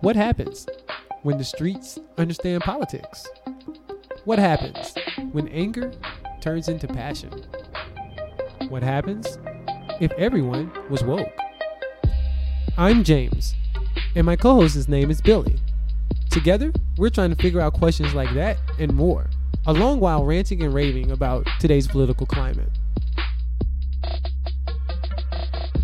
What 0.00 0.14
happens 0.14 0.64
when 1.22 1.38
the 1.38 1.44
streets 1.44 1.98
understand 2.18 2.62
politics? 2.62 3.26
What 4.24 4.38
happens 4.38 4.94
when 5.32 5.48
anger 5.48 5.92
turns 6.40 6.68
into 6.68 6.86
passion? 6.86 7.44
What 8.68 8.84
happens 8.84 9.40
if 10.00 10.12
everyone 10.12 10.70
was 10.88 11.02
woke? 11.02 11.32
I'm 12.76 13.02
James, 13.02 13.56
and 14.14 14.24
my 14.24 14.36
co 14.36 14.60
host's 14.60 14.86
name 14.86 15.10
is 15.10 15.20
Billy. 15.20 15.56
Together, 16.30 16.72
we're 16.96 17.10
trying 17.10 17.30
to 17.34 17.42
figure 17.42 17.60
out 17.60 17.74
questions 17.74 18.14
like 18.14 18.32
that 18.34 18.56
and 18.78 18.94
more, 18.94 19.28
along 19.66 19.98
while 19.98 20.24
ranting 20.24 20.62
and 20.62 20.72
raving 20.72 21.10
about 21.10 21.44
today's 21.58 21.88
political 21.88 22.24
climate. 22.24 22.70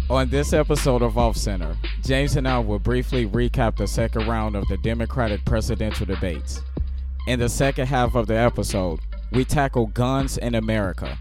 On 0.08 0.28
this 0.28 0.52
episode 0.52 1.02
of 1.02 1.18
Off 1.18 1.36
Center, 1.36 1.76
James 2.04 2.36
and 2.36 2.46
I 2.46 2.58
will 2.58 2.78
briefly 2.78 3.26
recap 3.26 3.78
the 3.78 3.86
second 3.86 4.28
round 4.28 4.56
of 4.56 4.68
the 4.68 4.76
Democratic 4.76 5.42
presidential 5.46 6.04
debates. 6.04 6.60
In 7.26 7.38
the 7.38 7.48
second 7.48 7.86
half 7.86 8.14
of 8.14 8.26
the 8.26 8.36
episode, 8.36 9.00
we 9.32 9.42
tackle 9.42 9.86
guns 9.86 10.36
in 10.36 10.54
America 10.54 11.18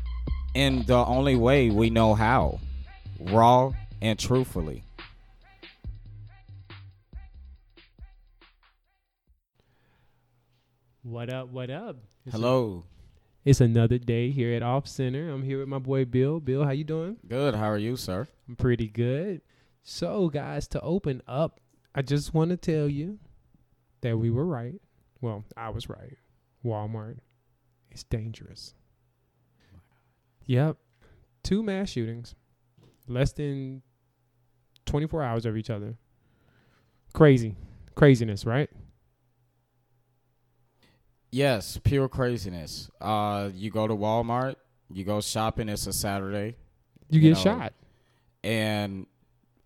in 0.56 0.84
the 0.86 0.98
only 0.98 1.38
way 1.38 1.70
we 1.70 1.90
know 1.90 2.14
how 2.14 2.60
raw 3.18 3.72
and 4.02 4.20
truthfully. 4.20 4.84
What 11.04 11.32
up? 11.32 11.48
What 11.48 11.70
up? 11.70 11.96
It's 12.26 12.36
Hello. 12.36 12.84
It's 13.46 13.62
another 13.62 14.00
day 14.00 14.32
here 14.32 14.54
at 14.54 14.64
Off 14.64 14.90
Center. 14.90 15.30
I'm 15.30 15.44
here 15.44 15.60
with 15.60 15.70
my 15.70 15.80
boy 15.80 16.04
Bill. 16.04 16.42
Bill, 16.42 16.66
how 16.66 16.72
you 16.72 16.84
doing? 16.84 17.16
Good. 17.26 17.56
How 17.56 17.70
are 17.70 17.78
you, 17.78 17.96
sir? 17.96 18.28
I'm 18.50 18.58
pretty 18.58 18.88
good. 18.88 19.40
So, 19.84 20.30
guys, 20.30 20.68
to 20.70 20.82
open 20.82 21.22
up, 21.28 21.60
I 21.94 22.02
just 22.02 22.34
want 22.34 22.52
to 22.52 22.58
tell 22.58 22.88
you 22.88 23.20
that 24.02 24.18
we 24.18 24.30
were 24.30 24.46
right. 24.46 24.80
Well, 25.22 25.44
I 25.58 25.70
was 25.70 25.90
right. 25.90 26.18
Walmart 26.66 27.18
is 27.92 28.04
dangerous. 28.04 28.74
Yep. 30.46 30.78
Two 31.44 31.64
mass 31.64 31.90
shootings, 31.90 32.36
less 33.08 33.34
than 33.34 33.82
24 34.86 35.24
hours 35.24 35.46
of 35.46 35.58
each 35.58 35.70
other. 35.70 35.96
Crazy. 37.14 37.56
Craziness, 37.96 38.46
right? 38.46 38.70
Yes, 41.32 41.80
pure 41.84 42.08
craziness. 42.08 42.90
Uh, 43.02 43.50
you 43.54 43.72
go 43.72 43.88
to 43.88 43.96
Walmart, 43.96 44.56
you 44.92 45.04
go 45.04 45.20
shopping. 45.20 45.68
It's 45.68 45.88
a 45.88 45.94
Saturday, 45.94 46.56
You, 47.10 47.20
You 47.20 47.22
get 47.22 47.38
know, 47.38 47.44
shot. 47.44 47.74
and 48.44 49.08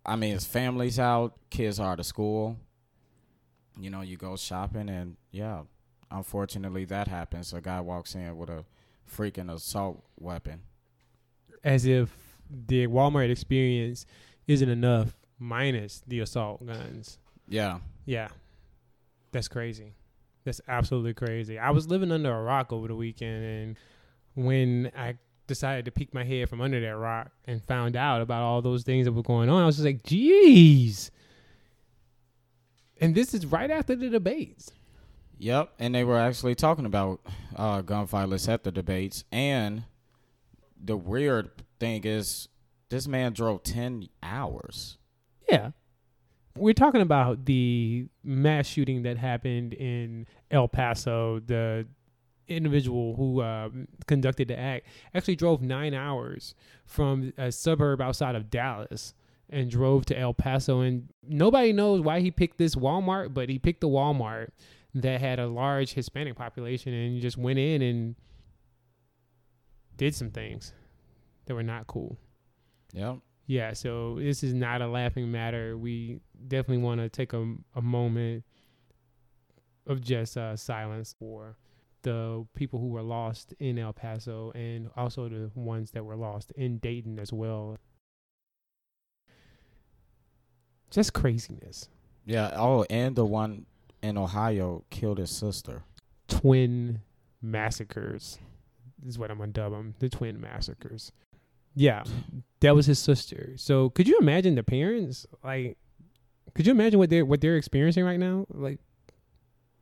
I 0.08 0.16
mean, 0.16 0.34
it's 0.34 0.46
families 0.46 0.98
out, 0.98 1.34
kids 1.50 1.78
are 1.78 1.94
to 1.94 2.02
school. 2.02 2.56
You 3.78 3.90
know, 3.90 4.00
you 4.00 4.16
go 4.16 4.36
shopping, 4.36 4.88
and 4.88 5.16
yeah, 5.30 5.62
unfortunately, 6.10 6.84
that 6.86 7.08
happens. 7.08 7.52
A 7.52 7.60
guy 7.60 7.80
walks 7.80 8.14
in 8.14 8.36
with 8.36 8.48
a 8.48 8.64
freaking 9.08 9.52
assault 9.52 10.02
weapon. 10.18 10.62
As 11.62 11.84
if 11.84 12.10
the 12.50 12.86
Walmart 12.86 13.30
experience 13.30 14.06
isn't 14.46 14.68
enough, 14.68 15.14
minus 15.38 16.02
the 16.06 16.20
assault 16.20 16.66
guns. 16.66 17.18
Yeah, 17.48 17.78
Yeah. 18.06 18.28
That's 19.30 19.48
crazy. 19.48 19.92
That's 20.44 20.60
absolutely 20.66 21.12
crazy. 21.12 21.58
I 21.58 21.70
was 21.70 21.86
living 21.86 22.10
under 22.10 22.34
a 22.34 22.42
rock 22.42 22.72
over 22.72 22.88
the 22.88 22.94
weekend 22.94 23.44
and 23.44 23.76
when 24.34 24.90
I 24.96 25.18
decided 25.48 25.84
to 25.86 25.90
peek 25.90 26.14
my 26.14 26.22
head 26.22 26.48
from 26.48 26.60
under 26.60 26.80
that 26.80 26.96
rock 26.96 27.32
and 27.46 27.62
found 27.64 27.96
out 27.96 28.20
about 28.20 28.42
all 28.42 28.62
those 28.62 28.84
things 28.84 29.06
that 29.06 29.12
were 29.12 29.22
going 29.22 29.48
on, 29.48 29.62
I 29.62 29.66
was 29.66 29.76
just 29.76 29.86
like, 29.86 30.04
geez. 30.04 31.10
And 33.00 33.14
this 33.14 33.34
is 33.34 33.46
right 33.46 33.70
after 33.70 33.96
the 33.96 34.08
debates. 34.08 34.70
yep. 35.38 35.72
And 35.78 35.94
they 35.94 36.04
were 36.04 36.18
actually 36.18 36.54
talking 36.54 36.86
about 36.86 37.20
uh, 37.56 37.80
gun 37.80 38.06
violence 38.06 38.48
at 38.48 38.62
the 38.64 38.70
debates. 38.70 39.24
And 39.32 39.84
the 40.82 40.96
weird 40.96 41.50
thing 41.80 42.04
is, 42.04 42.48
this 42.90 43.06
man 43.06 43.32
drove 43.32 43.62
ten 43.64 44.08
hours. 44.22 44.96
Yeah. 45.48 45.70
We're 46.56 46.74
talking 46.74 47.02
about 47.02 47.44
the 47.44 48.06
mass 48.24 48.66
shooting 48.66 49.02
that 49.02 49.16
happened 49.16 49.74
in 49.74 50.26
El 50.50 50.66
Paso. 50.66 51.38
The 51.40 51.86
individual 52.48 53.14
who 53.16 53.40
uh, 53.40 53.68
conducted 54.06 54.48
the 54.48 54.58
act 54.58 54.86
actually 55.14 55.36
drove 55.36 55.62
nine 55.62 55.94
hours 55.94 56.54
from 56.84 57.32
a 57.36 57.52
suburb 57.52 58.00
outside 58.00 58.34
of 58.34 58.50
Dallas 58.50 59.14
and 59.50 59.70
drove 59.70 60.04
to 60.06 60.18
El 60.18 60.34
Paso. 60.34 60.80
And 60.80 61.08
nobody 61.26 61.72
knows 61.72 62.00
why 62.00 62.20
he 62.20 62.30
picked 62.30 62.58
this 62.58 62.74
Walmart, 62.74 63.34
but 63.34 63.48
he 63.48 63.58
picked 63.58 63.80
the 63.80 63.88
Walmart 63.88 64.48
that 64.94 65.20
had 65.20 65.38
a 65.38 65.46
large 65.46 65.92
Hispanic 65.92 66.36
population 66.36 66.92
and 66.92 67.20
just 67.20 67.36
went 67.36 67.58
in 67.58 67.82
and 67.82 68.16
did 69.96 70.14
some 70.14 70.30
things 70.30 70.72
that 71.46 71.54
were 71.54 71.62
not 71.62 71.86
cool. 71.86 72.18
Yep. 72.92 73.18
Yeah, 73.46 73.72
so 73.72 74.16
this 74.18 74.42
is 74.42 74.52
not 74.52 74.82
a 74.82 74.86
laughing 74.86 75.30
matter. 75.32 75.76
We 75.76 76.20
definitely 76.46 76.82
want 76.84 77.00
to 77.00 77.08
take 77.08 77.32
a, 77.32 77.54
a 77.74 77.80
moment 77.80 78.44
of 79.86 80.02
just 80.02 80.36
uh, 80.36 80.54
silence 80.54 81.14
for 81.18 81.56
the 82.02 82.46
people 82.54 82.78
who 82.78 82.88
were 82.88 83.02
lost 83.02 83.54
in 83.58 83.78
El 83.78 83.92
Paso 83.92 84.52
and 84.54 84.90
also 84.96 85.28
the 85.28 85.50
ones 85.54 85.90
that 85.92 86.04
were 86.04 86.16
lost 86.16 86.52
in 86.52 86.78
Dayton 86.78 87.18
as 87.18 87.32
well. 87.32 87.76
Just 90.90 91.12
craziness. 91.12 91.88
Yeah. 92.24 92.50
Oh, 92.54 92.84
and 92.88 93.16
the 93.16 93.24
one 93.24 93.66
in 94.02 94.16
Ohio 94.16 94.84
killed 94.90 95.18
his 95.18 95.30
sister. 95.30 95.82
Twin 96.28 97.00
massacres 97.42 98.38
is 99.06 99.18
what 99.18 99.30
I'm 99.30 99.38
going 99.38 99.52
to 99.52 99.60
dub 99.60 99.72
them 99.72 99.94
the 99.98 100.08
twin 100.08 100.40
massacres. 100.40 101.12
Yeah, 101.74 102.02
that 102.60 102.74
was 102.74 102.86
his 102.86 102.98
sister. 102.98 103.52
So 103.56 103.90
could 103.90 104.08
you 104.08 104.18
imagine 104.18 104.56
the 104.56 104.64
parents? 104.64 105.26
Like, 105.44 105.78
could 106.54 106.66
you 106.66 106.72
imagine 106.72 106.98
what 106.98 107.08
they're 107.08 107.24
what 107.24 107.40
they're 107.40 107.56
experiencing 107.56 108.04
right 108.04 108.18
now? 108.18 108.46
Like, 108.50 108.80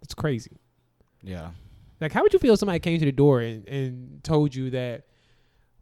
it's 0.03 0.12
crazy. 0.12 0.59
Yeah. 1.22 1.50
Like, 2.01 2.12
how 2.12 2.23
would 2.23 2.33
you 2.33 2.39
feel 2.39 2.53
if 2.55 2.61
somebody 2.61 2.79
came 2.79 2.99
to 2.99 3.05
the 3.05 3.12
door 3.12 3.41
and, 3.41 3.67
and 3.69 4.23
told 4.25 4.55
you 4.55 4.71
that 4.71 5.05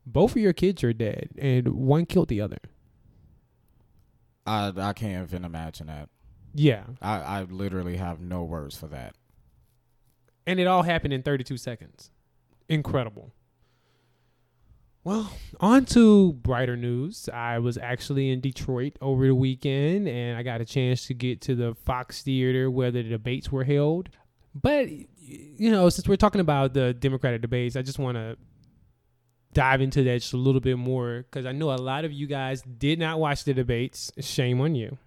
both 0.07 0.33
of 0.33 0.37
your 0.37 0.53
kids 0.53 0.85
are 0.85 0.93
dead 0.93 1.31
and 1.39 1.69
one 1.69 2.07
killed 2.07 2.29
the 2.29 2.41
other? 2.41 2.59
I 4.47 4.73
I 4.77 4.93
can't 4.93 5.29
even 5.29 5.45
imagine 5.45 5.87
that. 5.89 6.09
Yeah, 6.55 6.85
I, 7.03 7.19
I 7.21 7.43
literally 7.43 7.97
have 7.97 8.21
no 8.21 8.45
words 8.45 8.77
for 8.77 8.87
that. 8.89 9.17
and 10.47 10.61
it 10.61 10.67
all 10.67 10.83
happened 10.83 11.13
in 11.15 11.23
32 11.23 11.57
seconds. 11.57 12.11
Incredible. 12.69 13.33
Well, 15.03 15.31
on 15.61 15.85
to 15.87 16.33
brighter 16.35 16.77
news. 16.77 17.29
I 17.29 17.59
was 17.59 17.77
actually 17.77 18.31
in 18.31 18.41
Detroit 18.41 18.97
over 19.03 19.27
the 19.27 19.35
weekend 19.35 20.09
and 20.09 20.39
I 20.39 20.43
got 20.43 20.61
a 20.63 20.65
chance 20.65 21.07
to 21.09 21.15
get 21.15 21.43
to 21.43 21.55
the 21.55 21.75
Fox 21.75 22.23
Theater 22.23 22.71
where 22.71 22.91
the 22.91 23.03
debates 23.03 23.53
were 23.53 23.65
held. 23.65 24.09
But, 24.55 24.89
you 25.27 25.71
know, 25.71 25.89
since 25.89 26.07
we're 26.07 26.17
talking 26.17 26.41
about 26.41 26.75
the 26.75 26.93
Democratic 26.95 27.41
debates, 27.41 27.77
I 27.77 27.83
just 27.83 27.99
want 27.99 28.17
to 28.17 28.37
dive 29.53 29.81
into 29.81 30.03
that 30.03 30.21
just 30.21 30.33
a 30.33 30.37
little 30.37 30.61
bit 30.61 30.77
more 30.77 31.25
because 31.31 31.47
I 31.47 31.53
know 31.53 31.73
a 31.73 31.77
lot 31.77 32.05
of 32.05 32.13
you 32.13 32.27
guys 32.27 32.63
did 32.63 32.99
not 32.99 33.19
watch 33.19 33.45
the 33.45 33.55
debates. 33.55 34.11
Shame 34.21 34.61
on 34.61 34.75
you, 34.75 34.99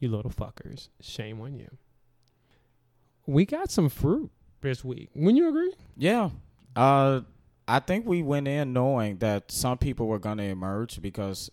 you 0.00 0.08
little 0.08 0.30
fuckers. 0.30 0.88
Shame 1.00 1.40
on 1.40 1.56
you. 1.58 1.70
We 3.26 3.46
got 3.46 3.70
some 3.70 3.88
fruit 3.88 4.30
this 4.60 4.84
week. 4.84 5.10
Wouldn't 5.14 5.36
you 5.36 5.48
agree? 5.48 5.72
Yeah. 5.96 6.30
Uh 6.76 7.20
I 7.66 7.78
think 7.78 8.04
we 8.04 8.22
went 8.22 8.46
in 8.46 8.74
knowing 8.74 9.18
that 9.18 9.50
some 9.50 9.78
people 9.78 10.06
were 10.06 10.18
gonna 10.18 10.42
emerge 10.42 11.00
because 11.00 11.50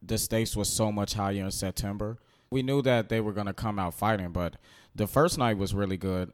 the 0.00 0.16
stakes 0.16 0.56
was 0.56 0.68
so 0.70 0.90
much 0.90 1.14
higher 1.14 1.44
in 1.44 1.50
September. 1.50 2.18
We 2.50 2.62
knew 2.62 2.80
that 2.82 3.08
they 3.10 3.20
were 3.20 3.32
gonna 3.32 3.52
come 3.52 3.78
out 3.78 3.94
fighting, 3.94 4.30
but 4.32 4.56
the 4.94 5.06
first 5.06 5.36
night 5.36 5.58
was 5.58 5.74
really 5.74 5.96
good. 5.98 6.32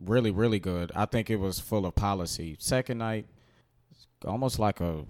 Really, 0.00 0.30
really 0.30 0.58
good. 0.58 0.90
I 0.94 1.04
think 1.04 1.28
it 1.30 1.36
was 1.36 1.60
full 1.60 1.84
of 1.86 1.94
policy. 1.94 2.56
Second 2.58 2.98
night, 2.98 3.26
almost 4.24 4.58
like 4.58 4.80
a 4.80 5.04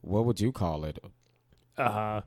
what 0.00 0.24
would 0.24 0.40
you 0.40 0.50
call 0.52 0.84
it? 0.84 0.98
uh 1.78 2.20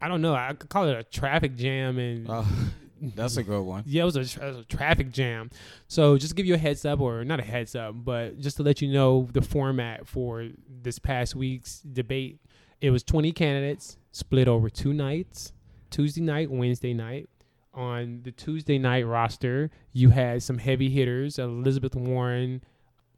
I 0.00 0.06
don't 0.08 0.22
know. 0.22 0.34
I 0.34 0.52
could 0.52 0.70
call 0.70 0.86
it 0.88 0.96
a 0.96 1.02
traffic 1.02 1.56
jam 1.56 1.98
and 1.98 2.30
Uh, 2.30 2.44
that's 3.16 3.36
a 3.36 3.42
good 3.42 3.62
one. 3.62 3.82
yeah, 3.84 4.02
it 4.02 4.04
was, 4.04 4.16
a, 4.16 4.20
it 4.20 4.38
was 4.40 4.58
a 4.58 4.64
traffic 4.64 5.10
jam. 5.10 5.50
So 5.88 6.16
just 6.16 6.30
to 6.30 6.36
give 6.36 6.46
you 6.46 6.54
a 6.54 6.58
heads 6.58 6.84
up, 6.84 7.00
or 7.00 7.24
not 7.24 7.40
a 7.40 7.42
heads 7.44 7.74
up, 7.74 7.94
but 8.04 8.38
just 8.38 8.58
to 8.58 8.62
let 8.62 8.80
you 8.80 8.92
know 8.92 9.28
the 9.32 9.42
format 9.42 10.06
for 10.06 10.48
this 10.68 10.98
past 11.00 11.34
week's 11.34 11.80
debate. 11.80 12.38
It 12.80 12.90
was 12.90 13.02
20 13.02 13.32
candidates 13.32 13.96
split 14.12 14.46
over 14.46 14.70
two 14.70 14.92
nights, 14.94 15.52
Tuesday 15.90 16.20
night, 16.20 16.48
Wednesday 16.48 16.94
night. 16.94 17.28
On 17.78 18.22
the 18.24 18.32
Tuesday 18.32 18.76
night 18.76 19.06
roster, 19.06 19.70
you 19.92 20.10
had 20.10 20.42
some 20.42 20.58
heavy 20.58 20.90
hitters: 20.90 21.38
Elizabeth 21.38 21.94
Warren, 21.94 22.62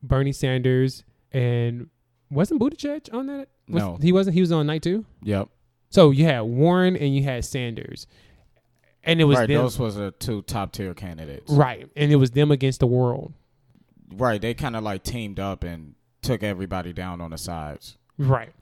Bernie 0.02 0.32
Sanders, 0.32 1.02
and 1.32 1.88
wasn't 2.30 2.60
Buttigieg 2.60 3.12
on 3.14 3.26
that? 3.26 3.48
Was- 3.68 3.82
No. 3.82 3.98
he 4.02 4.12
wasn't. 4.12 4.34
He 4.34 4.40
was 4.42 4.52
on 4.52 4.66
night 4.66 4.82
two. 4.82 5.06
Yep. 5.22 5.48
So 5.88 6.10
you 6.10 6.26
had 6.26 6.40
Warren 6.42 6.94
and 6.96 7.14
you 7.16 7.22
had 7.24 7.44
Sanders. 7.44 8.06
and 9.02 9.18
it 9.18 9.24
was 9.24 9.38
right. 9.38 9.48
them. 9.48 9.62
Those 9.62 9.78
was 9.78 9.96
the 9.96 10.10
two 10.10 10.42
top 10.42 10.72
tier 10.72 10.92
candidates. 10.92 11.50
right, 11.50 11.88
and 11.96 12.12
it 12.12 12.16
was 12.16 12.32
them 12.32 12.50
against 12.50 12.80
the 12.80 12.86
world. 12.86 13.32
Right. 14.12 14.40
They 14.42 14.52
kind 14.54 14.76
of 14.76 14.82
like 14.82 15.04
teamed 15.04 15.40
up 15.40 15.64
and 15.64 15.94
took 16.20 16.42
everybody 16.42 16.92
down 16.92 17.20
on 17.22 17.30
the 17.30 17.38
sides. 17.38 17.96
Right. 18.18 18.52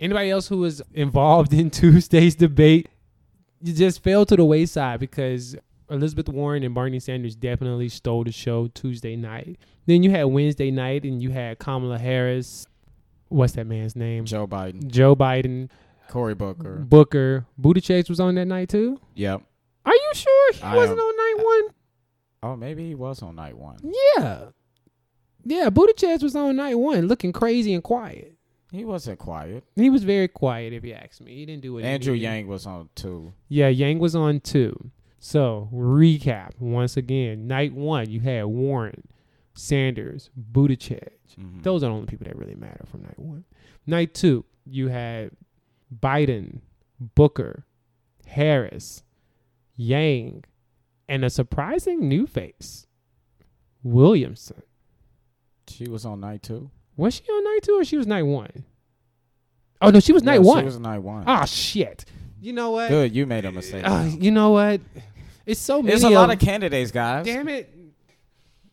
Anybody 0.00 0.30
else 0.30 0.48
who 0.48 0.56
was 0.58 0.80
involved 0.94 1.52
in 1.52 1.70
Tuesday's 1.80 2.34
debate, 2.36 2.88
just 3.62 4.02
fell 4.02 4.24
to 4.26 4.36
the 4.36 4.44
wayside 4.44 5.00
because 5.00 5.56
Elizabeth 5.90 6.28
Warren 6.28 6.62
and 6.62 6.74
Bernie 6.74 7.00
Sanders 7.00 7.34
definitely 7.36 7.88
stole 7.88 8.24
the 8.24 8.32
show 8.32 8.66
Tuesday 8.68 9.16
night. 9.16 9.58
Then 9.86 10.02
you 10.02 10.10
had 10.10 10.24
Wednesday 10.24 10.70
night, 10.70 11.04
and 11.04 11.22
you 11.22 11.30
had 11.30 11.58
Kamala 11.58 11.98
Harris. 11.98 12.66
What's 13.28 13.54
that 13.54 13.66
man's 13.66 13.96
name? 13.96 14.24
Joe 14.24 14.46
Biden, 14.46 14.86
Joe 14.88 15.16
Biden, 15.16 15.70
Cory 16.08 16.34
Booker. 16.34 16.76
Booker, 16.76 17.46
Buttigieg 17.60 18.08
was 18.08 18.20
on 18.20 18.34
that 18.36 18.44
night 18.46 18.68
too. 18.68 19.00
Yep. 19.14 19.42
Are 19.84 19.92
you 19.94 20.10
sure 20.14 20.52
he 20.52 20.62
I 20.62 20.76
wasn't 20.76 20.98
am- 20.98 21.04
on 21.04 21.16
night 21.16 21.44
one? 21.44 21.74
Oh, 22.44 22.56
maybe 22.56 22.86
he 22.86 22.94
was 22.94 23.22
on 23.22 23.36
night 23.36 23.56
one. 23.56 23.78
Yeah, 24.16 24.44
yeah. 25.44 25.70
Buttigieg 25.70 26.22
was 26.22 26.36
on 26.36 26.56
night 26.56 26.74
one, 26.74 27.06
looking 27.08 27.32
crazy 27.32 27.72
and 27.74 27.82
quiet. 27.82 28.34
He 28.72 28.84
wasn't 28.86 29.18
quiet. 29.18 29.64
He 29.76 29.90
was 29.90 30.02
very 30.02 30.28
quiet, 30.28 30.72
if 30.72 30.82
you 30.82 30.94
ask 30.94 31.20
me. 31.20 31.34
He 31.36 31.46
didn't 31.46 31.62
do 31.62 31.76
it. 31.78 31.84
Andrew 31.84 32.14
Yang 32.14 32.46
was 32.48 32.66
on 32.66 32.88
too. 32.94 33.34
Yeah, 33.48 33.68
Yang 33.68 33.98
was 33.98 34.14
on 34.16 34.40
two. 34.40 34.90
So 35.18 35.68
recap 35.72 36.58
once 36.58 36.96
again. 36.96 37.46
Night 37.46 37.74
one, 37.74 38.08
you 38.10 38.20
had 38.20 38.46
Warren, 38.46 39.06
Sanders, 39.54 40.30
Buttigieg. 40.52 41.10
Mhm. 41.38 41.62
Those 41.62 41.82
are 41.84 41.88
the 41.88 41.92
only 41.92 42.06
people 42.06 42.26
that 42.26 42.36
really 42.36 42.54
matter 42.56 42.84
from 42.86 43.02
night 43.02 43.18
one. 43.18 43.44
Night 43.86 44.14
two, 44.14 44.44
you 44.64 44.88
had 44.88 45.32
Biden, 45.94 46.60
Booker, 46.98 47.66
Harris, 48.26 49.02
Yang, 49.76 50.44
and 51.08 51.24
a 51.24 51.30
surprising 51.30 52.08
new 52.08 52.26
face, 52.26 52.86
Williamson. 53.82 54.62
She 55.68 55.88
was 55.88 56.04
on 56.06 56.20
night 56.20 56.42
two. 56.42 56.70
Was 56.96 57.14
she 57.14 57.22
on 57.24 57.44
night 57.44 57.60
two 57.62 57.78
or 57.80 57.84
she 57.84 57.96
was 57.96 58.06
night 58.06 58.22
one? 58.22 58.64
Oh 59.80 59.90
no, 59.90 60.00
she 60.00 60.12
was 60.12 60.22
night 60.22 60.34
Yeah, 60.42 60.48
one. 60.48 60.60
She 60.60 60.64
was 60.66 60.78
night 60.78 60.98
one. 60.98 61.24
oh 61.26 61.44
shit! 61.44 62.04
You 62.40 62.52
know 62.52 62.70
what? 62.70 62.88
Good, 62.88 63.14
you 63.14 63.26
made 63.26 63.44
a 63.44 63.52
mistake. 63.52 63.82
Uh, 63.86 64.08
you 64.18 64.30
know 64.30 64.50
what? 64.50 64.80
It's 65.44 65.60
so 65.60 65.82
many. 65.82 65.88
There's 65.88 66.04
a 66.04 66.10
lot 66.10 66.30
of 66.32 66.38
candidates, 66.38 66.90
guys. 66.92 67.24
Damn 67.26 67.48
it! 67.48 67.72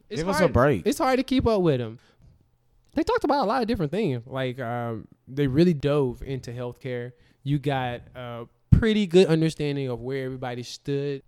It's 0.09 0.21
Give 0.21 0.29
us 0.29 0.37
hard, 0.39 0.49
a 0.49 0.53
break. 0.53 0.85
It's 0.85 0.97
hard 0.99 1.17
to 1.17 1.23
keep 1.23 1.47
up 1.47 1.61
with 1.61 1.79
them. 1.79 1.99
They 2.95 3.03
talked 3.03 3.23
about 3.23 3.43
a 3.43 3.47
lot 3.47 3.61
of 3.61 3.67
different 3.67 3.91
things. 3.91 4.23
Like 4.27 4.59
um, 4.59 5.07
they 5.27 5.47
really 5.47 5.73
dove 5.73 6.21
into 6.23 6.51
healthcare. 6.51 7.13
You 7.43 7.57
got 7.59 8.01
a 8.15 8.45
pretty 8.71 9.07
good 9.07 9.27
understanding 9.27 9.87
of 9.87 10.01
where 10.01 10.25
everybody 10.25 10.63
stood 10.63 11.23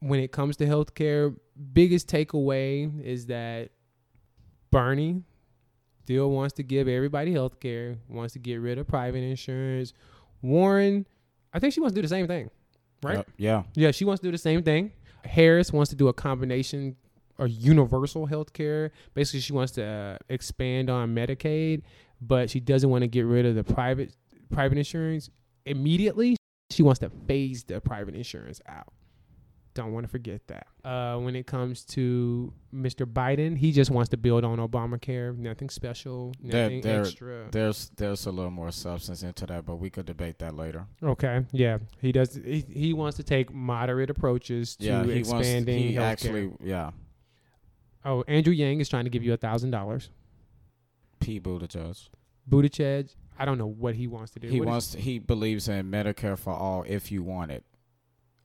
when 0.00 0.20
it 0.20 0.32
comes 0.32 0.56
to 0.58 0.66
healthcare. 0.66 1.34
Biggest 1.72 2.08
takeaway 2.08 3.02
is 3.02 3.26
that 3.26 3.70
Bernie 4.70 5.22
still 6.04 6.30
wants 6.30 6.54
to 6.54 6.62
give 6.62 6.88
everybody 6.88 7.32
healthcare. 7.32 7.96
Wants 8.08 8.32
to 8.32 8.38
get 8.38 8.56
rid 8.56 8.78
of 8.78 8.86
private 8.86 9.22
insurance. 9.22 9.92
Warren, 10.42 11.06
I 11.52 11.58
think 11.58 11.72
she 11.74 11.80
wants 11.80 11.92
to 11.92 11.96
do 11.96 12.02
the 12.02 12.08
same 12.08 12.26
thing. 12.26 12.50
Right? 13.02 13.18
Yep, 13.18 13.30
yeah. 13.36 13.62
Yeah, 13.74 13.90
she 13.90 14.04
wants 14.04 14.20
to 14.20 14.28
do 14.28 14.32
the 14.32 14.38
same 14.38 14.62
thing. 14.62 14.92
Harris 15.24 15.72
wants 15.72 15.90
to 15.90 15.96
do 15.96 16.08
a 16.08 16.12
combination 16.12 16.96
or 17.38 17.46
universal 17.46 18.26
health 18.26 18.52
care. 18.52 18.90
Basically, 19.14 19.40
she 19.40 19.52
wants 19.52 19.72
to 19.72 19.84
uh, 19.84 20.18
expand 20.28 20.90
on 20.90 21.14
Medicaid, 21.14 21.82
but 22.20 22.50
she 22.50 22.60
doesn't 22.60 22.90
want 22.90 23.02
to 23.02 23.08
get 23.08 23.22
rid 23.22 23.46
of 23.46 23.54
the 23.54 23.64
private 23.64 24.14
private 24.50 24.78
insurance 24.78 25.30
immediately. 25.64 26.36
She 26.70 26.82
wants 26.82 27.00
to 27.00 27.10
phase 27.26 27.64
the 27.64 27.80
private 27.80 28.14
insurance 28.14 28.60
out. 28.68 28.92
Don't 29.74 29.92
want 29.92 30.04
to 30.04 30.08
forget 30.10 30.46
that. 30.48 30.66
Uh, 30.84 31.16
when 31.18 31.34
it 31.34 31.46
comes 31.46 31.82
to 31.86 32.52
Mr. 32.74 33.06
Biden, 33.06 33.56
he 33.56 33.72
just 33.72 33.90
wants 33.90 34.10
to 34.10 34.18
build 34.18 34.44
on 34.44 34.58
Obamacare. 34.58 35.34
Nothing 35.36 35.70
special, 35.70 36.34
nothing 36.42 36.82
there- 36.82 37.00
extra. 37.00 37.48
There's 37.50 37.90
there's 37.96 38.26
a 38.26 38.30
little 38.30 38.50
more 38.50 38.70
substance 38.70 39.22
into 39.22 39.46
that, 39.46 39.64
but 39.64 39.76
we 39.76 39.88
could 39.88 40.04
debate 40.04 40.38
that 40.40 40.54
later. 40.54 40.86
Okay, 41.02 41.46
yeah, 41.52 41.78
he 42.02 42.12
does. 42.12 42.34
He, 42.34 42.60
he 42.68 42.92
wants 42.92 43.16
to 43.16 43.22
take 43.22 43.50
moderate 43.52 44.10
approaches 44.10 44.76
to 44.76 44.84
yeah, 44.84 45.04
he 45.04 45.22
wants. 45.22 45.30
expanding 45.30 45.78
He 45.78 45.94
healthcare. 45.94 46.00
actually, 46.02 46.52
yeah. 46.62 46.90
Oh, 48.04 48.24
Andrew 48.28 48.52
Yang 48.52 48.80
is 48.80 48.88
trying 48.90 49.04
to 49.04 49.10
give 49.10 49.22
you 49.22 49.32
a 49.32 49.36
thousand 49.38 49.70
dollars. 49.70 50.10
P. 51.20 51.40
Buttigieg. 51.40 52.08
Buttigieg, 52.50 53.14
I 53.38 53.44
don't 53.44 53.56
know 53.58 53.68
what 53.68 53.94
he 53.94 54.06
wants 54.08 54.32
to 54.32 54.40
do. 54.40 54.48
He 54.48 54.58
What 54.60 54.64
is- 54.66 54.70
wants. 54.70 54.92
he 54.94 55.18
believes 55.18 55.68
in 55.68 55.90
Medicare 55.90 56.36
for 56.36 56.52
all 56.52 56.84
if 56.86 57.10
you 57.12 57.22
want 57.22 57.52
it. 57.52 57.64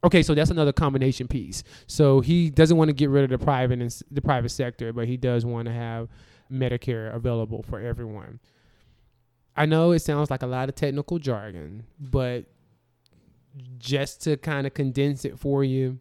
Okay, 0.07 0.23
so 0.23 0.33
that's 0.33 0.49
another 0.49 0.73
combination 0.73 1.27
piece. 1.27 1.63
So 1.85 2.21
he 2.21 2.49
doesn't 2.49 2.77
want 2.77 2.89
to 2.89 2.93
get 2.93 3.09
rid 3.09 3.25
of 3.25 3.29
the 3.29 3.43
private 3.43 3.79
and 3.79 4.03
the 4.09 4.21
private 4.21 4.49
sector, 4.49 4.93
but 4.93 5.07
he 5.07 5.17
does 5.17 5.45
want 5.45 5.67
to 5.67 5.73
have 5.73 6.07
Medicare 6.51 7.13
available 7.13 7.61
for 7.61 7.79
everyone. 7.79 8.39
I 9.55 9.65
know 9.65 9.91
it 9.91 9.99
sounds 9.99 10.31
like 10.31 10.43
a 10.43 10.47
lot 10.47 10.69
of 10.69 10.75
technical 10.75 11.19
jargon, 11.19 11.83
but 11.99 12.45
just 13.77 14.21
to 14.23 14.37
kind 14.37 14.65
of 14.65 14.73
condense 14.73 15.25
it 15.25 15.37
for 15.37 15.63
you, 15.63 15.99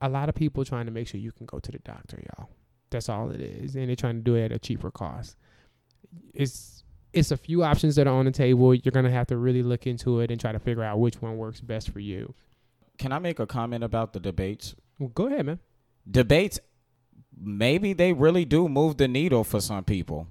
a 0.00 0.08
lot 0.08 0.28
of 0.28 0.34
people 0.34 0.64
trying 0.64 0.86
to 0.86 0.92
make 0.92 1.06
sure 1.06 1.20
you 1.20 1.32
can 1.32 1.46
go 1.46 1.58
to 1.58 1.72
the 1.72 1.80
doctor, 1.80 2.18
y'all. 2.18 2.48
That's 2.88 3.08
all 3.08 3.30
it 3.30 3.40
is, 3.40 3.76
and 3.76 3.88
they're 3.88 3.96
trying 3.96 4.16
to 4.16 4.22
do 4.22 4.36
it 4.36 4.46
at 4.46 4.52
a 4.52 4.58
cheaper 4.58 4.90
cost. 4.90 5.36
It's 6.32 6.82
it's 7.12 7.30
a 7.30 7.36
few 7.36 7.62
options 7.62 7.96
that 7.96 8.06
are 8.06 8.14
on 8.14 8.24
the 8.24 8.30
table. 8.30 8.74
You're 8.74 8.92
gonna 8.92 9.10
have 9.10 9.26
to 9.28 9.36
really 9.36 9.62
look 9.62 9.86
into 9.86 10.20
it 10.20 10.30
and 10.30 10.40
try 10.40 10.52
to 10.52 10.58
figure 10.58 10.82
out 10.82 10.98
which 10.98 11.20
one 11.20 11.36
works 11.36 11.60
best 11.60 11.90
for 11.90 12.00
you. 12.00 12.34
Can 13.00 13.12
I 13.12 13.18
make 13.18 13.38
a 13.38 13.46
comment 13.46 13.82
about 13.82 14.12
the 14.12 14.20
debates? 14.20 14.74
Well, 14.98 15.08
go 15.08 15.26
ahead, 15.26 15.46
man. 15.46 15.58
Debates, 16.10 16.60
maybe 17.38 17.92
they 17.92 18.12
really 18.12 18.44
do 18.44 18.68
move 18.68 18.96
the 18.98 19.08
needle 19.08 19.44
for 19.44 19.60
some 19.60 19.84
people. 19.84 20.26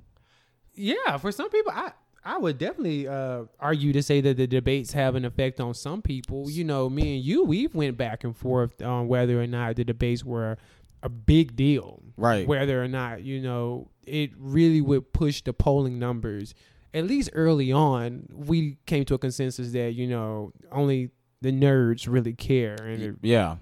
Yeah, 0.75 1.17
for 1.17 1.31
some 1.31 1.49
people, 1.49 1.71
I 1.75 1.91
I 2.23 2.37
would 2.37 2.57
definitely 2.57 3.07
uh, 3.07 3.43
argue 3.59 3.91
to 3.93 4.03
say 4.03 4.21
that 4.21 4.37
the 4.37 4.45
debates 4.45 4.91
have 4.93 5.15
an 5.15 5.25
effect 5.25 5.59
on 5.59 5.73
some 5.73 6.01
people. 6.01 6.49
You 6.49 6.63
know, 6.63 6.89
me 6.89 7.15
and 7.15 7.23
you, 7.25 7.43
we've 7.43 7.73
went 7.73 7.97
back 7.97 8.23
and 8.23 8.35
forth 8.35 8.81
on 8.81 9.07
whether 9.07 9.41
or 9.41 9.47
not 9.47 9.77
the 9.77 9.83
debates 9.83 10.23
were 10.23 10.57
a 11.01 11.09
big 11.09 11.55
deal, 11.55 12.03
Right. 12.17 12.45
whether 12.47 12.83
or 12.83 12.87
not 12.87 13.23
you 13.23 13.41
know 13.41 13.89
it 14.05 14.31
really 14.37 14.81
would 14.81 15.11
push 15.13 15.41
the 15.41 15.53
polling 15.53 15.97
numbers. 15.97 16.53
At 16.93 17.05
least 17.05 17.29
early 17.33 17.71
on, 17.71 18.27
we 18.31 18.77
came 18.85 19.05
to 19.05 19.13
a 19.15 19.17
consensus 19.17 19.71
that 19.71 19.93
you 19.93 20.07
know 20.07 20.51
only 20.71 21.09
the 21.41 21.51
nerds 21.51 22.07
really 22.11 22.33
care, 22.33 22.75
and 22.75 23.01
it 23.01 23.15
yeah. 23.21 23.55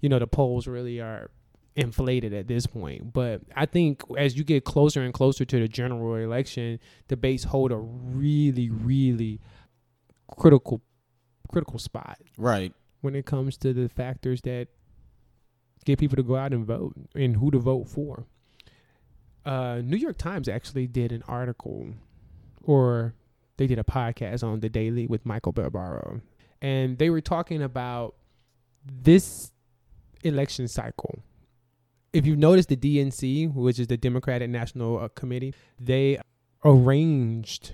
you 0.00 0.08
know 0.08 0.18
the 0.18 0.26
polls 0.26 0.66
really 0.66 1.00
are 1.00 1.30
inflated 1.76 2.32
at 2.32 2.48
this 2.48 2.66
point 2.66 3.12
but 3.12 3.40
i 3.54 3.64
think 3.64 4.02
as 4.16 4.36
you 4.36 4.42
get 4.42 4.64
closer 4.64 5.00
and 5.00 5.14
closer 5.14 5.44
to 5.44 5.60
the 5.60 5.68
general 5.68 6.16
election 6.16 6.76
debates 7.06 7.44
hold 7.44 7.70
a 7.70 7.76
really 7.76 8.68
really 8.68 9.38
critical 10.36 10.82
critical 11.48 11.78
spot 11.78 12.18
Right. 12.36 12.72
when 13.00 13.14
it 13.14 13.26
comes 13.26 13.56
to 13.58 13.72
the 13.72 13.88
factors 13.88 14.40
that 14.40 14.66
get 15.84 16.00
people 16.00 16.16
to 16.16 16.24
go 16.24 16.34
out 16.34 16.52
and 16.52 16.66
vote 16.66 16.94
and 17.14 17.36
who 17.36 17.52
to 17.52 17.58
vote 17.60 17.88
for 17.88 18.26
uh, 19.46 19.80
new 19.84 19.96
york 19.96 20.18
times 20.18 20.48
actually 20.48 20.88
did 20.88 21.12
an 21.12 21.22
article 21.28 21.86
or 22.64 23.14
they 23.56 23.68
did 23.68 23.78
a 23.78 23.84
podcast 23.84 24.42
on 24.42 24.58
the 24.58 24.68
daily 24.68 25.06
with 25.06 25.24
michael 25.24 25.52
barbaro 25.52 26.20
and 26.62 26.98
they 26.98 27.10
were 27.10 27.20
talking 27.20 27.62
about 27.62 28.14
this 28.84 29.52
election 30.24 30.66
cycle 30.68 31.22
if 32.12 32.24
you 32.26 32.36
notice 32.36 32.64
the 32.66 32.76
DNC, 32.76 33.52
which 33.54 33.78
is 33.78 33.86
the 33.86 33.96
Democratic 33.98 34.48
National 34.48 34.98
uh, 34.98 35.08
Committee, 35.08 35.54
they 35.78 36.18
arranged 36.64 37.72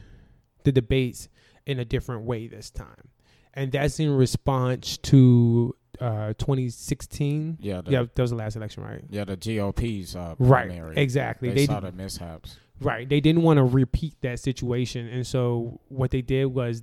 the 0.64 0.72
debates 0.72 1.28
in 1.66 1.78
a 1.78 1.84
different 1.84 2.22
way 2.24 2.48
this 2.48 2.68
time. 2.70 3.10
And 3.54 3.70
that's 3.70 4.00
in 4.00 4.10
response 4.10 4.96
to 4.98 5.76
uh, 6.00 6.34
2016. 6.38 7.58
Yeah. 7.60 7.80
The, 7.82 7.90
Yeah, 7.92 8.04
that 8.12 8.22
was 8.22 8.30
the 8.30 8.36
last 8.36 8.56
election, 8.56 8.82
right? 8.82 9.02
Yeah. 9.08 9.24
The 9.24 9.36
GOP's 9.36 10.16
uh, 10.16 10.34
Right, 10.38 10.66
primary. 10.66 10.96
exactly. 10.96 11.50
They, 11.50 11.54
They 11.54 11.66
saw 11.66 11.80
did- 11.80 11.92
the 11.96 12.02
mishaps. 12.02 12.56
Right. 12.80 13.08
They 13.08 13.20
didn't 13.20 13.42
want 13.42 13.58
to 13.58 13.64
repeat 13.64 14.14
that 14.22 14.40
situation. 14.40 15.06
And 15.06 15.24
so 15.24 15.80
what 15.88 16.10
they 16.10 16.22
did 16.22 16.46
was 16.46 16.82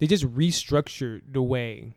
they 0.00 0.06
just 0.06 0.24
restructured 0.34 1.20
the 1.30 1.42
way 1.42 1.94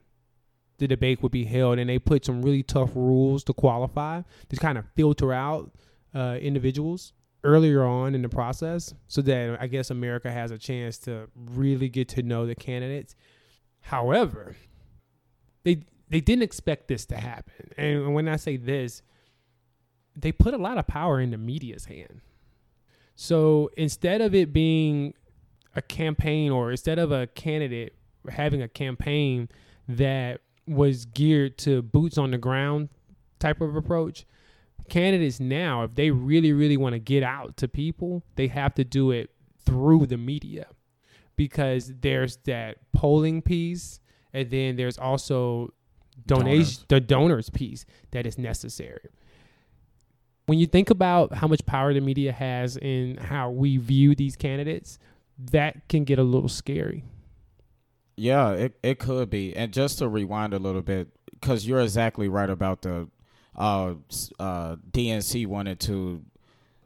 the 0.78 0.88
debate 0.88 1.24
would 1.24 1.32
be 1.32 1.46
held 1.46 1.80
and 1.80 1.90
they 1.90 1.98
put 1.98 2.26
some 2.26 2.42
really 2.42 2.62
tough 2.62 2.92
rules 2.96 3.44
to 3.46 3.54
qualify 3.54 4.22
to 4.50 4.56
kind 4.58 4.78
of 4.78 4.86
filter 4.96 5.32
out 5.32 5.72
uh, 6.14 6.38
individuals 6.42 7.14
earlier 7.44 7.84
on 7.84 8.14
in 8.14 8.22
the 8.22 8.30
process 8.30 8.94
so 9.08 9.22
that 9.22 9.58
I 9.60 9.68
guess 9.68 9.90
America 9.90 10.32
has 10.32 10.52
a 10.52 10.58
chance 10.58 10.98
to 11.00 11.30
really 11.36 11.90
get 11.90 12.10
to 12.10 12.24
know 12.24 12.46
the 12.46 12.56
candidates. 12.56 13.16
However, 13.82 14.56
they 15.64 15.86
they 16.10 16.22
didn't 16.22 16.44
expect 16.44 16.90
this 16.90 17.06
to 17.08 17.18
happen. 17.18 17.72
And 17.78 18.14
when 18.14 18.28
I 18.28 18.36
say 18.36 18.58
this, 18.58 19.02
they 20.16 20.32
put 20.32 20.54
a 20.54 20.58
lot 20.58 20.78
of 20.78 20.86
power 20.86 21.20
in 21.20 21.32
the 21.32 21.38
media's 21.38 21.86
hand. 21.86 22.22
So 23.16 23.70
instead 23.78 24.22
of 24.22 24.36
it 24.36 24.54
being 24.54 25.14
a 25.76 25.82
campaign 25.82 26.52
or 26.52 26.72
instead 26.72 27.00
of 27.00 27.12
a 27.12 27.28
candidate 27.28 27.96
having 28.30 28.62
a 28.62 28.68
campaign 28.68 29.50
that 29.88 30.42
was 30.68 31.06
geared 31.06 31.58
to 31.58 31.82
boots 31.82 32.18
on 32.18 32.32
the 32.32 32.38
ground 32.38 32.90
type 33.40 33.62
of 33.62 33.76
approach. 33.76 34.26
Candidates 34.90 35.40
now, 35.40 35.84
if 35.84 35.96
they 35.96 36.12
really, 36.12 36.54
really 36.54 36.78
want 36.78 36.94
to 36.94 37.00
get 37.00 37.24
out 37.24 37.58
to 37.58 37.68
people, 37.68 38.24
they 38.36 38.48
have 38.48 38.74
to 38.76 38.84
do 38.84 39.12
it 39.12 39.30
through 39.66 40.06
the 40.06 40.18
media 40.18 40.68
because 41.36 41.92
there's 42.02 42.38
that 42.46 42.78
polling 42.92 43.42
piece 43.42 44.00
and 44.34 44.50
then 44.50 44.76
there's 44.76 44.98
also 44.98 45.74
donation 46.26 46.56
Donors. 46.58 46.86
the 46.90 47.00
donors 47.00 47.50
piece 47.50 47.86
that 48.12 48.26
is 48.26 48.38
necessary. 48.38 49.10
When 50.46 50.60
you 50.60 50.68
think 50.68 50.90
about 50.90 51.34
how 51.34 51.48
much 51.48 51.66
power 51.66 51.94
the 51.94 52.02
media 52.02 52.32
has 52.34 52.76
in 52.78 53.18
how 53.18 53.50
we 53.50 53.78
view 53.78 54.14
these 54.14 54.36
candidates, 54.36 55.00
that 55.52 55.88
can 55.90 56.04
get 56.04 56.20
a 56.20 56.24
little 56.24 56.50
scary. 56.50 57.04
Yeah, 58.16 58.52
it 58.52 58.78
it 58.84 59.00
could 59.00 59.30
be. 59.30 59.56
And 59.56 59.74
just 59.74 60.00
to 60.00 60.08
rewind 60.08 60.54
a 60.54 60.60
little 60.60 60.82
bit, 60.82 61.10
because 61.32 61.68
you're 61.68 61.82
exactly 61.82 62.28
right 62.28 62.50
about 62.50 62.84
the 62.84 63.10
uh, 63.56 63.96
uh, 64.40 64.76
DNC 64.92 65.48
wanted 65.48 65.80
to 65.82 66.24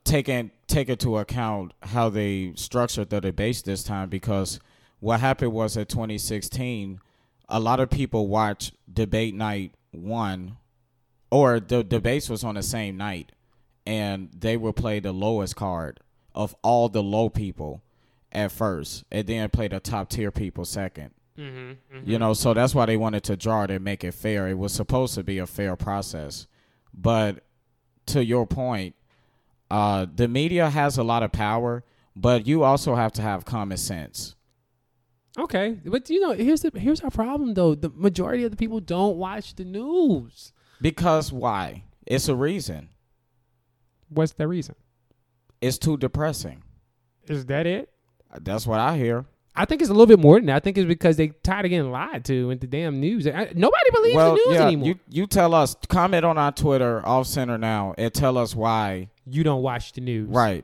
take 0.03 0.29
in, 0.29 0.51
take 0.67 0.89
into 0.89 1.17
account 1.17 1.73
how 1.83 2.09
they 2.09 2.53
structured 2.55 3.09
the 3.09 3.19
debates 3.19 3.61
this 3.61 3.83
time. 3.83 4.09
Because 4.09 4.59
what 4.99 5.19
happened 5.19 5.51
was 5.51 5.75
at 5.75 5.89
2016, 5.89 6.99
a 7.49 7.59
lot 7.59 7.79
of 7.79 7.89
people 7.89 8.27
watched 8.27 8.73
debate 8.91 9.35
night 9.35 9.73
one, 9.91 10.57
or 11.29 11.59
the 11.59 11.83
debates 11.83 12.29
was 12.29 12.43
on 12.43 12.55
the 12.55 12.63
same 12.63 12.95
night, 12.95 13.33
and 13.85 14.29
they 14.37 14.55
would 14.55 14.77
play 14.77 14.99
the 14.99 15.11
lowest 15.11 15.57
card 15.57 15.99
of 16.33 16.55
all 16.61 16.87
the 16.87 17.03
low 17.03 17.29
people 17.29 17.81
at 18.31 18.51
first, 18.51 19.03
and 19.11 19.25
then 19.27 19.49
play 19.49 19.67
the 19.67 19.79
top 19.79 20.09
tier 20.09 20.31
people 20.31 20.65
second. 20.65 21.11
Mm-hmm, 21.37 22.09
You 22.09 22.17
know, 22.17 22.33
so 22.33 22.53
that's 22.53 22.73
why 22.73 22.87
they 22.87 22.97
wanted 22.97 23.23
to 23.25 23.37
draw 23.37 23.63
it 23.63 23.71
and 23.71 23.83
make 23.83 24.03
it 24.03 24.13
fair. 24.13 24.47
It 24.47 24.57
was 24.57 24.73
supposed 24.73 25.13
to 25.15 25.23
be 25.23 25.37
a 25.37 25.45
fair 25.45 25.75
process. 25.75 26.47
But 26.93 27.43
to 28.07 28.25
your 28.25 28.47
point, 28.47 28.95
uh, 29.69 30.07
the 30.13 30.27
media 30.27 30.69
has 30.69 30.97
a 30.97 31.03
lot 31.03 31.21
of 31.23 31.31
power, 31.31 31.83
but 32.15 32.47
you 32.47 32.63
also 32.63 32.95
have 32.95 33.11
to 33.13 33.21
have 33.21 33.45
common 33.45 33.77
sense. 33.77 34.33
Okay, 35.37 35.77
but 35.85 36.09
you 36.09 36.19
know, 36.19 36.31
here's 36.31 36.61
the 36.61 36.71
here's 36.79 37.01
our 37.01 37.11
problem 37.11 37.53
though. 37.53 37.75
The 37.75 37.91
majority 37.93 38.43
of 38.43 38.49
the 38.49 38.57
people 38.57 38.79
don't 38.79 39.17
watch 39.17 39.53
the 39.53 39.65
news. 39.65 40.51
Because 40.81 41.31
why? 41.31 41.83
It's 42.07 42.27
a 42.27 42.35
reason. 42.35 42.89
What's 44.09 44.31
the 44.33 44.47
reason? 44.47 44.73
It's 45.61 45.77
too 45.77 45.97
depressing. 45.97 46.63
Is 47.27 47.45
that 47.47 47.67
it? 47.67 47.91
That's 48.41 48.67
what 48.67 48.79
I 48.79 48.97
hear. 48.97 49.25
I 49.55 49.65
think 49.65 49.81
it's 49.81 49.89
a 49.89 49.93
little 49.93 50.05
bit 50.05 50.19
more 50.19 50.37
than 50.37 50.45
that. 50.47 50.57
I 50.57 50.59
think 50.59 50.77
it's 50.77 50.87
because 50.87 51.17
they 51.17 51.29
tired 51.29 51.65
of 51.65 51.69
getting 51.71 51.91
lied 51.91 52.23
to 52.25 52.51
in 52.51 52.59
the 52.59 52.67
damn 52.67 52.99
news. 52.99 53.25
I, 53.27 53.51
nobody 53.55 53.89
believes 53.91 54.15
well, 54.15 54.31
the 54.31 54.41
news 54.45 54.55
yeah, 54.55 54.67
anymore. 54.67 54.87
you 54.87 54.99
you 55.09 55.25
tell 55.25 55.55
us. 55.55 55.75
Comment 55.89 56.23
on 56.23 56.37
our 56.37 56.51
Twitter, 56.51 57.03
off 57.05 57.25
center 57.25 57.57
now, 57.57 57.95
and 57.97 58.13
tell 58.13 58.37
us 58.37 58.53
why. 58.55 59.09
you 59.25 59.43
don't 59.43 59.63
watch 59.63 59.93
the 59.93 60.01
news, 60.01 60.29
Right. 60.29 60.63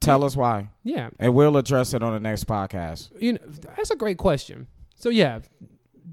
Tell 0.00 0.24
us 0.24 0.36
why, 0.36 0.70
Yeah, 0.84 1.10
and 1.18 1.34
we'll 1.34 1.56
address 1.56 1.92
it 1.92 2.02
on 2.04 2.12
the 2.12 2.20
next 2.20 2.46
podcast. 2.46 3.10
you 3.20 3.32
know 3.34 3.40
that's 3.76 3.90
a 3.90 3.96
great 3.96 4.16
question. 4.16 4.68
So 4.94 5.08
yeah, 5.08 5.40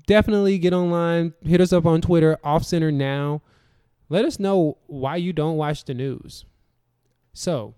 definitely 0.08 0.58
get 0.58 0.74
online. 0.74 1.34
Hit 1.44 1.62
us 1.62 1.72
up 1.72 1.86
on 1.86 2.02
Twitter, 2.02 2.38
off 2.44 2.64
center 2.66 2.92
now. 2.92 3.42
Let 4.10 4.26
us 4.26 4.40
know 4.40 4.78
why 4.88 5.16
you 5.18 5.34
don't 5.34 5.56
watch 5.58 5.86
the 5.86 5.94
news. 5.94 6.46
So, 7.34 7.74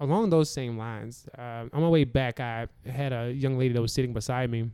along 0.00 0.30
those 0.30 0.50
same 0.50 0.76
lines, 0.78 1.26
uh, 1.36 1.64
on 1.72 1.82
my 1.82 1.88
way 1.88 2.04
back, 2.04 2.40
I 2.40 2.68
had 2.86 3.12
a 3.12 3.32
young 3.32 3.58
lady 3.58 3.74
that 3.74 3.80
was 3.82 3.92
sitting 3.92 4.12
beside 4.12 4.50
me, 4.50 4.70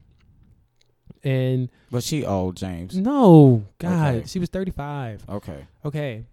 and 1.23 1.71
But 1.90 2.02
she 2.02 2.25
old, 2.25 2.57
James. 2.57 2.97
no, 2.97 3.64
God, 3.78 4.14
Okay. 4.16 4.26
she 4.26 4.38
was 4.38 4.49
thirty 4.49 4.71
five. 4.71 5.25
Okay. 5.28 5.66
Okay. 5.85 6.25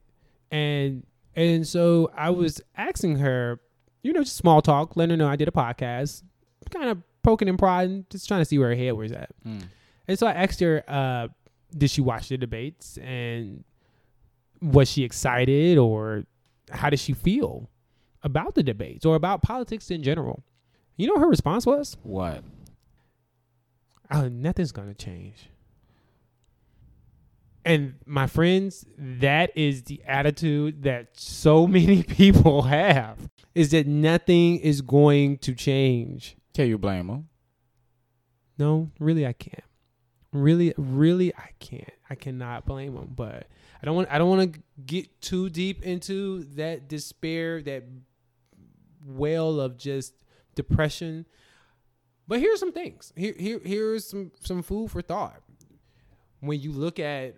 And 0.52 1.06
and 1.36 1.66
so 1.68 2.12
I 2.16 2.30
was 2.30 2.62
asking 2.76 3.18
her, 3.20 3.60
you 4.04 4.12
know, 4.14 4.24
just 4.24 4.36
small 4.36 4.62
talk, 4.62 4.98
letting 4.98 5.12
her 5.12 5.18
know 5.18 5.28
I 5.30 5.36
did 5.38 5.48
a 5.48 5.52
podcast, 5.52 6.24
kind 6.70 6.90
of 6.90 6.98
poking 7.24 7.48
and 7.48 7.58
prodding, 7.58 8.06
just 8.10 8.28
trying 8.28 8.42
to 8.42 8.46
see 8.46 8.58
where 8.60 8.70
her 8.70 8.76
head 8.76 8.92
was 8.94 9.12
at. 9.14 9.30
Mm. 9.46 9.64
And 10.08 10.20
so 10.20 10.28
I 10.28 10.34
asked 10.34 10.60
her, 10.60 10.84
uh, 10.90 11.30
did 11.78 11.90
she 11.90 12.02
watch 12.02 12.28
the 12.28 12.38
debates 12.38 12.98
and 12.98 13.64
was 14.62 14.92
she 14.92 15.04
excited 15.04 15.78
or 15.78 16.26
how 16.70 16.90
did 16.90 17.00
she 17.00 17.14
feel 17.14 17.70
about 18.24 18.56
the 18.56 18.64
debates 18.64 19.06
or 19.06 19.16
about 19.16 19.42
politics 19.42 19.92
in 19.92 20.04
general? 20.04 20.44
You 20.98 21.08
know 21.08 21.14
what 21.14 21.22
her 21.22 21.30
response 21.30 21.66
was? 21.66 21.98
What? 22.04 22.44
oh, 24.12 24.28
nothing's 24.28 24.72
gonna 24.72 24.94
change. 24.94 25.50
And 27.64 27.96
my 28.06 28.28
friends, 28.28 28.86
that 28.98 29.52
is 29.56 29.84
the 29.84 30.02
attitude 30.06 30.84
that 30.84 31.10
so 31.14 31.68
many 31.68 32.04
people 32.04 32.64
have 32.64 33.30
is 33.54 33.72
that 33.72 33.88
nothing 33.88 34.58
is 34.58 34.82
going 34.82 35.38
to 35.40 35.54
change. 35.54 36.36
Can 36.54 36.68
you 36.68 36.78
blame 36.78 37.08
them? 37.08 37.30
No, 38.58 38.90
really 39.00 39.26
I 39.26 39.34
can't. 39.34 39.64
Really, 40.34 40.74
really 40.78 41.34
I 41.36 41.50
can't. 41.60 41.90
I 42.10 42.16
cannot 42.16 42.66
blame 42.66 42.96
them, 42.96 43.12
but 43.16 43.48
I 43.82 43.86
don't 43.86 43.96
want 43.96 44.10
I 44.12 44.18
don't 44.18 44.30
want 44.30 44.54
to 44.54 44.60
get 44.86 45.22
too 45.22 45.50
deep 45.50 45.84
into 45.84 46.44
that 46.56 46.88
despair, 46.88 47.62
that 47.64 47.84
well 49.06 49.60
of 49.60 49.78
just 49.78 50.14
depression. 50.56 51.26
But 52.28 52.40
here's 52.40 52.60
some 52.60 52.72
things. 52.72 53.12
Here 53.16 53.36
here 53.38 53.60
here's 53.64 54.08
some 54.08 54.32
some 54.40 54.64
food 54.64 54.92
for 54.92 55.02
thought. 55.02 55.42
When 56.40 56.60
you 56.60 56.72
look 56.72 57.00
at 57.00 57.36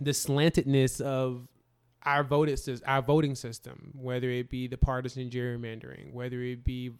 the 0.00 0.12
slantedness 0.12 1.00
of 1.00 1.46
our 2.02 2.24
voted 2.24 2.58
our 2.86 3.02
voting 3.02 3.34
system, 3.34 3.92
whether 3.94 4.30
it 4.30 4.48
be 4.48 4.66
the 4.66 4.78
partisan 4.78 5.30
gerrymandering, 5.30 6.12
whether 6.12 6.42
it 6.42 6.64
be 6.64 6.92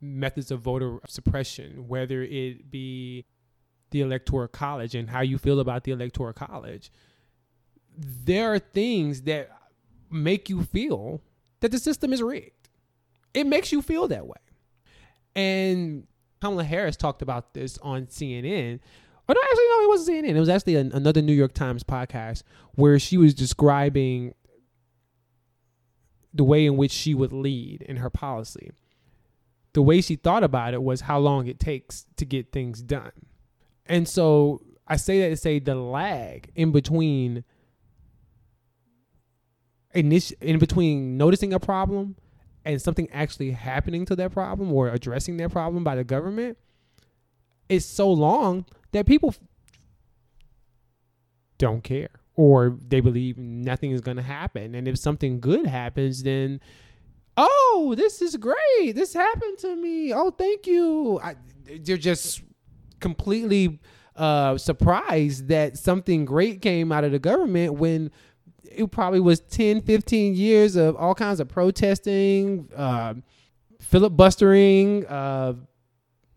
methods 0.00 0.50
of 0.50 0.60
voter 0.60 0.98
suppression, 1.06 1.88
whether 1.88 2.22
it 2.22 2.70
be 2.70 3.26
the 3.90 4.00
electoral 4.00 4.48
college 4.48 4.94
and 4.94 5.10
how 5.10 5.20
you 5.20 5.38
feel 5.38 5.60
about 5.60 5.84
the 5.84 5.92
electoral 5.92 6.32
college, 6.32 6.90
there 7.96 8.52
are 8.52 8.58
things 8.58 9.22
that 9.22 9.50
make 10.10 10.48
you 10.48 10.62
feel 10.62 11.20
that 11.60 11.70
the 11.70 11.78
system 11.78 12.12
is 12.12 12.22
rigged. 12.22 12.68
It 13.34 13.46
makes 13.46 13.72
you 13.72 13.82
feel 13.82 14.08
that 14.08 14.26
way. 14.26 14.36
And 15.34 16.06
Kamala 16.40 16.64
Harris 16.64 16.96
talked 16.96 17.22
about 17.22 17.54
this 17.54 17.78
on 17.78 18.06
CNN. 18.06 18.80
Oh 19.28 19.32
no, 19.32 19.40
actually 19.42 19.64
no, 19.68 19.82
it 19.82 19.88
wasn't 19.88 20.24
CNN. 20.24 20.36
It 20.36 20.40
was 20.40 20.48
actually 20.48 20.76
an, 20.76 20.92
another 20.92 21.20
New 21.20 21.32
York 21.32 21.52
Times 21.52 21.82
podcast 21.82 22.42
where 22.74 22.98
she 22.98 23.16
was 23.16 23.34
describing 23.34 24.34
the 26.32 26.44
way 26.44 26.66
in 26.66 26.76
which 26.76 26.92
she 26.92 27.14
would 27.14 27.32
lead 27.32 27.82
in 27.82 27.96
her 27.96 28.10
policy. 28.10 28.70
The 29.72 29.82
way 29.82 30.00
she 30.00 30.16
thought 30.16 30.44
about 30.44 30.74
it 30.74 30.82
was 30.82 31.02
how 31.02 31.18
long 31.18 31.46
it 31.46 31.58
takes 31.58 32.06
to 32.16 32.24
get 32.24 32.52
things 32.52 32.82
done. 32.82 33.12
And 33.84 34.08
so 34.08 34.62
I 34.86 34.96
say 34.96 35.20
that 35.20 35.28
to 35.30 35.36
say 35.36 35.58
the 35.58 35.74
lag 35.74 36.50
in 36.54 36.72
between 36.72 37.44
in 39.96 40.58
between 40.58 41.16
noticing 41.16 41.52
a 41.52 41.60
problem 41.60 42.16
and 42.64 42.80
something 42.82 43.08
actually 43.12 43.52
happening 43.52 44.04
to 44.06 44.16
that 44.16 44.32
problem 44.32 44.72
or 44.72 44.88
addressing 44.88 45.36
that 45.38 45.50
problem 45.50 45.84
by 45.84 45.94
the 45.94 46.04
government 46.04 46.58
is 47.68 47.84
so 47.84 48.10
long 48.10 48.66
that 48.92 49.06
people 49.06 49.34
don't 51.58 51.82
care 51.82 52.10
or 52.34 52.76
they 52.86 53.00
believe 53.00 53.38
nothing 53.38 53.92
is 53.92 54.00
going 54.00 54.18
to 54.18 54.22
happen. 54.22 54.74
And 54.74 54.86
if 54.86 54.98
something 54.98 55.40
good 55.40 55.66
happens 55.66 56.22
then 56.22 56.60
oh 57.36 57.94
this 57.96 58.20
is 58.20 58.36
great. 58.36 58.94
This 58.94 59.14
happened 59.14 59.58
to 59.58 59.76
me. 59.76 60.12
Oh 60.12 60.30
thank 60.30 60.66
you. 60.66 61.20
I, 61.22 61.36
they're 61.80 61.96
just 61.96 62.42
completely 63.00 63.80
uh, 64.16 64.58
surprised 64.58 65.48
that 65.48 65.78
something 65.78 66.24
great 66.24 66.62
came 66.62 66.90
out 66.90 67.04
of 67.04 67.12
the 67.12 67.18
government 67.18 67.74
when 67.74 68.10
it 68.70 68.90
probably 68.90 69.20
was 69.20 69.40
10 69.40 69.82
15 69.82 70.34
years 70.34 70.76
of 70.76 70.96
all 70.96 71.14
kinds 71.14 71.40
of 71.40 71.48
protesting 71.48 72.68
uh, 72.76 73.14
filibustering 73.80 75.06
uh, 75.06 75.54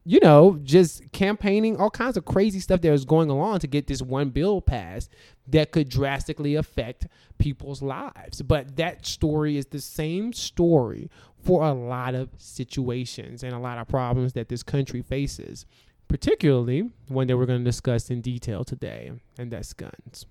you 0.05 0.19
know 0.21 0.59
just 0.63 1.11
campaigning 1.11 1.77
all 1.77 1.89
kinds 1.89 2.17
of 2.17 2.25
crazy 2.25 2.59
stuff 2.59 2.81
that 2.81 2.91
was 2.91 3.05
going 3.05 3.29
along 3.29 3.59
to 3.59 3.67
get 3.67 3.87
this 3.87 4.01
one 4.01 4.29
bill 4.29 4.61
passed 4.61 5.11
that 5.47 5.71
could 5.71 5.89
drastically 5.89 6.55
affect 6.55 7.07
people's 7.39 7.81
lives. 7.81 8.41
But 8.43 8.75
that 8.75 9.03
story 9.05 9.57
is 9.57 9.65
the 9.65 9.81
same 9.81 10.31
story 10.31 11.09
for 11.43 11.63
a 11.63 11.73
lot 11.73 12.13
of 12.13 12.29
situations 12.37 13.43
and 13.43 13.53
a 13.53 13.59
lot 13.59 13.77
of 13.77 13.87
problems 13.87 14.33
that 14.33 14.49
this 14.49 14.63
country 14.63 15.01
faces 15.01 15.65
particularly 16.09 16.89
one 17.07 17.27
that 17.27 17.37
we're 17.37 17.45
going 17.45 17.59
to 17.59 17.69
discuss 17.69 18.09
in 18.09 18.19
detail 18.19 18.65
today 18.65 19.11
and 19.37 19.51
that's 19.51 19.71
guns 19.73 20.25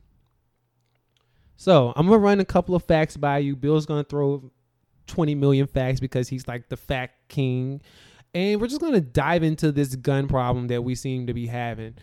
so 1.59 1.93
I'm 1.97 2.07
gonna 2.07 2.19
run 2.19 2.39
a 2.39 2.45
couple 2.45 2.77
of 2.77 2.85
facts 2.85 3.17
by 3.17 3.39
you. 3.39 3.57
Bill's 3.57 3.85
gonna 3.85 4.05
throw 4.05 4.51
20 5.09 5.35
million 5.35 5.67
facts 5.67 5.99
because 5.99 6.29
he's 6.29 6.47
like 6.47 6.69
the 6.69 6.77
fact 6.77 7.29
king. 7.29 7.83
And 8.33 8.61
we're 8.61 8.69
just 8.69 8.81
gonna 8.81 9.01
dive 9.01 9.43
into 9.43 9.73
this 9.73 9.97
gun 9.97 10.29
problem 10.29 10.69
that 10.69 10.85
we 10.85 10.95
seem 10.95 11.27
to 11.27 11.35
be 11.35 11.49
having. 11.49 11.97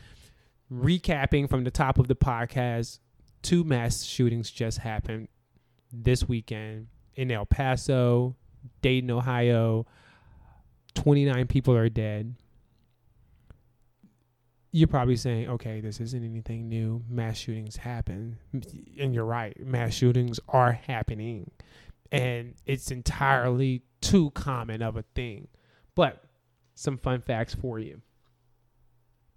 recapping 0.72 1.50
from 1.50 1.64
the 1.64 1.72
top 1.72 2.00
of 2.00 2.08
the 2.08 2.16
podcast, 2.16 3.00
two 3.42 3.64
mass 3.64 4.04
shootings 4.04 4.52
just 4.52 4.80
happened 4.80 5.30
this 5.94 6.28
weekend 6.28 6.88
in 7.16 7.32
El 7.32 7.46
Paso, 7.46 8.36
Dayton, 8.82 9.10
Ohio. 9.12 9.86
29 10.96 11.48
people 11.48 11.76
are 11.76 11.88
dead. 11.88 12.36
You're 14.76 14.90
probably 14.90 15.16
saying, 15.16 15.48
okay, 15.52 15.80
this 15.80 16.02
isn't 16.02 16.22
anything 16.22 16.68
new. 16.68 17.02
Mass 17.08 17.38
shootings 17.38 17.78
happen. 17.78 18.38
And 19.00 19.16
you're 19.16 19.24
right. 19.24 19.58
Mass 19.66 19.94
shootings 19.94 20.38
are 20.50 20.74
happening. 20.74 21.50
And 22.12 22.56
it's 22.66 22.92
entirely 22.92 23.84
too 24.02 24.32
common 24.32 24.82
of 24.82 24.98
a 24.98 25.06
thing. 25.16 25.48
But 25.96 26.26
some 26.74 26.98
fun 26.98 27.22
facts 27.22 27.56
for 27.56 27.80
you. 27.80 28.02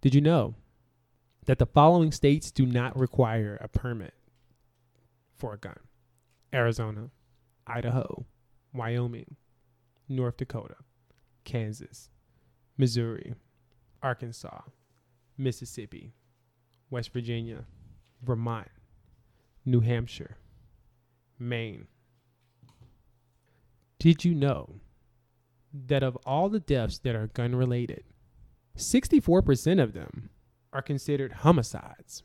Did 0.00 0.12
you 0.12 0.20
know 0.20 0.56
that 1.46 1.60
the 1.60 1.66
following 1.66 2.10
states 2.10 2.50
do 2.50 2.66
not 2.66 2.98
require 2.98 3.58
a 3.60 3.68
permit 3.68 4.14
for 5.36 5.54
a 5.54 5.58
gun? 5.58 5.78
Arizona, 6.52 7.10
Idaho, 7.64 8.26
Wyoming, 8.74 9.36
North 10.08 10.38
Dakota, 10.38 10.74
Kansas, 11.44 12.10
Missouri, 12.76 13.34
Arkansas, 14.02 14.62
Mississippi, 15.38 16.12
West 16.90 17.12
Virginia, 17.12 17.64
Vermont, 18.22 18.68
New 19.64 19.80
Hampshire, 19.80 20.36
Maine. 21.38 21.86
Did 23.98 24.24
you 24.24 24.34
know 24.34 24.80
that 25.72 26.02
of 26.02 26.16
all 26.26 26.48
the 26.48 26.60
deaths 26.60 26.98
that 26.98 27.14
are 27.14 27.28
gun 27.28 27.54
related, 27.54 28.04
64% 28.76 29.82
of 29.82 29.92
them 29.92 30.30
are 30.72 30.82
considered 30.82 31.32
homicides? 31.32 32.22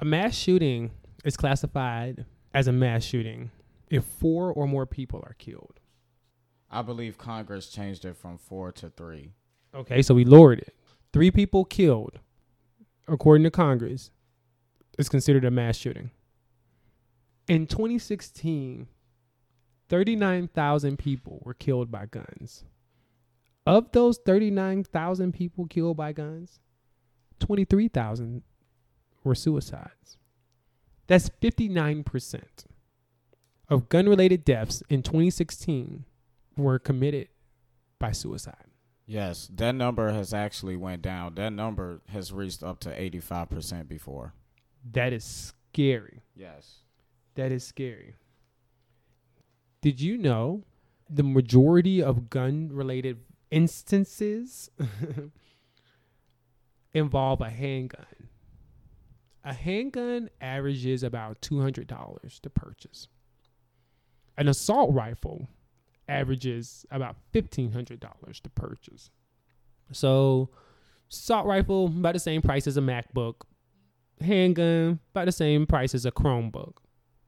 A 0.00 0.04
mass 0.04 0.34
shooting 0.34 0.92
is 1.24 1.36
classified 1.36 2.24
as 2.54 2.66
a 2.66 2.72
mass 2.72 3.04
shooting 3.04 3.50
if 3.90 4.04
four 4.04 4.52
or 4.52 4.66
more 4.66 4.86
people 4.86 5.20
are 5.24 5.34
killed. 5.38 5.80
I 6.70 6.82
believe 6.82 7.18
Congress 7.18 7.68
changed 7.68 8.04
it 8.04 8.16
from 8.16 8.38
four 8.38 8.72
to 8.72 8.90
three. 8.90 9.32
Okay, 9.74 10.02
so 10.02 10.14
we 10.14 10.24
lowered 10.24 10.60
it. 10.60 10.74
Three 11.12 11.30
people 11.30 11.64
killed, 11.64 12.20
according 13.08 13.44
to 13.44 13.50
Congress, 13.50 14.10
is 14.98 15.08
considered 15.08 15.44
a 15.44 15.50
mass 15.50 15.76
shooting. 15.76 16.10
In 17.48 17.66
2016, 17.66 18.86
39,000 19.88 20.98
people 20.98 21.42
were 21.44 21.54
killed 21.54 21.90
by 21.90 22.06
guns. 22.06 22.64
Of 23.66 23.90
those 23.92 24.18
39,000 24.18 25.32
people 25.32 25.66
killed 25.66 25.96
by 25.96 26.12
guns, 26.12 26.60
23,000 27.40 28.42
were 29.24 29.34
suicides. 29.34 30.18
That's 31.08 31.28
59% 31.42 32.42
of 33.68 33.88
gun 33.88 34.08
related 34.08 34.44
deaths 34.44 34.82
in 34.88 35.02
2016 35.02 36.04
were 36.56 36.78
committed 36.78 37.28
by 37.98 38.12
suicide. 38.12 38.69
Yes, 39.10 39.50
that 39.56 39.74
number 39.74 40.12
has 40.12 40.32
actually 40.32 40.76
went 40.76 41.02
down. 41.02 41.34
That 41.34 41.52
number 41.52 42.00
has 42.10 42.32
reached 42.32 42.62
up 42.62 42.78
to 42.80 42.90
85% 42.90 43.88
before. 43.88 44.34
That 44.88 45.12
is 45.12 45.52
scary. 45.72 46.22
Yes. 46.36 46.82
That 47.34 47.50
is 47.50 47.66
scary. 47.66 48.14
Did 49.82 50.00
you 50.00 50.16
know 50.16 50.62
the 51.08 51.24
majority 51.24 52.00
of 52.00 52.30
gun 52.30 52.68
related 52.70 53.18
instances 53.50 54.70
involve 56.92 57.40
a 57.40 57.50
handgun? 57.50 58.28
A 59.42 59.54
handgun 59.54 60.30
averages 60.40 61.02
about 61.02 61.40
$200 61.40 62.40
to 62.42 62.50
purchase. 62.50 63.08
An 64.38 64.46
assault 64.46 64.94
rifle 64.94 65.48
averages 66.10 66.84
about 66.90 67.16
$1,500 67.32 68.40
to 68.42 68.50
purchase. 68.50 69.10
So, 69.92 70.50
assault 71.10 71.46
rifle, 71.46 71.86
about 71.86 72.14
the 72.14 72.20
same 72.20 72.42
price 72.42 72.66
as 72.66 72.76
a 72.76 72.80
MacBook. 72.80 73.42
Handgun, 74.20 75.00
about 75.12 75.26
the 75.26 75.32
same 75.32 75.66
price 75.66 75.94
as 75.94 76.04
a 76.04 76.10
Chromebook. 76.10 76.74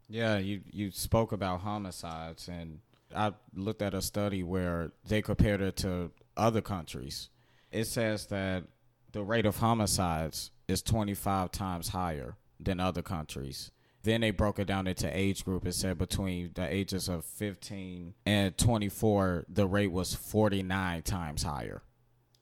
Yeah, 0.09 0.37
you 0.37 0.61
you 0.71 0.91
spoke 0.91 1.33
about 1.33 1.61
homicides, 1.61 2.49
and 2.49 2.81
I 3.17 3.33
looked 3.55 3.81
at 3.81 3.95
a 3.95 4.03
study 4.03 4.43
where 4.43 4.93
they 5.07 5.23
compared 5.23 5.63
it 5.63 5.77
to 5.79 6.11
other 6.37 6.61
countries. 6.61 7.31
It 7.71 7.87
says 7.87 8.27
that 8.27 8.65
the 9.13 9.23
rate 9.23 9.47
of 9.47 9.57
homicides 9.57 10.51
is 10.69 10.83
25 10.83 11.51
times 11.51 11.89
higher 11.89 12.37
than 12.61 12.79
other 12.79 13.03
countries. 13.03 13.71
Then 14.05 14.21
they 14.23 14.31
broke 14.33 14.59
it 14.59 14.67
down 14.67 14.87
into 14.87 15.17
age 15.17 15.45
group. 15.45 15.65
It 15.67 15.75
said 15.75 15.99
between 15.99 16.51
the 16.55 16.73
ages 16.73 17.09
of 17.09 17.25
15 17.25 18.15
and 18.27 18.57
24, 18.59 19.47
the 19.49 19.67
rate 19.67 19.93
was 19.93 20.15
49 20.15 21.03
times 21.03 21.45
higher. 21.45 21.83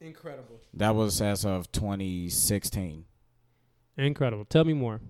Incredible. 0.01 0.61
That 0.73 0.95
was 0.95 1.21
as 1.21 1.45
of 1.45 1.71
2016. 1.73 3.05
Incredible. 3.99 4.47
Tell 4.47 4.65
me 4.65 4.73
more. 4.73 5.01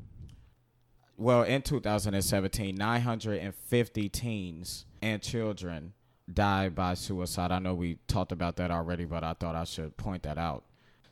Well, 1.17 1.43
in 1.43 1.63
2017, 1.63 2.75
950 2.75 4.09
teens 4.09 4.87
and 5.01 5.23
children 5.23 5.93
died 6.33 6.75
by 6.75 6.95
suicide. 6.95 7.53
I 7.53 7.59
know 7.59 7.75
we 7.75 7.99
talked 8.09 8.33
about 8.33 8.57
that 8.57 8.71
already, 8.71 9.05
but 9.05 9.23
I 9.23 9.35
thought 9.35 9.55
I 9.55 9.65
should 9.65 9.97
point 9.97 10.23
that 10.25 10.39
out. 10.39 10.65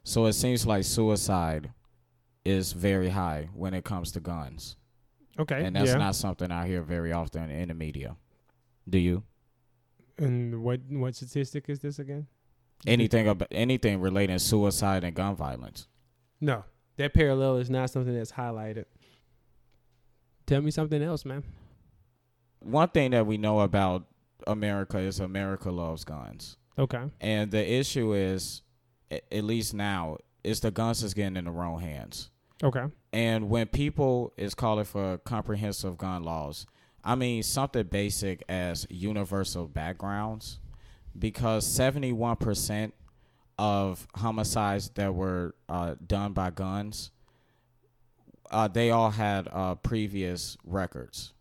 So 0.03 0.27
it 0.27 0.33
seems 0.33 0.67
like 0.67 0.85
suicide 0.85 1.73
is 2.45 2.73
very 2.73 3.11
high 3.11 3.51
when 3.53 3.75
it 3.75 3.85
comes 3.85 4.11
to 4.13 4.21
guns. 4.21 4.77
Okay. 5.39 5.65
And 5.65 5.77
that's 5.77 5.91
yeah. 5.91 5.97
not 5.97 6.15
something 6.15 6.51
I 6.51 6.67
hear 6.67 6.83
very 6.83 7.13
often 7.13 7.51
in 7.51 7.69
the 7.69 7.75
media. 7.75 8.17
Do 8.89 8.99
you? 8.99 9.23
And 10.19 10.63
what 10.63 10.81
what 10.89 11.15
statistic 11.15 11.69
is 11.69 11.81
this 11.81 11.99
again? 11.99 12.27
Anything 12.87 13.29
about 13.29 13.49
anything 13.51 14.01
relating 14.01 14.39
suicide 14.39 15.05
and 15.05 15.15
gun 15.15 15.37
violence? 15.37 15.87
No, 16.41 16.65
that 16.97 17.15
parallel 17.15 17.57
is 17.57 17.71
not 17.71 17.91
something 17.91 18.15
that's 18.15 18.33
highlighted. 18.33 18.85
Tell 20.47 20.61
me 20.61 20.71
something 20.71 21.03
else, 21.03 21.25
man. 21.25 21.45
One 22.61 22.89
thing 22.89 23.13
that 23.13 23.27
we 23.27 23.37
know 23.37 23.61
about 23.61 24.07
America 24.47 24.99
is 24.99 25.21
America 25.21 25.71
loves 25.71 26.05
guns. 26.05 26.57
Okay. 26.79 27.03
And 27.21 27.51
the 27.51 27.73
issue 27.73 28.15
is, 28.15 28.63
at 29.11 29.45
least 29.45 29.75
now, 29.75 30.19
is 30.45 30.61
the 30.61 30.71
guns 30.71 31.03
is 31.03 31.15
getting 31.15 31.37
in 31.37 31.45
the 31.45 31.51
wrong 31.51 31.81
hands. 31.81 32.31
Okay. 32.63 32.85
And 33.13 33.49
when 33.49 33.67
people 33.67 34.33
is 34.37 34.55
calling 34.55 34.85
for 34.85 35.19
comprehensive 35.19 35.97
gun 35.97 36.23
laws, 36.23 36.67
I 37.05 37.15
mean 37.15 37.43
something 37.43 37.85
basic 37.87 38.43
as 38.49 38.87
universal 38.91 39.67
backgrounds, 39.67 40.59
because 41.19 41.67
seventy 41.67 42.13
one 42.13 42.37
percent 42.37 42.95
of 43.59 44.07
homicides 44.15 44.91
that 44.91 45.15
were 45.15 45.55
uh, 45.69 45.95
done 46.07 46.33
by 46.33 46.51
guns, 46.51 47.11
uh, 48.51 48.69
they 48.69 48.91
all 48.91 49.11
had 49.11 49.49
uh, 49.51 49.75
previous 49.77 50.57
records. 50.65 51.33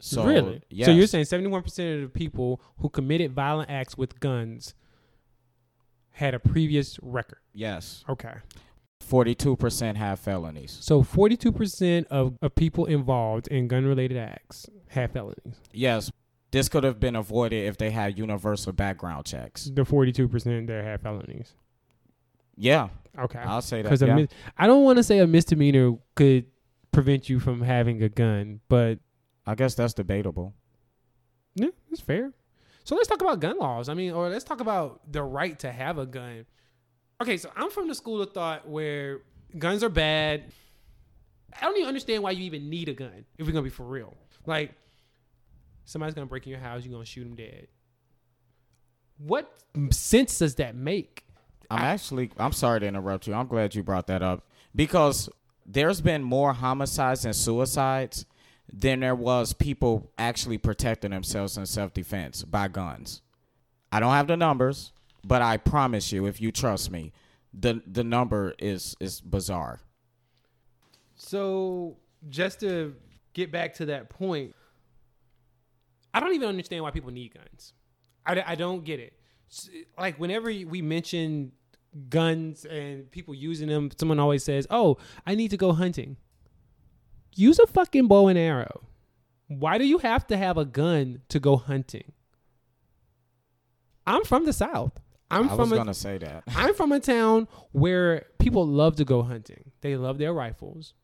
So 0.00 0.24
really? 0.24 0.62
yes. 0.68 0.86
So 0.86 0.92
you're 0.92 1.06
saying 1.06 1.24
71% 1.24 1.64
of 1.94 2.00
the 2.02 2.08
people 2.08 2.60
who 2.78 2.90
committed 2.90 3.32
violent 3.32 3.70
acts 3.70 3.96
with 3.96 4.20
guns 4.20 4.74
had 6.10 6.34
a 6.34 6.38
previous 6.38 6.98
record. 7.02 7.38
yes, 7.54 8.04
Okay. 8.08 8.34
Forty 9.06 9.34
two 9.34 9.56
percent 9.56 9.96
have 9.98 10.18
felonies. 10.20 10.76
So 10.80 11.02
42% 11.02 12.06
of, 12.08 12.36
of 12.42 12.54
people 12.54 12.86
involved 12.86 13.48
in 13.48 13.68
gun 13.68 13.86
related 13.86 14.16
acts 14.18 14.66
have 14.88 15.12
felonies. 15.12 15.56
Yes, 15.72 16.10
this 16.50 16.68
could 16.68 16.84
have 16.84 16.98
been 17.00 17.16
avoided 17.16 17.66
if 17.66 17.76
they 17.78 17.90
had 17.90 18.18
universal 18.18 18.72
background 18.72 19.26
checks. 19.26 19.70
The 19.72 19.82
42% 19.82 20.66
that 20.66 20.84
have 20.84 21.00
felonies. 21.02 21.54
Yeah, 22.56 22.88
Okay. 23.18 23.38
I'll 23.38 23.62
say 23.62 23.78
that. 23.82 23.84
Because 23.84 24.02
yeah. 24.02 24.14
mis- 24.14 24.28
I 24.58 24.66
don't 24.66 24.84
want 24.84 24.98
to 24.98 25.02
say 25.02 25.18
a 25.18 25.26
misdemeanor 25.26 25.94
could 26.14 26.46
prevent 26.92 27.28
you 27.28 27.40
from 27.40 27.62
having 27.62 28.02
a 28.02 28.08
gun, 28.08 28.60
but 28.68 28.98
I 29.46 29.54
guess 29.54 29.74
that's 29.74 29.94
debatable. 29.94 30.54
yeah, 31.54 31.68
it's 31.90 32.00
fair. 32.00 32.32
So 32.84 32.94
let's 32.94 33.08
talk 33.08 33.20
about 33.20 33.40
gun 33.40 33.58
laws. 33.58 33.88
I 33.88 33.94
mean, 33.94 34.12
or 34.12 34.28
let's 34.28 34.44
talk 34.44 34.60
about 34.60 35.10
the 35.10 35.22
right 35.22 35.58
to 35.60 35.72
have 35.72 35.98
a 35.98 36.06
gun. 36.06 36.46
Okay, 37.20 37.36
so 37.36 37.50
I'm 37.56 37.70
from 37.70 37.88
the 37.88 37.94
school 37.94 38.20
of 38.20 38.32
thought 38.32 38.68
where 38.68 39.22
guns 39.58 39.82
are 39.82 39.88
bad. 39.88 40.52
I 41.58 41.64
don't 41.64 41.76
even 41.76 41.88
understand 41.88 42.22
why 42.22 42.32
you 42.32 42.44
even 42.44 42.68
need 42.68 42.88
a 42.88 42.94
gun 42.94 43.24
if 43.38 43.46
we're 43.46 43.52
gonna 43.52 43.62
be 43.62 43.70
for 43.70 43.84
real. 43.84 44.14
Like, 44.44 44.74
somebody's 45.84 46.14
gonna 46.14 46.26
break 46.26 46.44
in 46.46 46.50
your 46.50 46.60
house, 46.60 46.84
you're 46.84 46.92
gonna 46.92 47.06
shoot 47.06 47.24
them 47.24 47.34
dead. 47.34 47.68
What 49.18 49.50
sense 49.90 50.38
does 50.38 50.56
that 50.56 50.74
make? 50.74 51.24
I'm 51.70 51.80
actually 51.80 52.30
I'm 52.36 52.52
sorry 52.52 52.80
to 52.80 52.86
interrupt 52.86 53.26
you. 53.26 53.34
I'm 53.34 53.46
glad 53.46 53.74
you 53.74 53.82
brought 53.82 54.06
that 54.08 54.22
up 54.22 54.46
because 54.74 55.28
there's 55.64 56.00
been 56.00 56.22
more 56.22 56.52
homicides 56.52 57.24
and 57.24 57.34
suicides 57.34 58.26
than 58.72 59.00
there 59.00 59.14
was 59.14 59.52
people 59.52 60.10
actually 60.18 60.58
protecting 60.58 61.12
themselves 61.12 61.56
in 61.56 61.66
self-defense 61.66 62.44
by 62.44 62.68
guns. 62.68 63.22
I 63.90 64.00
don't 64.00 64.12
have 64.12 64.26
the 64.26 64.36
numbers, 64.36 64.92
but 65.26 65.42
I 65.42 65.56
promise 65.56 66.12
you 66.12 66.26
if 66.26 66.40
you 66.40 66.52
trust 66.52 66.90
me, 66.90 67.12
the 67.52 67.82
the 67.86 68.04
number 68.04 68.54
is 68.58 68.96
is 69.00 69.20
bizarre. 69.20 69.80
So 71.14 71.96
just 72.28 72.60
to 72.60 72.94
get 73.32 73.50
back 73.50 73.74
to 73.74 73.86
that 73.86 74.08
point, 74.10 74.54
I 76.14 76.20
don't 76.20 76.34
even 76.34 76.48
understand 76.48 76.82
why 76.84 76.90
people 76.90 77.10
need 77.10 77.34
guns. 77.34 77.72
I, 78.24 78.42
I 78.46 78.54
don't 78.54 78.84
get 78.84 79.00
it. 79.00 79.14
Like 79.98 80.18
whenever 80.18 80.46
we 80.46 80.82
mention 80.82 81.52
guns 82.08 82.64
and 82.64 83.10
people 83.10 83.34
using 83.34 83.68
them, 83.68 83.90
someone 83.98 84.20
always 84.20 84.44
says, 84.44 84.66
"Oh, 84.70 84.98
I 85.26 85.34
need 85.34 85.50
to 85.50 85.56
go 85.56 85.72
hunting." 85.72 86.16
Use 87.34 87.58
a 87.58 87.66
fucking 87.66 88.06
bow 88.06 88.28
and 88.28 88.38
arrow. 88.38 88.82
Why 89.48 89.76
do 89.78 89.86
you 89.86 89.98
have 89.98 90.26
to 90.28 90.36
have 90.36 90.56
a 90.56 90.64
gun 90.64 91.22
to 91.28 91.38
go 91.38 91.56
hunting? 91.56 92.12
I'm 94.06 94.24
from 94.24 94.46
the 94.46 94.52
south. 94.52 95.00
I'm 95.30 95.46
I 95.46 95.48
from 95.48 95.58
was 95.58 95.72
a, 95.72 95.76
gonna 95.76 95.94
say 95.94 96.18
that. 96.18 96.44
I'm 96.48 96.74
from 96.74 96.92
a 96.92 97.00
town 97.00 97.48
where 97.72 98.26
people 98.38 98.66
love 98.66 98.96
to 98.96 99.04
go 99.04 99.22
hunting. 99.22 99.72
They 99.80 99.96
love 99.96 100.18
their 100.18 100.32
rifles. 100.32 100.94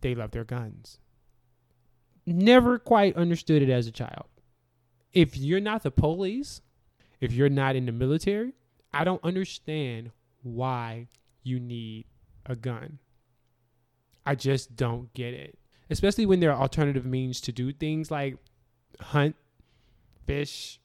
They 0.00 0.14
love 0.14 0.32
their 0.32 0.44
guns. 0.44 0.98
Never 2.26 2.78
quite 2.78 3.16
understood 3.16 3.62
it 3.62 3.70
as 3.70 3.86
a 3.86 3.92
child. 3.92 4.26
If 5.12 5.36
you're 5.36 5.60
not 5.60 5.82
the 5.82 5.90
police, 5.90 6.60
if 7.20 7.32
you're 7.32 7.48
not 7.48 7.76
in 7.76 7.86
the 7.86 7.92
military, 7.92 8.54
I 8.92 9.04
don't 9.04 9.22
understand 9.24 10.10
why 10.42 11.08
you 11.42 11.60
need 11.60 12.06
a 12.44 12.56
gun. 12.56 12.98
I 14.24 14.34
just 14.34 14.76
don't 14.76 15.12
get 15.14 15.34
it. 15.34 15.58
Especially 15.88 16.26
when 16.26 16.40
there 16.40 16.52
are 16.52 16.60
alternative 16.60 17.06
means 17.06 17.40
to 17.42 17.52
do 17.52 17.72
things 17.72 18.10
like 18.10 18.36
hunt, 19.00 19.36
fish, 20.26 20.80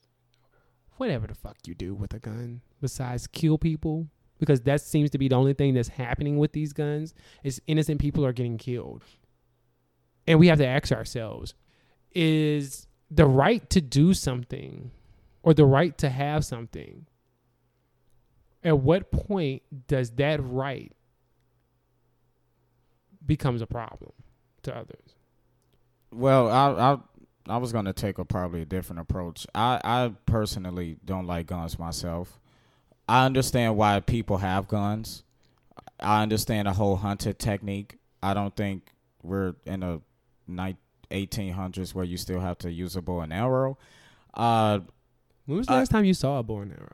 whatever 0.97 1.27
the 1.27 1.35
fuck 1.35 1.57
you 1.65 1.73
do 1.73 1.93
with 1.93 2.13
a 2.13 2.19
gun 2.19 2.61
besides 2.79 3.27
kill 3.27 3.57
people 3.57 4.07
because 4.39 4.61
that 4.61 4.81
seems 4.81 5.11
to 5.11 5.17
be 5.17 5.27
the 5.27 5.35
only 5.35 5.53
thing 5.53 5.73
that's 5.73 5.87
happening 5.87 6.37
with 6.39 6.51
these 6.51 6.73
guns 6.73 7.13
is 7.43 7.61
innocent 7.67 8.01
people 8.01 8.25
are 8.25 8.33
getting 8.33 8.57
killed. 8.57 9.03
And 10.25 10.39
we 10.39 10.47
have 10.47 10.57
to 10.57 10.65
ask 10.65 10.91
ourselves 10.91 11.53
is 12.13 12.87
the 13.09 13.25
right 13.25 13.69
to 13.69 13.79
do 13.79 14.13
something 14.13 14.91
or 15.43 15.53
the 15.53 15.65
right 15.65 15.97
to 15.99 16.09
have 16.09 16.43
something 16.43 17.05
at 18.63 18.77
what 18.79 19.11
point 19.11 19.61
does 19.87 20.11
that 20.11 20.39
right 20.43 20.91
becomes 23.25 23.61
a 23.61 23.67
problem 23.67 24.11
to 24.63 24.75
others? 24.75 25.15
Well, 26.11 26.49
I 26.49 26.93
I 26.93 26.97
I 27.47 27.57
was 27.57 27.71
gonna 27.71 27.93
take 27.93 28.17
a 28.17 28.25
probably 28.25 28.61
a 28.61 28.65
different 28.65 28.99
approach. 29.01 29.47
I 29.55 29.79
I 29.83 30.11
personally 30.25 30.97
don't 31.03 31.25
like 31.27 31.47
guns 31.47 31.77
myself. 31.79 32.39
I 33.09 33.25
understand 33.25 33.75
why 33.77 33.99
people 33.99 34.37
have 34.37 34.67
guns. 34.67 35.23
I 35.99 36.21
understand 36.23 36.67
the 36.67 36.73
whole 36.73 36.95
hunter 36.97 37.33
technique. 37.33 37.97
I 38.23 38.33
don't 38.33 38.55
think 38.55 38.91
we're 39.23 39.55
in 39.65 39.83
a 39.83 40.01
night 40.47 40.77
1800s 41.11 41.93
where 41.93 42.05
you 42.05 42.17
still 42.17 42.39
have 42.39 42.57
to 42.59 42.71
use 42.71 42.95
a 42.95 43.01
bow 43.01 43.19
and 43.21 43.33
arrow. 43.33 43.77
Uh, 44.33 44.79
when 45.45 45.57
was 45.57 45.67
the 45.67 45.73
I- 45.73 45.77
last 45.79 45.91
time 45.91 46.05
you 46.05 46.13
saw 46.13 46.39
a 46.39 46.43
bow 46.43 46.59
and 46.59 46.71
arrow 46.71 46.89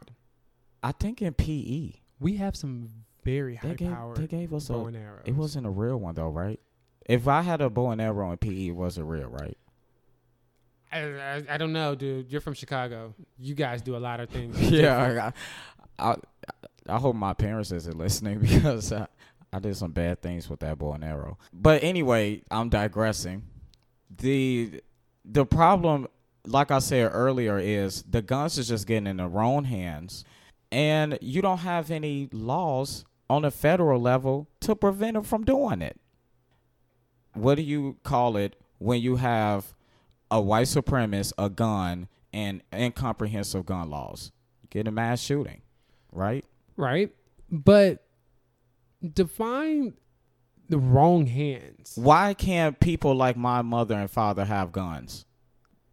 I 0.82 0.92
think 0.92 1.22
in 1.22 1.34
PE 1.34 1.94
we 2.20 2.38
have 2.38 2.56
some 2.56 2.90
very 3.24 3.60
they 3.62 3.68
high 3.70 3.74
gave 3.76 3.92
powered 3.94 4.18
they 4.18 4.28
gave 4.28 4.54
us 4.54 4.70
bow 4.70 4.86
a. 4.86 4.86
and 4.86 4.98
arrow. 4.98 5.22
It 5.26 5.36
wasn't 5.36 5.68
a 5.68 5.70
real 5.70 5.98
one 5.98 6.16
though, 6.16 6.30
right? 6.30 6.60
If 7.06 7.28
I 7.28 7.42
had 7.42 7.62
a 7.62 7.70
bow 7.70 7.92
and 7.92 8.02
arrow 8.02 8.32
in 8.32 8.38
PE, 8.38 8.68
it 8.70 8.72
wasn't 8.72 9.08
real, 9.08 9.28
right? 9.30 9.58
I, 10.92 11.00
I, 11.00 11.44
I 11.50 11.58
don't 11.58 11.74
know, 11.74 11.96
dude. 11.96 12.32
You're 12.32 12.42
from 12.42 12.54
Chicago. 12.54 13.14
You 13.40 13.56
guys 13.56 13.82
do 13.82 13.96
a 13.96 14.00
lot 14.00 14.20
of 14.20 14.30
things. 14.30 14.60
yeah, 14.72 15.34
I, 16.00 16.12
I 16.12 16.16
I 16.90 16.98
hope 16.98 17.16
my 17.16 17.34
parents 17.34 17.72
isn't 17.72 17.98
listening 17.98 18.40
because 18.42 18.92
I, 18.92 19.08
I 19.52 19.60
did 19.60 19.76
some 19.76 19.92
bad 19.92 20.22
things 20.22 20.50
with 20.50 20.60
that 20.62 20.78
bow 20.78 20.94
and 20.94 21.04
arrow. 21.04 21.38
But 21.54 21.84
anyway, 21.84 22.42
I'm 22.50 22.70
digressing. 22.70 23.44
the 24.18 24.82
The 25.26 25.46
problem, 25.46 26.08
like 26.46 26.72
I 26.72 26.80
said 26.80 27.12
earlier, 27.14 27.58
is 27.58 28.04
the 28.04 28.22
guns 28.22 28.58
is 28.58 28.68
just 28.70 28.88
getting 28.88 29.08
in 29.08 29.18
the 29.18 29.28
wrong 29.28 29.66
hands, 29.66 30.24
and 30.72 31.18
you 31.22 31.42
don't 31.42 31.60
have 31.60 31.92
any 31.92 32.30
laws 32.32 33.04
on 33.30 33.44
a 33.44 33.52
federal 33.52 34.00
level 34.00 34.48
to 34.62 34.76
prevent 34.76 35.16
them 35.16 35.24
from 35.24 35.44
doing 35.44 35.82
it. 35.82 36.00
What 37.34 37.56
do 37.56 37.62
you 37.62 37.98
call 38.04 38.38
it 38.38 38.56
when 38.80 39.02
you 39.02 39.18
have 39.18 39.76
a 40.30 40.42
white 40.42 40.68
supremacist, 40.68 41.34
a 41.38 41.50
gun, 41.50 42.08
and 42.34 42.62
incomprehensive 42.74 43.66
gun 43.66 43.90
laws? 43.90 44.32
Get 44.70 44.88
a 44.88 44.92
mass 44.92 45.22
shooting, 45.22 45.62
right? 46.12 46.46
right? 46.76 47.12
But 47.50 48.04
define 49.14 49.94
the 50.70 50.78
wrong 50.78 51.26
hands. 51.28 51.94
Why 51.96 52.34
can't 52.34 52.80
people 52.80 53.16
like 53.16 53.38
my 53.38 53.62
mother 53.62 53.96
and 53.96 54.10
father 54.10 54.46
have 54.46 54.72
guns? 54.72 55.26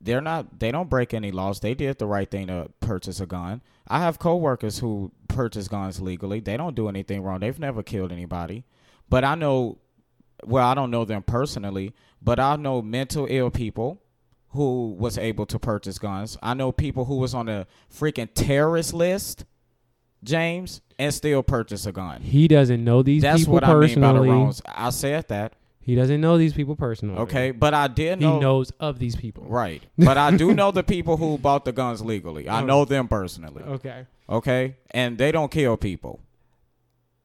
They're 0.00 0.20
not 0.20 0.58
they 0.60 0.70
don't 0.70 0.90
break 0.90 1.14
any 1.14 1.32
laws. 1.32 1.60
They 1.60 1.74
did 1.74 1.98
the 1.98 2.06
right 2.06 2.30
thing 2.30 2.48
to 2.48 2.70
purchase 2.80 3.20
a 3.20 3.26
gun. 3.26 3.62
I 3.88 4.00
have 4.00 4.18
coworkers 4.18 4.78
who 4.78 5.12
purchase 5.28 5.68
guns 5.68 6.00
legally. 6.00 6.40
They 6.40 6.56
don't 6.56 6.76
do 6.76 6.88
anything 6.88 7.22
wrong. 7.22 7.40
They've 7.40 7.58
never 7.58 7.82
killed 7.82 8.12
anybody. 8.12 8.64
But 9.08 9.24
I 9.24 9.34
know 9.34 9.78
well, 10.44 10.66
I 10.66 10.74
don't 10.74 10.90
know 10.90 11.04
them 11.04 11.22
personally, 11.22 11.94
but 12.20 12.38
I 12.38 12.56
know 12.56 12.82
mental 12.82 13.26
ill 13.30 13.50
people 13.50 14.02
who 14.54 14.90
was 14.98 15.18
able 15.18 15.46
to 15.46 15.58
purchase 15.58 15.98
guns. 15.98 16.36
I 16.42 16.54
know 16.54 16.72
people 16.72 17.04
who 17.04 17.16
was 17.16 17.34
on 17.34 17.48
a 17.48 17.66
freaking 17.92 18.28
terrorist 18.34 18.94
list, 18.94 19.44
James, 20.22 20.80
and 20.98 21.12
still 21.12 21.42
purchase 21.42 21.86
a 21.86 21.92
gun. 21.92 22.22
He 22.22 22.48
doesn't 22.48 22.82
know 22.82 23.02
these 23.02 23.22
That's 23.22 23.40
people 23.42 23.54
what 23.54 23.64
I 23.64 23.74
mean 23.74 23.80
by 23.80 23.84
the 23.84 23.90
personally. 24.20 24.28
wrongs. 24.28 24.62
I 24.66 24.90
said 24.90 25.28
that. 25.28 25.54
he 25.80 25.94
doesn't 25.94 26.20
know 26.20 26.38
these 26.38 26.54
people 26.54 26.76
personally. 26.76 27.18
Okay, 27.18 27.50
but 27.50 27.74
I 27.74 27.88
did 27.88 28.20
He 28.20 28.26
knows 28.38 28.70
of 28.80 28.98
these 28.98 29.16
people. 29.16 29.44
Right. 29.46 29.82
But 29.98 30.16
I 30.16 30.34
do 30.34 30.54
know 30.54 30.70
the 30.70 30.82
people 30.82 31.18
who 31.18 31.36
bought 31.36 31.64
the 31.66 31.72
guns 31.72 32.00
legally. 32.02 32.48
I 32.48 32.62
Oh. 32.62 32.64
know 32.64 32.84
them 32.86 33.06
personally. 33.06 33.62
Okay. 33.64 34.06
Okay? 34.30 34.76
And 34.92 35.18
they 35.18 35.30
don't 35.30 35.50
kill 35.50 35.76
people. 35.76 36.20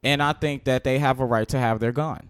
And 0.04 0.22
I 0.22 0.34
think 0.34 0.64
that 0.66 0.84
they 0.84 1.00
have 1.00 1.20
a 1.22 1.26
right 1.26 1.48
to 1.50 1.58
have 1.60 1.80
their 1.80 1.92
gun. 1.94 2.30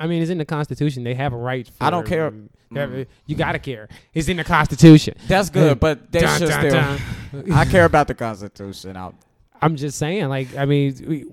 I 0.00 0.06
mean, 0.06 0.22
it's 0.22 0.30
in 0.30 0.38
the 0.38 0.44
Constitution. 0.44 1.04
They 1.04 1.14
have 1.14 1.32
a 1.32 1.36
right. 1.36 1.66
For, 1.66 1.84
I 1.84 1.90
don't 1.90 2.06
care. 2.06 2.28
A- 2.28 2.32
mm. 2.32 3.06
You 3.26 3.34
gotta 3.36 3.58
care. 3.58 3.88
It's 4.14 4.28
in 4.28 4.36
the 4.36 4.44
Constitution. 4.44 5.14
That's 5.26 5.50
good, 5.50 5.80
but 5.86 6.12
they 6.12 6.20
Dun, 6.20 6.38
should 6.38 6.48
dun, 6.48 6.60
still. 6.60 7.42
dun. 7.42 7.52
I 7.52 7.64
care 7.64 7.84
about 7.84 8.06
the 8.08 8.14
Constitution. 8.14 8.96
I, 8.96 9.10
I'm 9.60 9.76
just 9.76 9.98
saying, 9.98 10.28
like, 10.28 10.56
I 10.56 10.64
mean, 10.64 11.04
we, 11.06 11.26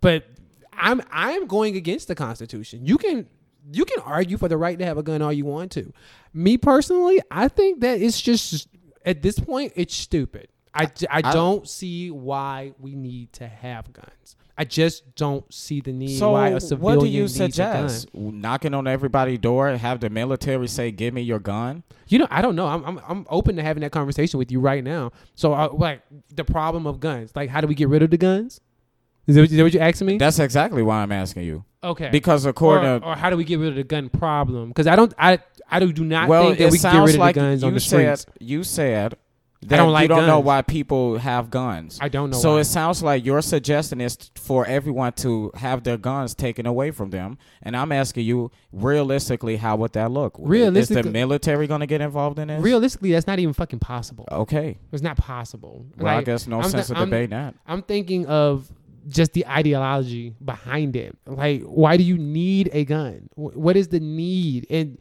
but 0.00 0.24
I'm 0.72 1.02
I'm 1.10 1.46
going 1.46 1.76
against 1.76 2.08
the 2.08 2.14
Constitution. 2.14 2.86
You 2.86 2.98
can 2.98 3.26
you 3.72 3.84
can 3.84 4.00
argue 4.00 4.38
for 4.38 4.48
the 4.48 4.56
right 4.56 4.78
to 4.78 4.84
have 4.84 4.98
a 4.98 5.02
gun 5.02 5.22
all 5.22 5.32
you 5.32 5.44
want 5.44 5.72
to. 5.72 5.92
Me 6.32 6.56
personally, 6.56 7.20
I 7.30 7.48
think 7.48 7.80
that 7.80 8.00
it's 8.00 8.20
just 8.20 8.68
at 9.04 9.22
this 9.22 9.38
point 9.38 9.72
it's 9.76 9.94
stupid. 9.94 10.48
I 10.74 10.90
I 11.10 11.22
don't 11.22 11.68
see 11.68 12.10
why 12.10 12.72
we 12.78 12.94
need 12.94 13.32
to 13.34 13.48
have 13.48 13.92
guns. 13.92 14.36
I 14.58 14.64
just 14.64 15.14
don't 15.16 15.52
see 15.52 15.80
the 15.80 15.92
need 15.92 16.18
so 16.18 16.32
why 16.32 16.48
a 16.48 16.60
civilian 16.60 16.98
what 16.98 17.04
do 17.04 17.10
you 17.10 17.22
needs 17.22 17.36
a 17.36 17.48
gun. 17.48 17.88
suggest? 17.88 18.14
Knocking 18.14 18.72
on 18.72 18.86
everybody's 18.86 19.38
door, 19.38 19.68
and 19.68 19.78
have 19.80 20.00
the 20.00 20.08
military 20.08 20.66
say, 20.68 20.90
"Give 20.90 21.12
me 21.12 21.22
your 21.22 21.38
gun." 21.38 21.82
You 22.08 22.20
know, 22.20 22.26
I 22.30 22.40
don't 22.40 22.56
know. 22.56 22.66
I'm, 22.66 22.84
I'm 22.84 23.00
I'm 23.06 23.26
open 23.28 23.56
to 23.56 23.62
having 23.62 23.82
that 23.82 23.92
conversation 23.92 24.38
with 24.38 24.50
you 24.50 24.60
right 24.60 24.82
now. 24.82 25.12
So, 25.34 25.52
uh, 25.52 25.68
like 25.72 26.00
the 26.34 26.44
problem 26.44 26.86
of 26.86 27.00
guns, 27.00 27.32
like 27.34 27.50
how 27.50 27.60
do 27.60 27.66
we 27.66 27.74
get 27.74 27.88
rid 27.88 28.02
of 28.02 28.10
the 28.10 28.16
guns? 28.16 28.60
Is 29.26 29.34
that 29.34 29.42
what, 29.42 29.50
is 29.50 29.56
that 29.56 29.62
what 29.64 29.74
you're 29.74 29.82
asking 29.82 30.06
me? 30.06 30.18
That's 30.18 30.38
exactly 30.38 30.82
why 30.82 31.02
I'm 31.02 31.10
asking 31.12 31.42
you. 31.42 31.64
okay. 31.82 32.08
Because 32.10 32.46
or, 32.46 32.50
according 32.50 33.00
to 33.00 33.06
or 33.06 33.16
how 33.16 33.28
do 33.28 33.36
we 33.36 33.44
get 33.44 33.58
rid 33.58 33.70
of 33.70 33.74
the 33.74 33.84
gun 33.84 34.08
problem? 34.08 34.68
Because 34.68 34.86
I 34.86 34.94
don't, 34.96 35.12
I 35.18 35.40
I 35.68 35.80
do, 35.80 35.92
do 35.92 36.04
not 36.04 36.28
well, 36.28 36.46
think 36.46 36.58
that 36.58 36.70
we 36.70 36.78
can 36.78 36.92
get 36.92 37.04
rid 37.04 37.14
of 37.16 37.20
like 37.20 37.34
the 37.34 37.40
guns 37.40 37.64
on 37.64 37.74
the 37.74 37.80
said 37.80 38.18
streets. 38.18 38.38
you 38.40 38.62
said 38.62 39.16
that 39.62 39.76
don't 39.78 39.92
like 39.92 40.02
you 40.02 40.08
don't 40.08 40.26
know 40.26 40.40
why 40.40 40.62
people 40.62 41.18
have 41.18 41.50
guns. 41.50 41.98
I 42.00 42.08
don't 42.08 42.30
know. 42.30 42.38
So 42.38 42.54
why. 42.54 42.60
it 42.60 42.64
sounds 42.64 43.02
like 43.02 43.24
your 43.24 43.40
suggestion 43.42 44.00
is 44.00 44.16
for 44.36 44.66
everyone 44.66 45.12
to 45.14 45.50
have 45.54 45.82
their 45.82 45.96
guns 45.96 46.34
taken 46.34 46.66
away 46.66 46.90
from 46.90 47.10
them, 47.10 47.38
and 47.62 47.76
I'm 47.76 47.90
asking 47.92 48.26
you, 48.26 48.50
realistically, 48.72 49.56
how 49.56 49.76
would 49.76 49.92
that 49.94 50.10
look? 50.10 50.36
Realistically, 50.38 51.00
is 51.00 51.06
the 51.06 51.10
military 51.12 51.66
going 51.66 51.80
to 51.80 51.86
get 51.86 52.00
involved 52.00 52.38
in 52.38 52.48
this? 52.48 52.62
realistically, 52.62 53.12
that's 53.12 53.26
not 53.26 53.38
even 53.38 53.54
fucking 53.54 53.78
possible. 53.78 54.26
Okay. 54.30 54.78
It's 54.92 55.02
not 55.02 55.16
possible. 55.16 55.86
Well, 55.96 56.16
I 56.16 56.22
guess 56.22 56.46
no 56.46 56.60
I'm 56.60 56.70
sense 56.70 56.88
th- 56.88 56.98
of 56.98 57.12
I'm- 57.12 57.30
that. 57.30 57.54
I'm 57.66 57.82
thinking 57.82 58.26
of 58.26 58.70
just 59.08 59.32
the 59.32 59.46
ideology 59.46 60.34
behind 60.44 60.96
it. 60.96 61.16
Like, 61.26 61.62
why 61.62 61.96
do 61.96 62.02
you 62.02 62.18
need 62.18 62.70
a 62.72 62.84
gun? 62.84 63.28
What 63.34 63.76
is 63.76 63.88
the 63.88 64.00
need? 64.00 64.66
And 64.68 64.98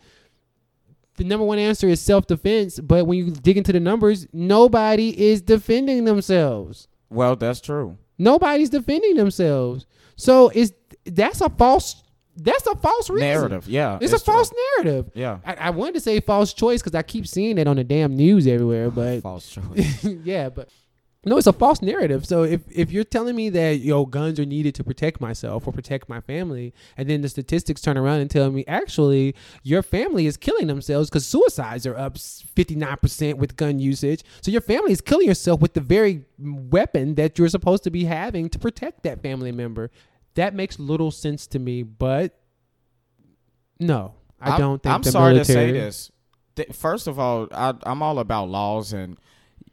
the 1.17 1.23
number 1.23 1.45
one 1.45 1.59
answer 1.59 1.87
is 1.87 2.01
self 2.01 2.27
defense. 2.27 2.79
But 2.79 3.05
when 3.07 3.17
you 3.17 3.31
dig 3.31 3.57
into 3.57 3.71
the 3.71 3.79
numbers, 3.79 4.27
nobody 4.33 5.09
is 5.29 5.41
defending 5.41 6.05
themselves. 6.05 6.87
Well, 7.09 7.35
that's 7.35 7.61
true. 7.61 7.97
Nobody's 8.17 8.69
defending 8.69 9.15
themselves. 9.15 9.85
So 10.15 10.49
it's 10.49 10.71
that's 11.05 11.41
a 11.41 11.49
false. 11.49 12.01
That's 12.37 12.67
a 12.67 12.75
false 12.75 13.09
reason. 13.09 13.29
Narrative, 13.29 13.65
yeah. 13.69 13.97
It's, 14.01 14.11
a 14.11 14.17
true. 14.21 14.33
false 14.33 14.51
narrative. 14.75 15.09
Yeah. 15.13 15.37
I, 15.45 15.53
I 15.53 15.69
wanted 15.69 15.93
to 15.93 16.01
say 16.01 16.19
false 16.19 16.53
choice 16.53 16.81
because 16.81 16.93
I 16.93 17.01
keep 17.01 17.25
seeing 17.27 17.57
it 17.57 17.65
on 17.65 17.77
the 17.77 17.83
damn 17.85 18.13
news 18.13 18.45
everywhere. 18.45 18.89
But 18.95 19.21
False 19.21 19.49
choice. 19.49 20.03
yeah, 20.23 20.49
but 20.49 20.67
No, 21.27 21.37
it's 21.37 21.47
a 21.47 21.53
false 21.53 21.81
narrative. 21.81 22.23
So 22.25 22.43
if, 22.43 22.61
if 22.71 22.91
you're 22.91 23.03
telling 23.03 23.35
me 23.35 23.49
that 23.49 23.79
yo 23.79 24.05
guns 24.05 24.39
are 24.39 24.45
needed 24.45 24.75
to 24.75 24.83
protect 24.83 25.19
myself 25.19 25.67
or 25.67 25.73
protect 25.73 26.07
my 26.07 26.21
family, 26.21 26.71
and 26.97 27.09
then 27.09 27.21
the 27.21 27.29
statistics 27.29 27.81
turn 27.81 27.97
around 27.97 28.19
and 28.19 28.29
tell 28.29 28.51
me 28.51 28.63
actually 28.67 29.33
your 29.63 29.81
family 29.81 30.27
is 30.27 30.37
killing 30.37 30.67
themselves 30.67 31.09
because 31.09 31.25
suicides 31.25 31.87
are 31.87 31.97
up 31.97 32.17
59 32.19 32.97
percent 32.97 33.37
with 33.39 33.55
gun 33.57 33.79
usage. 33.79 34.23
So 34.41 34.51
your 34.51 34.61
family 34.61 34.91
is 34.91 35.01
killing 35.01 35.27
yourself 35.27 35.61
with 35.61 35.73
the 35.73 35.81
very 35.81 36.25
weapon 36.37 37.15
that 37.15 37.39
you're 37.39 37.49
supposed 37.49 37.83
to 37.85 37.89
be 37.89 38.03
having 38.05 38.47
to 38.49 38.59
protect 38.59 39.01
that 39.03 39.23
family 39.23 39.51
member. 39.51 39.89
That 40.35 40.53
makes 40.53 40.77
little 40.77 41.09
sense 41.11 41.47
to 41.47 41.59
me, 41.59 41.81
but 41.81 42.37
no, 43.79 44.13
I 44.39 44.51
I'm- 44.51 44.59
don't 44.59 44.83
think 44.83 44.93
I'm 44.95 45.03
sorry 45.03 45.33
military, 45.33 45.71
to 45.71 45.73
say 45.73 45.79
this. 45.79 46.11
First 46.73 47.07
of 47.07 47.19
all, 47.19 47.47
I, 47.51 47.73
I'm 47.83 48.01
all 48.01 48.19
about 48.19 48.49
laws, 48.49 48.93
and 48.93 49.17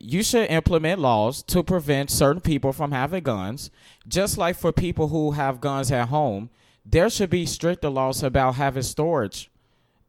you 0.05 0.25
should 0.25 0.51
implement 0.51 1.01
laws 1.01 1.45
to 1.45 1.63
prevent 1.63 2.11
certain 2.11 2.41
people 2.41 2.73
from 2.73 2.91
having 2.91 3.23
guns. 3.23 3.71
Just 4.09 4.37
like 4.37 4.57
for 4.57 4.73
people 4.73 5.09
who 5.09 5.31
have 5.31 5.61
guns 5.61 5.93
at 5.93 6.09
home, 6.09 6.51
there 6.85 7.09
should 7.09 7.31
be 7.31 7.47
stricter 7.47 7.89
laws 7.89 8.21
about 8.25 8.57
having 8.57 8.83
storage, 8.83 9.49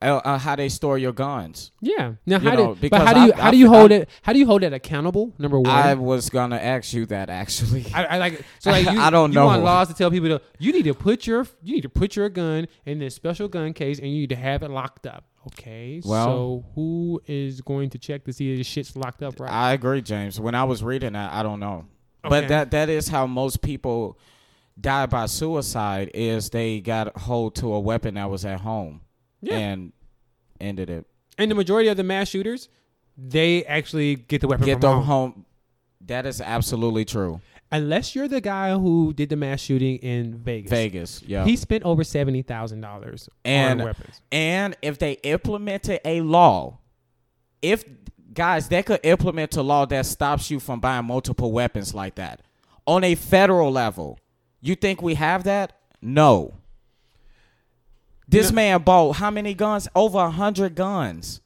uh, 0.04 0.22
uh, 0.24 0.38
how 0.38 0.56
they 0.56 0.70
store 0.70 0.98
your 0.98 1.12
guns. 1.14 1.72
Yeah. 1.82 2.14
Now, 2.26 2.40
You 2.40 2.50
how 2.50 2.56
know, 2.56 2.74
do, 2.76 2.82
because 2.82 3.00
but 3.00 3.08
how 3.08 3.14
do 3.14 3.20
you 3.22 3.34
I- 3.34 3.42
how 3.42 3.48
I- 3.48 3.52
do 3.52 3.58
you 3.58 3.70
hold 3.70 3.92
I- 3.92 3.96
it? 3.96 4.10
How 4.22 4.34
do 4.34 4.40
you 4.40 4.46
hold 4.46 4.64
it 4.64 4.74
accountable? 4.74 5.34
Number 5.40 5.60
one, 5.60 5.70
I 5.72 5.94
was 5.96 6.30
gonna 6.30 6.58
ask 6.58 6.94
you 6.94 7.06
that 7.08 7.30
actually. 7.30 7.86
I, 7.94 8.18
like 8.18 8.42
so 8.60 8.72
like 8.72 8.90
you, 8.92 9.00
I 9.00 9.10
don't 9.10 9.32
you 9.32 9.36
know. 9.36 9.46
want 9.46 9.64
laws 9.64 9.88
to 9.88 9.94
tell 9.94 10.12
people 10.12 10.30
to 10.30 10.42
you 10.60 10.72
need 10.74 10.84
to 10.86 10.94
put 10.94 11.26
your 11.28 11.48
you 11.64 11.76
need 11.76 11.82
to 11.82 11.90
put 11.90 12.16
your 12.16 12.30
gun 12.30 12.68
in 12.86 13.00
this 13.00 13.16
special 13.16 13.48
gun 13.48 13.74
case 13.74 14.00
and 14.00 14.08
you 14.10 14.20
need 14.22 14.30
to 14.30 14.36
have 14.36 14.64
it 14.64 14.70
locked 14.72 15.08
up. 15.08 15.24
Okay, 15.48 16.02
Well- 16.06 16.26
so 16.26 16.66
who 16.76 17.22
is 17.28 17.60
going 17.62 17.90
to 17.92 17.98
check 17.98 18.24
to 18.26 18.34
see 18.34 18.52
if 18.54 18.58
the 18.60 18.64
shit's 18.64 18.96
locked 18.96 19.22
up 19.24 19.40
right? 19.40 19.52
I 19.52 19.74
agree, 19.74 20.02
James. 20.02 20.40
When 20.40 20.56
I 20.56 20.64
was 20.64 20.82
reading 20.84 21.14
that, 21.14 21.34
I 21.34 21.44
don't 21.44 21.60
know, 21.60 21.86
Okay. 22.26 22.30
but 22.30 22.48
that 22.48 22.72
that 22.72 22.90
is 22.90 23.10
how 23.10 23.28
most 23.28 23.62
people 23.62 24.18
die 24.80 25.06
by 25.06 25.26
suicide. 25.26 26.12
Is 26.14 26.50
they 26.50 26.80
got 26.80 27.16
hold 27.18 27.56
to 27.56 27.74
a 27.74 27.80
weapon 27.80 28.14
that 28.16 28.30
was 28.30 28.46
at 28.46 28.62
home 28.62 29.02
Yeah. 29.44 29.58
and 29.58 29.94
ended 30.60 30.90
it. 30.90 31.06
and 31.38 31.50
the 31.52 31.56
majority 31.56 31.90
of 31.90 31.98
the 31.98 32.04
mass 32.04 32.30
shooters, 32.30 32.70
they 33.18 33.64
actually 33.66 34.16
get 34.16 34.42
the 34.42 34.48
weapon 34.48 34.66
Get 34.66 34.74
from 34.76 34.82
them 34.82 34.92
home. 35.02 35.04
home. 35.06 35.46
That 36.06 36.26
is 36.26 36.42
absolutely 36.42 37.06
true. 37.06 37.42
Unless 37.72 38.14
you're 38.14 38.28
the 38.28 38.42
guy 38.42 38.72
who 38.78 39.14
did 39.14 39.30
the 39.30 39.36
mass 39.36 39.60
shooting 39.60 39.98
in 39.98 40.38
Vegas. 40.38 40.70
Vegas, 40.70 41.24
yeah. 41.26 41.44
He 41.44 41.56
spent 41.56 41.84
over 41.84 42.04
seventy 42.04 42.42
thousand 42.44 42.82
dollars 42.82 43.30
And- 43.44 43.82
on 43.82 43.86
weapons. 43.88 44.22
and 44.32 44.76
if 44.82 45.00
they 45.00 45.14
implemented 45.24 46.00
a 46.06 46.22
law, 46.22 46.80
if 47.62 47.84
guys, 48.34 48.68
they 48.68 48.84
could 48.84 49.00
implement 49.04 49.56
a 49.58 49.62
law 49.64 49.86
that 49.88 50.06
stops 50.06 50.50
you 50.52 50.60
from 50.60 50.80
buying 50.80 51.06
multiple 51.06 51.52
weapons 51.52 51.94
like 51.94 52.16
that 52.16 52.42
on 52.86 53.04
a 53.04 53.16
federal 53.16 53.72
level. 53.72 54.20
You 54.62 54.76
think 54.76 55.02
we 55.02 55.16
have 55.16 55.44
that? 55.46 55.74
No. 56.02 56.54
This 58.28 58.52
No. 58.52 58.56
man 58.56 58.82
bought 58.84 59.14
how 59.18 59.30
many 59.32 59.54
guns? 59.54 59.88
Over 59.96 60.20
a 60.20 60.30
hundred 60.32 60.76
guns. 60.76 61.42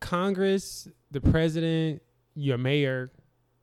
Congress, 0.00 0.88
the 1.10 1.20
president, 1.20 2.02
your 2.34 2.58
mayor, 2.58 3.10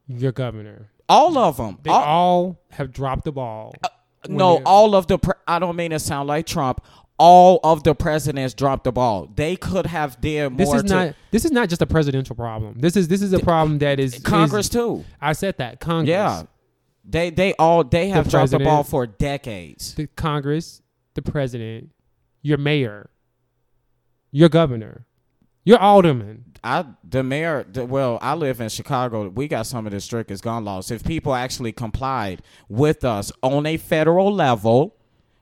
your 0.07 0.31
governor. 0.31 0.89
All 1.07 1.37
of 1.37 1.57
them. 1.57 1.79
They 1.83 1.89
all 1.89 2.59
have 2.71 2.91
dropped 2.93 3.25
the 3.25 3.31
ball. 3.31 3.73
Uh, 3.83 3.89
when 4.27 4.37
no, 4.37 4.61
all 4.65 4.95
of 4.95 5.07
the. 5.07 5.17
Pre- 5.17 5.33
I 5.47 5.59
don't 5.59 5.75
mean 5.75 5.91
to 5.91 5.99
sound 5.99 6.27
like 6.27 6.45
Trump. 6.45 6.81
All 7.17 7.59
of 7.63 7.83
the 7.83 7.93
presidents 7.95 8.53
dropped 8.53 8.85
the 8.85 8.91
ball. 8.93 9.27
They 9.35 9.55
could 9.57 9.85
have 9.87 10.21
did 10.21 10.49
more. 10.51 10.57
This 10.57 10.73
is 10.73 10.83
to 10.83 10.87
not. 10.95 11.15
This 11.31 11.45
is 11.45 11.51
not 11.51 11.67
just 11.67 11.81
a 11.81 11.85
presidential 11.87 12.35
problem. 12.35 12.75
This 12.79 12.95
is 12.95 13.07
this 13.07 13.21
is 13.21 13.33
a 13.33 13.39
problem 13.39 13.79
that 13.79 13.99
is 13.99 14.19
Congress 14.19 14.67
is- 14.67 14.69
too. 14.69 15.03
I 15.19 15.33
said 15.33 15.57
that 15.57 15.79
Congress. 15.79 16.09
Yeah, 16.09 16.43
they 17.03 17.29
they 17.31 17.53
all 17.55 17.83
they 17.83 18.09
have 18.09 18.29
dropped 18.29 18.51
the 18.51 18.59
ball 18.59 18.83
for 18.83 19.05
decades. 19.07 19.95
the 19.95 20.07
Congress, 20.07 20.81
the 21.15 21.21
president, 21.21 21.89
your 22.41 22.57
mayor, 22.57 23.09
your 24.31 24.49
governor, 24.49 25.05
your 25.63 25.79
alderman. 25.79 26.45
I 26.63 26.85
the 27.07 27.23
mayor. 27.23 27.65
The, 27.71 27.85
well, 27.85 28.19
I 28.21 28.33
live 28.33 28.59
in 28.59 28.69
Chicago. 28.69 29.29
We 29.29 29.47
got 29.47 29.65
some 29.65 29.85
of 29.85 29.91
the 29.91 29.99
strictest 30.01 30.43
gun 30.43 30.65
laws. 30.65 30.91
If 30.91 31.03
people 31.03 31.33
actually 31.33 31.71
complied 31.71 32.41
with 32.67 33.05
us 33.05 33.31
on 33.41 33.65
a 33.65 33.77
federal 33.77 34.33
level, 34.33 34.95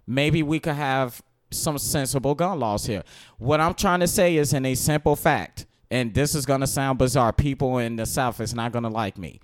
maybe 0.05 0.43
we 0.43 0.59
could 0.59 0.75
have 0.75 1.21
some 1.49 1.77
sensible 1.77 2.35
gun 2.35 2.59
laws 2.59 2.85
here. 2.85 3.03
What 3.37 3.61
I'm 3.61 3.73
trying 3.73 4.01
to 4.01 4.07
say 4.07 4.35
is 4.35 4.53
in 4.53 4.65
a 4.65 4.75
simple 4.75 5.15
fact, 5.15 5.65
and 5.89 6.13
this 6.13 6.35
is 6.35 6.45
gonna 6.45 6.67
sound 6.67 6.99
bizarre. 6.99 7.33
People 7.33 7.77
in 7.77 7.95
the 7.95 8.05
South 8.05 8.41
is 8.41 8.53
not 8.53 8.71
gonna 8.71 8.89
like 8.89 9.17
me. 9.17 9.39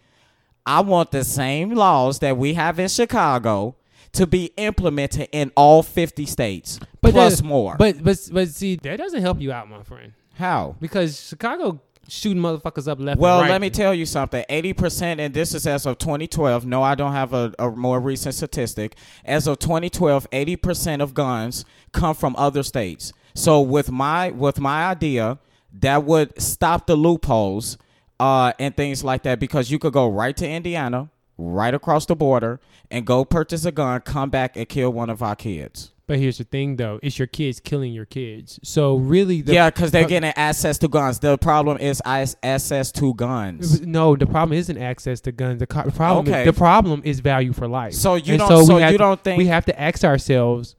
I 0.66 0.82
want 0.82 1.12
the 1.12 1.24
same 1.24 1.74
laws 1.74 2.20
that 2.20 2.38
we 2.38 2.54
have 2.54 2.80
in 2.80 2.88
Chicago 2.88 3.76
to 4.14 4.28
be 4.28 4.52
implemented 4.58 5.28
in 5.32 5.52
all 5.56 5.84
50 5.84 6.26
states, 6.26 6.80
plus 7.02 7.38
that- 7.38 7.44
more. 7.44 7.76
But 7.78 8.04
but 8.04 8.20
but 8.32 8.50
see, 8.50 8.76
that 8.76 8.98
doesn't 8.98 9.22
help 9.22 9.42
you 9.42 9.52
out, 9.52 9.70
my 9.70 9.84
friend, 9.84 10.14
how? 10.36 10.76
because 10.80 11.28
Chicago 11.28 11.82
shooting 12.08 12.42
motherfuckers 12.42 12.88
up 12.88 13.00
left. 13.00 13.20
Well, 13.20 13.40
and 13.40 13.44
right. 13.44 13.52
let 13.52 13.62
me 13.62 13.70
tell 13.70 13.94
you 13.94 14.06
something. 14.06 14.44
80%, 14.50 15.20
and 15.20 15.34
this 15.34 15.54
is 15.54 15.66
as 15.66 15.86
of 15.86 15.98
2012. 15.98 16.66
No, 16.66 16.84
I 16.84 16.96
don't 16.96 17.14
have 17.14 17.34
a, 17.34 17.54
a 17.58 17.72
more 17.72 18.00
recent 18.00 18.36
statistic. 18.36 18.96
As 19.24 19.48
of 19.48 19.60
2012, 19.60 20.30
80% 20.30 21.02
of 21.02 21.14
guns 21.14 21.66
come 21.92 22.16
from 22.16 22.36
other 22.38 22.64
states. 22.64 23.14
So 23.34 23.62
with 23.62 23.90
my 23.90 24.30
with 24.32 24.60
my 24.60 24.86
idea, 24.86 25.40
that 25.80 26.04
would 26.04 26.40
stop 26.42 26.86
the 26.86 26.96
loopholes 26.96 27.78
uh, 28.20 28.54
and 28.60 28.76
things 28.76 29.04
like 29.04 29.24
that 29.24 29.40
because 29.40 29.72
you 29.72 29.80
could 29.80 29.94
go 29.94 30.08
right 30.08 30.38
to 30.38 30.48
Indiana, 30.48 31.10
right 31.38 31.74
across 31.74 32.06
the 32.06 32.16
border, 32.16 32.60
and 32.92 33.06
go 33.06 33.26
purchase 33.26 33.66
a 33.66 33.72
gun, 33.72 34.02
come 34.02 34.30
back 34.30 34.56
and 34.56 34.68
kill 34.70 34.92
one 34.92 35.10
of 35.10 35.22
our 35.24 35.36
kids. 35.36 35.92
But 36.06 36.20
here's 36.20 36.38
the 36.38 36.44
thing, 36.44 36.76
though: 36.76 37.00
it's 37.02 37.18
your 37.18 37.28
kids 37.28 37.62
killing 37.62 37.94
your 37.94 38.06
kids. 38.06 38.60
So 38.62 38.98
really, 38.98 39.42
the, 39.42 39.54
yeah, 39.54 39.70
because 39.70 39.92
they're 39.92 40.06
getting 40.08 40.34
access 40.36 40.78
to 40.80 40.90
guns. 40.90 41.20
The 41.20 41.38
problem 41.38 41.78
is 41.78 42.02
is 42.06 42.36
access 42.44 42.92
to 42.94 43.14
guns. 43.14 43.80
No, 43.82 44.16
the 44.18 44.26
problem 44.28 44.58
isn't 44.58 44.78
access 44.78 45.22
to 45.22 45.32
guns. 45.32 45.60
The, 45.60 45.68
co- 45.68 45.90
problem, 45.92 46.28
Okay. 46.28 46.44
the 46.44 46.52
problem 46.54 47.02
is 47.06 47.22
value 47.22 47.54
for 47.54 47.70
life. 47.70 47.94
So 47.94 48.16
you 48.16 48.34
And 48.34 48.40
don't. 48.40 48.60
we 48.60 48.66
So, 48.66 48.78
you 48.80 48.92
to- 48.92 48.98
don't 48.98 49.24
think 49.24 49.38
we 49.38 49.46
have 49.48 49.64
to 49.66 49.80
ask 49.82 50.04
ourselves 50.04 50.76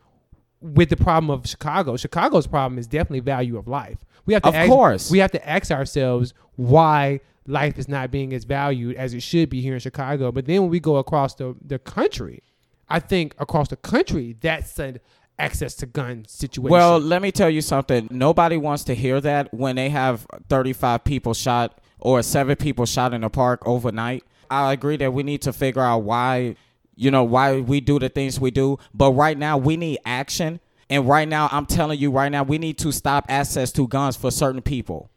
with 0.61 0.91
the 0.91 0.97
problem 0.97 1.31
of 1.31 1.47
Chicago. 1.49 1.97
Chicago's 1.97 2.47
problem 2.47 2.79
is 2.79 2.87
definitely 2.87 3.21
value 3.21 3.57
of 3.57 3.67
life. 3.67 4.05
We 4.27 4.35
have 4.35 4.43
to 4.43 4.49
Of 4.51 4.55
ask, 4.55 4.69
course. 4.71 5.11
we 5.11 5.19
have 5.21 5.31
to 5.33 5.49
ask 5.49 5.71
ourselves 5.71 6.35
why 6.57 7.21
life 7.47 7.79
is 7.79 7.89
not 7.89 8.11
being 8.11 8.33
as 8.33 8.45
valued 8.45 8.97
as 8.97 9.15
it 9.15 9.21
should 9.21 9.51
be 9.51 9.61
here 9.61 9.75
in 9.75 9.81
Chicago. 9.81 10.33
But 10.33 10.47
then 10.47 10.63
when 10.63 10.71
we 10.71 10.81
go 10.81 10.97
across 10.97 11.35
the, 11.35 11.55
the 11.65 11.79
country, 11.79 12.43
I 12.89 13.01
think 13.01 13.35
across 13.39 13.69
the 13.69 13.77
country 13.77 14.37
that's 14.41 14.79
an 14.79 15.01
access 15.39 15.75
to 15.77 15.87
gun 15.87 16.25
situation. 16.29 16.71
Well, 16.71 16.99
let 16.99 17.23
me 17.23 17.33
tell 17.33 17.51
you 17.51 17.61
something. 17.61 18.09
Nobody 18.11 18.57
wants 18.57 18.85
to 18.85 18.95
hear 18.95 19.21
that 19.21 19.53
when 19.53 19.77
they 19.77 19.89
have 19.91 20.27
35 20.49 21.05
people 21.05 21.35
shot 21.35 21.81
or 21.99 22.23
seven 22.23 22.57
people 22.57 22.87
shot 22.87 23.15
in 23.15 23.25
a 23.25 23.31
park 23.31 23.63
overnight. 23.67 24.25
I 24.51 24.73
agree 24.73 24.97
that 24.99 25.13
we 25.13 25.23
need 25.23 25.43
to 25.43 25.53
figure 25.53 25.83
out 25.83 25.99
why, 26.03 26.57
you 26.95 27.11
know, 27.11 27.25
why 27.25 27.61
we 27.61 27.81
do 27.81 27.99
the 27.99 28.09
things 28.09 28.39
we 28.39 28.51
do. 28.51 28.79
But 28.93 29.13
right 29.13 29.37
now, 29.37 29.57
we 29.57 29.77
need 29.77 29.99
action. 30.05 30.61
And 30.91 31.09
right 31.09 31.27
now, 31.27 31.49
I'm 31.51 31.67
telling 31.67 31.99
you 31.99 32.11
right 32.11 32.31
now, 32.31 32.43
we 32.43 32.59
need 32.59 32.79
to 32.79 32.93
stop 32.93 33.25
access 33.29 33.73
to 33.73 33.89
guns 33.89 34.17
for 34.17 34.31
certain 34.31 34.61
people. 34.61 35.11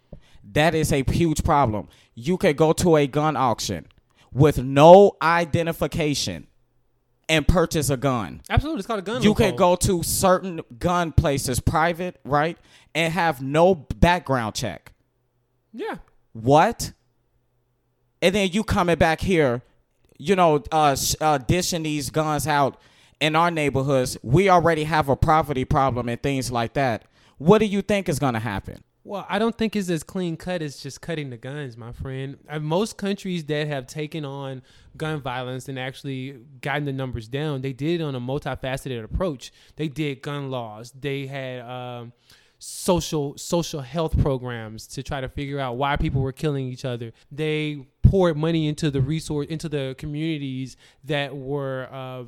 That 0.52 0.76
is 0.76 0.92
a 0.92 1.04
huge 1.08 1.44
problem. 1.44 1.90
You 2.16 2.38
could 2.38 2.58
go 2.58 2.74
to 2.74 2.96
a 2.96 3.08
gun 3.08 3.36
auction 3.36 3.88
with 4.32 4.58
no 4.58 5.18
identification 5.22 6.48
and 7.30 7.46
purchase 7.48 7.90
a 7.90 7.98
gun 7.98 8.42
absolutely, 8.50 8.80
it's 8.80 8.88
called 8.88 9.00
a 9.00 9.04
gun. 9.04 9.22
you 9.22 9.30
loophole. 9.30 9.48
can 9.48 9.56
go 9.58 9.76
to 9.76 10.02
certain 10.02 10.62
gun 10.80 11.12
places, 11.12 11.60
private, 11.60 12.20
right, 12.24 12.58
and 12.96 13.14
have 13.14 13.42
no 13.42 13.76
background 13.76 14.56
check. 14.56 14.94
Yeah. 15.74 15.98
What? 16.34 16.94
And 18.22 18.34
then 18.34 18.50
you 18.52 18.64
coming 18.64 18.98
back 18.98 19.22
here, 19.22 19.62
you 20.18 20.36
know, 20.36 20.64
uh, 20.72 20.96
uh, 21.20 21.38
dishing 21.40 21.84
these 21.84 22.10
guns 22.10 22.48
out 22.48 22.80
in 23.20 23.36
our 23.36 23.52
neighborhoods. 23.52 24.18
We 24.24 24.50
already 24.50 24.86
have 24.86 25.10
a 25.10 25.16
poverty 25.16 25.66
problem 25.66 26.10
and 26.10 26.22
things 26.22 26.52
like 26.52 26.74
that. 26.74 27.06
What 27.38 27.60
do 27.60 27.66
you 27.66 27.82
think 27.82 28.10
is 28.10 28.20
going 28.20 28.34
to 28.34 28.40
happen? 28.40 28.84
Well, 29.08 29.26
I 29.30 29.40
don't 29.40 29.58
think 29.58 29.78
it's 29.78 29.90
as 29.90 30.04
clean 30.04 30.36
cut 30.36 30.62
as 30.62 30.82
just 30.82 31.00
cutting 31.00 31.30
the 31.30 31.38
guns, 31.38 31.78
my 31.78 31.94
friend. 31.94 32.38
Uh, 32.50 32.60
most 32.60 32.98
countries 32.98 33.46
that 33.46 33.66
have 33.68 33.88
taken 33.88 34.26
on 34.26 34.62
gun 34.98 35.22
violence 35.22 35.70
and 35.70 35.80
actually 35.80 36.42
gotten 36.60 36.84
the 36.84 36.92
numbers 36.92 37.30
down, 37.30 37.62
they 37.62 37.72
did 37.72 38.02
it 38.02 38.04
on 38.04 38.16
a 38.16 38.20
multifaceted 38.20 39.02
approach. 39.02 39.54
They 39.78 39.88
did 39.88 40.22
gun 40.22 40.52
laws. 40.52 40.92
They 40.92 41.26
had 41.26 41.62
um, 41.62 42.12
social 42.60 43.38
social 43.38 43.80
health 43.80 44.20
programs 44.22 44.86
to 44.88 45.04
try 45.04 45.22
to 45.22 45.30
figure 45.30 45.58
out 45.58 45.78
why 45.78 45.96
people 45.96 46.22
were 46.22 46.34
killing 46.34 46.68
each 46.68 46.84
other. 46.84 47.14
They 47.32 47.88
poured 48.02 48.36
money 48.36 48.68
into 48.68 48.92
the 48.92 49.00
resource 49.00 49.48
into 49.48 49.70
the 49.70 49.96
communities 49.98 50.76
that 51.06 51.34
were. 51.34 51.88
Uh, 51.90 52.24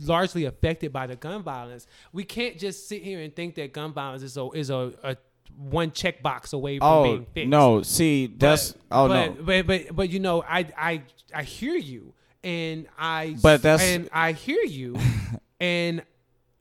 largely 0.00 0.44
affected 0.44 0.92
by 0.92 1.08
the 1.08 1.16
gun 1.16 1.42
violence. 1.42 1.88
We 2.12 2.22
can't 2.22 2.56
just 2.56 2.88
sit 2.88 3.02
here 3.02 3.20
and 3.20 3.34
think 3.34 3.56
that 3.56 3.72
gun 3.72 3.92
violence 3.92 4.22
is 4.22 4.36
a 4.36 4.48
is 4.50 4.70
a, 4.70 4.92
a 5.02 5.16
one 5.58 5.90
checkbox 5.90 6.52
away 6.52 6.78
from 6.78 6.86
Oh 6.88 7.02
being 7.02 7.26
fixed. 7.34 7.48
no, 7.48 7.82
see 7.82 8.26
that's 8.28 8.74
oh 8.92 9.08
but, 9.08 9.36
no. 9.36 9.42
but 9.42 9.66
but 9.66 9.82
but 9.96 10.10
you 10.10 10.20
know, 10.20 10.42
I 10.42 10.66
I 10.76 11.02
I 11.34 11.42
hear 11.42 11.74
you, 11.74 12.14
and 12.44 12.86
I 12.98 13.36
But 13.42 13.62
that's- 13.62 13.86
and 13.88 14.08
I 14.12 14.32
hear 14.32 14.62
you, 14.62 14.96
and 15.60 16.02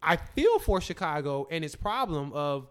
I 0.01 0.15
feel 0.17 0.59
for 0.59 0.81
Chicago 0.81 1.47
and 1.51 1.63
its 1.63 1.75
problem 1.75 2.31
of 2.33 2.69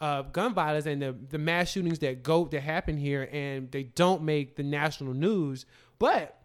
uh, 0.00 0.22
gun 0.22 0.54
violence 0.54 0.86
and 0.86 1.00
the 1.02 1.12
the 1.30 1.38
mass 1.38 1.70
shootings 1.70 1.98
that 2.00 2.22
go 2.22 2.44
that 2.46 2.60
happen 2.60 2.96
here, 2.96 3.28
and 3.32 3.70
they 3.70 3.84
don't 3.84 4.22
make 4.22 4.56
the 4.56 4.62
national 4.62 5.14
news, 5.14 5.64
but 5.98 6.36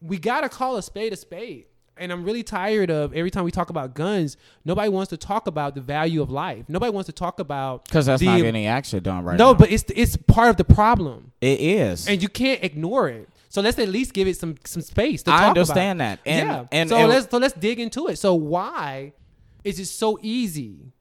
we 0.00 0.18
gotta 0.18 0.48
call 0.48 0.76
a 0.76 0.82
spade 0.82 1.12
a 1.12 1.16
spade. 1.16 1.66
And 1.96 2.10
I'm 2.10 2.24
really 2.24 2.42
tired 2.42 2.90
of 2.90 3.14
every 3.14 3.30
time 3.30 3.44
we 3.44 3.50
talk 3.50 3.68
about 3.70 3.94
guns, 3.94 4.36
nobody 4.64 4.88
wants 4.88 5.10
to 5.10 5.16
talk 5.18 5.46
about 5.46 5.74
the 5.74 5.80
value 5.82 6.22
of 6.22 6.30
life. 6.30 6.64
Nobody 6.68 6.90
wants 6.90 7.06
to 7.06 7.12
talk 7.12 7.38
about 7.38 7.84
Because 7.84 8.06
that's 8.06 8.20
the- 8.20 8.26
not 8.26 8.40
any 8.40 8.66
action 8.66 9.02
done 9.02 9.24
right 9.24 9.36
now. 9.38 9.46
no, 9.46 9.52
now. 9.52 9.58
but 9.58 9.70
it's 9.70 9.84
it's 9.94 10.16
part 10.16 10.48
of 10.50 10.56
the 10.56 10.64
problem 10.64 11.32
it 11.40 11.60
is. 11.60 12.08
and 12.08 12.22
you 12.22 12.28
can't 12.28 12.64
ignore 12.64 13.08
it. 13.08 13.28
So 13.50 13.60
let's 13.60 13.78
at 13.78 13.88
least 13.88 14.14
give 14.14 14.26
it 14.26 14.38
some 14.38 14.54
some 14.64 14.80
space. 14.82 15.22
To 15.24 15.30
I 15.30 15.48
understand 15.48 16.00
that. 16.00 16.20
And- 16.24 16.48
yeah. 16.48 16.64
and- 16.72 16.88
so 16.88 16.96
and- 16.96 17.08
let's 17.10 17.30
so 17.30 17.36
let's 17.38 17.54
dig 17.54 17.78
into 17.78 18.08
it. 18.08 18.16
So 18.16 18.34
why 18.34 19.12
is 19.62 19.78
it 19.78 19.86
so 19.86 20.18
easy 20.22 20.92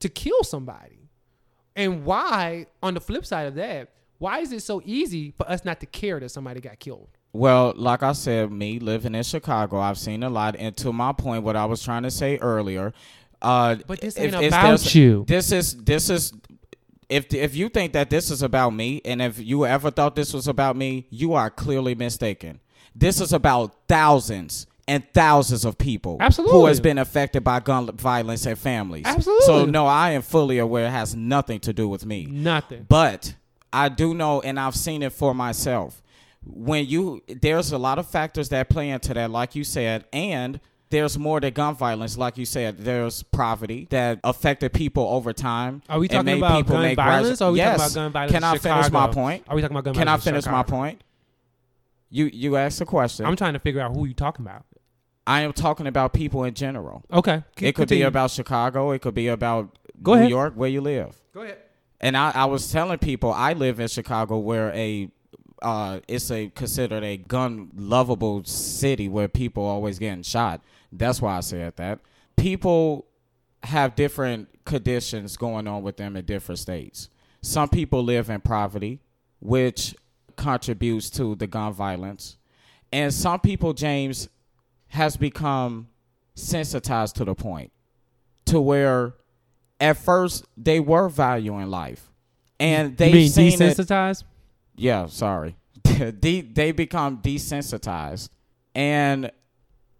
to 0.00 0.08
kill 0.08 0.42
somebody, 0.44 1.08
and 1.76 2.04
why 2.04 2.66
on 2.82 2.94
the 2.94 3.00
flip 3.00 3.24
side 3.26 3.46
of 3.46 3.54
that, 3.56 3.90
why 4.18 4.38
is 4.40 4.50
it 4.52 4.62
so 4.62 4.80
easy 4.84 5.30
for 5.30 5.48
us 5.48 5.64
not 5.64 5.78
to 5.80 5.86
care 5.86 6.18
that 6.20 6.30
somebody 6.30 6.60
got 6.60 6.78
killed? 6.78 7.08
Well, 7.36 7.72
like 7.76 8.02
I 8.02 8.12
said, 8.12 8.50
me 8.50 8.78
living 8.78 9.14
in 9.14 9.22
Chicago, 9.22 9.78
I've 9.78 9.98
seen 9.98 10.22
a 10.22 10.30
lot. 10.30 10.56
And 10.58 10.76
to 10.78 10.92
my 10.92 11.12
point, 11.12 11.44
what 11.44 11.56
I 11.56 11.64
was 11.64 11.82
trying 11.82 12.02
to 12.04 12.10
say 12.10 12.38
earlier, 12.38 12.92
uh, 13.42 13.76
But 13.86 14.00
this 14.00 14.18
ain't 14.18 14.34
if 14.34 14.48
about 14.48 14.94
you. 14.94 15.24
This 15.26 15.52
is 15.52 15.76
this 15.76 16.10
is. 16.10 16.32
If 17.08 17.32
if 17.32 17.54
you 17.54 17.68
think 17.68 17.92
that 17.92 18.10
this 18.10 18.32
is 18.32 18.42
about 18.42 18.70
me, 18.70 19.00
and 19.04 19.22
if 19.22 19.38
you 19.38 19.64
ever 19.64 19.92
thought 19.92 20.16
this 20.16 20.34
was 20.34 20.48
about 20.48 20.76
me, 20.76 21.06
you 21.10 21.34
are 21.34 21.50
clearly 21.50 21.94
mistaken. 21.94 22.60
This 22.96 23.20
is 23.20 23.32
about 23.32 23.74
thousands 23.86 24.66
and 24.88 25.04
thousands 25.12 25.64
of 25.64 25.78
people 25.78 26.16
Absolutely. 26.20 26.58
who 26.58 26.66
has 26.66 26.80
been 26.80 26.98
affected 26.98 27.44
by 27.44 27.60
gun 27.60 27.90
violence 27.96 28.46
and 28.46 28.58
families. 28.58 29.04
Absolutely. 29.04 29.46
So 29.46 29.64
no, 29.64 29.86
I 29.86 30.12
am 30.12 30.22
fully 30.22 30.58
aware 30.58 30.86
it 30.86 30.90
has 30.90 31.14
nothing 31.14 31.60
to 31.60 31.72
do 31.72 31.88
with 31.88 32.06
me. 32.06 32.26
Nothing. 32.26 32.86
But 32.88 33.34
I 33.72 33.88
do 33.88 34.14
know, 34.14 34.40
and 34.40 34.58
I've 34.58 34.76
seen 34.76 35.02
it 35.02 35.12
for 35.12 35.34
myself. 35.34 36.02
When 36.48 36.86
you 36.86 37.22
there's 37.26 37.72
a 37.72 37.78
lot 37.78 37.98
of 37.98 38.06
factors 38.06 38.50
that 38.50 38.68
play 38.68 38.90
into 38.90 39.14
that, 39.14 39.30
like 39.30 39.54
you 39.54 39.64
said, 39.64 40.04
and 40.12 40.60
there's 40.90 41.18
more 41.18 41.40
to 41.40 41.50
gun 41.50 41.74
violence, 41.74 42.16
like 42.16 42.38
you 42.38 42.44
said. 42.44 42.78
There's 42.78 43.22
poverty 43.24 43.88
that 43.90 44.20
affected 44.22 44.72
people 44.72 45.04
over 45.08 45.32
time. 45.32 45.82
Are 45.88 45.98
we 45.98 46.08
talking 46.08 46.38
about 46.38 46.66
gun 46.66 46.94
violence? 46.94 47.42
Or 47.42 47.46
are 47.46 47.52
we 47.52 47.58
yes. 47.58 47.78
talking 47.78 47.84
about 47.84 47.94
gun 47.94 48.12
violence? 48.12 48.32
Can 48.32 48.44
I 48.44 48.58
finish 48.58 48.92
my 48.92 49.08
point? 49.08 49.44
Are 49.48 49.56
we 49.56 49.62
talking 49.62 49.76
about 49.76 49.84
gun 49.84 49.94
violence? 49.94 50.24
Can 50.24 50.32
I 50.32 50.32
finish 50.32 50.46
my 50.46 50.62
point? 50.62 51.02
You 52.08 52.30
you 52.32 52.56
asked 52.56 52.80
a 52.80 52.86
question. 52.86 53.26
I'm 53.26 53.36
trying 53.36 53.54
to 53.54 53.58
figure 53.58 53.80
out 53.80 53.94
who 53.94 54.06
you 54.06 54.14
talking 54.14 54.44
about. 54.46 54.64
I 55.26 55.40
am 55.40 55.52
talking 55.52 55.88
about 55.88 56.12
people 56.12 56.44
in 56.44 56.54
general. 56.54 57.04
Okay. 57.12 57.42
It 57.60 57.74
could 57.74 57.88
be 57.88 58.02
about 58.02 58.30
Chicago. 58.30 58.92
It 58.92 59.02
could 59.02 59.14
be 59.14 59.26
about 59.26 59.76
Go 60.02 60.12
New 60.12 60.20
ahead. 60.20 60.30
York, 60.30 60.54
where 60.54 60.68
you 60.68 60.80
live. 60.80 61.20
Go 61.34 61.42
ahead. 61.42 61.58
And 62.00 62.16
I, 62.16 62.30
I 62.30 62.44
was 62.44 62.70
telling 62.70 62.98
people 62.98 63.32
I 63.32 63.54
live 63.54 63.80
in 63.80 63.88
Chicago 63.88 64.38
where 64.38 64.70
a 64.72 65.10
uh, 65.62 66.00
it's 66.06 66.30
a 66.30 66.50
considered 66.50 67.02
a 67.02 67.16
gun 67.16 67.70
lovable 67.74 68.44
city 68.44 69.08
where 69.08 69.28
people 69.28 69.64
always 69.64 69.98
getting 69.98 70.22
shot. 70.22 70.60
That's 70.92 71.20
why 71.20 71.36
I 71.36 71.40
said 71.40 71.76
that. 71.76 72.00
People 72.36 73.06
have 73.62 73.94
different 73.94 74.48
conditions 74.64 75.36
going 75.36 75.66
on 75.66 75.82
with 75.82 75.96
them 75.96 76.16
in 76.16 76.24
different 76.24 76.58
states. 76.58 77.08
Some 77.42 77.68
people 77.68 78.02
live 78.02 78.30
in 78.30 78.40
poverty, 78.40 79.00
which 79.40 79.94
contributes 80.36 81.10
to 81.10 81.34
the 81.34 81.46
gun 81.46 81.72
violence. 81.72 82.36
And 82.92 83.12
some 83.12 83.40
people, 83.40 83.72
James, 83.72 84.28
has 84.88 85.16
become 85.16 85.88
sensitized 86.34 87.16
to 87.16 87.24
the 87.24 87.34
point 87.34 87.72
to 88.46 88.60
where 88.60 89.14
at 89.80 89.96
first 89.96 90.46
they 90.56 90.80
were 90.80 91.08
valuing 91.08 91.68
life. 91.68 92.10
And 92.58 92.96
they 92.96 93.12
mean 93.12 93.28
seen 93.28 93.52
it, 93.52 93.76
desensitized? 93.76 94.24
Yeah, 94.76 95.06
sorry. 95.06 95.56
De- 95.82 96.40
they 96.42 96.72
become 96.72 97.18
desensitized. 97.18 98.28
And 98.74 99.30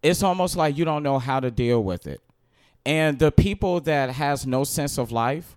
it's 0.02 0.22
almost 0.22 0.56
like 0.56 0.76
you 0.76 0.84
don't 0.84 1.02
know 1.02 1.18
how 1.18 1.40
to 1.40 1.50
deal 1.50 1.82
with 1.82 2.06
it. 2.06 2.20
And 2.84 3.18
the 3.18 3.32
people 3.32 3.80
that 3.80 4.10
has 4.10 4.46
no 4.46 4.62
sense 4.64 4.98
of 4.98 5.10
life, 5.10 5.56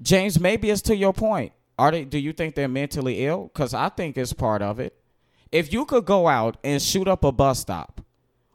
James, 0.00 0.40
maybe 0.40 0.70
it's 0.70 0.82
to 0.82 0.96
your 0.96 1.12
point. 1.12 1.52
Are 1.78 1.90
they 1.90 2.04
do 2.04 2.18
you 2.18 2.32
think 2.32 2.54
they're 2.54 2.68
mentally 2.68 3.26
ill? 3.26 3.50
Cuz 3.54 3.74
I 3.74 3.88
think 3.90 4.16
it's 4.16 4.32
part 4.32 4.62
of 4.62 4.80
it. 4.80 4.94
If 5.52 5.72
you 5.72 5.84
could 5.84 6.04
go 6.04 6.28
out 6.28 6.56
and 6.64 6.80
shoot 6.80 7.08
up 7.08 7.24
a 7.24 7.32
bus 7.32 7.60
stop, 7.60 8.00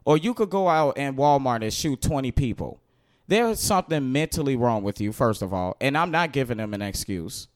or 0.04 0.16
you 0.16 0.34
could 0.34 0.50
go 0.50 0.68
out 0.68 0.96
in 0.96 1.16
Walmart 1.16 1.62
and 1.62 1.72
shoot 1.72 2.00
20 2.02 2.30
people, 2.32 2.80
there's 3.26 3.60
something 3.60 4.12
mentally 4.12 4.56
wrong 4.56 4.82
with 4.82 5.00
you, 5.00 5.12
first 5.12 5.42
of 5.42 5.54
all. 5.54 5.76
And 5.80 5.96
I'm 5.96 6.10
not 6.10 6.32
giving 6.32 6.58
them 6.58 6.74
an 6.74 6.82
excuse. 6.82 7.48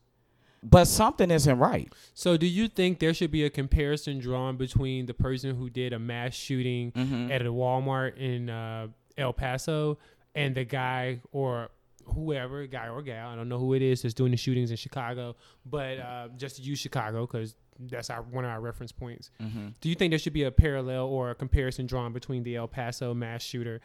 But 0.62 0.86
something 0.86 1.30
isn't 1.30 1.58
right. 1.58 1.92
So, 2.14 2.36
do 2.36 2.46
you 2.46 2.66
think 2.68 2.98
there 2.98 3.14
should 3.14 3.30
be 3.30 3.44
a 3.44 3.50
comparison 3.50 4.18
drawn 4.18 4.56
between 4.56 5.06
the 5.06 5.14
person 5.14 5.54
who 5.54 5.70
did 5.70 5.92
a 5.92 5.98
mass 5.98 6.34
shooting 6.34 6.92
Mm-hmm. 6.92 7.30
at 7.30 7.42
a 7.42 7.52
Walmart 7.52 8.16
in 8.16 8.50
uh, 8.50 8.88
El 9.16 9.32
Paso 9.32 9.98
and 10.34 10.54
the 10.54 10.64
guy 10.64 11.20
or 11.32 11.68
whoever, 12.06 12.66
guy 12.66 12.88
or 12.88 13.02
gal, 13.02 13.28
I 13.30 13.36
don't 13.36 13.48
know 13.48 13.58
who 13.58 13.74
it 13.74 13.82
is, 13.82 14.02
that's 14.02 14.14
doing 14.14 14.30
the 14.30 14.36
shootings 14.36 14.70
in 14.70 14.76
Chicago, 14.76 15.36
but 15.66 15.98
uh, 16.00 16.28
just 16.36 16.56
to 16.56 16.62
use 16.62 16.78
Chicago 16.78 17.26
because 17.26 17.54
that's 17.78 18.10
our 18.10 18.22
one 18.22 18.44
of 18.44 18.50
our 18.50 18.60
reference 18.60 18.90
points. 18.92 19.30
Mm-hmm. 19.40 19.68
Do 19.80 19.88
you 19.88 19.94
think 19.94 20.10
there 20.10 20.18
should 20.18 20.32
be 20.32 20.44
a 20.44 20.50
parallel 20.50 21.06
or 21.06 21.30
a 21.30 21.34
comparison 21.34 21.86
drawn 21.86 22.12
between 22.12 22.42
the 22.42 22.56
El 22.56 22.66
Paso 22.66 23.14
mass 23.14 23.42
shooter 23.42 23.80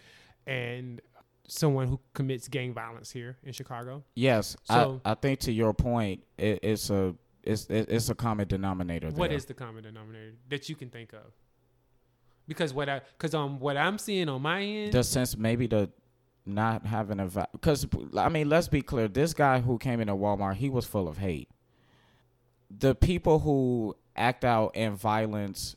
and 0.47 1.01
someone 1.47 1.87
who 1.87 1.99
commits 2.13 2.47
gang 2.47 2.73
violence 2.73 3.11
here 3.11 3.37
in 3.43 3.53
Chicago? 3.53 4.03
Yes, 4.15 4.55
So- 4.63 5.01
I, 5.05 5.11
I 5.11 5.13
think 5.15 5.39
to 5.41 5.51
your 5.51 5.73
point, 5.73 6.23
it, 6.37 6.59
it's 6.63 6.89
a 6.89 7.15
it's 7.43 7.65
it, 7.65 7.89
it's 7.89 8.09
a 8.09 8.15
common 8.15 8.47
denominator. 8.47 9.09
What 9.09 9.29
there. 9.29 9.37
is 9.37 9.45
the 9.45 9.53
common 9.53 9.83
denominator 9.83 10.33
that 10.49 10.69
you 10.69 10.75
can 10.75 10.89
think 10.89 11.13
of? 11.13 11.33
Because 12.47 12.73
what 12.73 12.89
I 12.89 13.01
because 13.17 13.33
um 13.33 13.59
what 13.59 13.77
I'm 13.77 13.97
seeing 13.97 14.29
on 14.29 14.41
my 14.41 14.61
end, 14.61 14.93
the 14.93 15.03
sense 15.03 15.37
maybe 15.37 15.67
the 15.67 15.89
not 16.45 16.85
having 16.85 17.19
a 17.19 17.47
because 17.53 17.87
I 18.17 18.29
mean 18.29 18.49
let's 18.49 18.67
be 18.67 18.81
clear. 18.81 19.07
This 19.07 19.33
guy 19.33 19.59
who 19.59 19.77
came 19.77 19.99
into 19.99 20.13
Walmart, 20.13 20.55
he 20.55 20.69
was 20.69 20.85
full 20.85 21.07
of 21.07 21.17
hate. 21.17 21.49
The 22.69 22.95
people 22.95 23.39
who 23.39 23.95
act 24.15 24.43
out 24.43 24.75
in 24.75 24.95
violence 24.95 25.75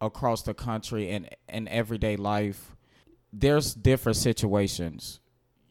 across 0.00 0.42
the 0.42 0.54
country 0.54 1.10
and 1.10 1.28
in 1.48 1.68
everyday 1.68 2.16
life, 2.16 2.73
there's 3.38 3.74
different 3.74 4.16
situations. 4.16 5.20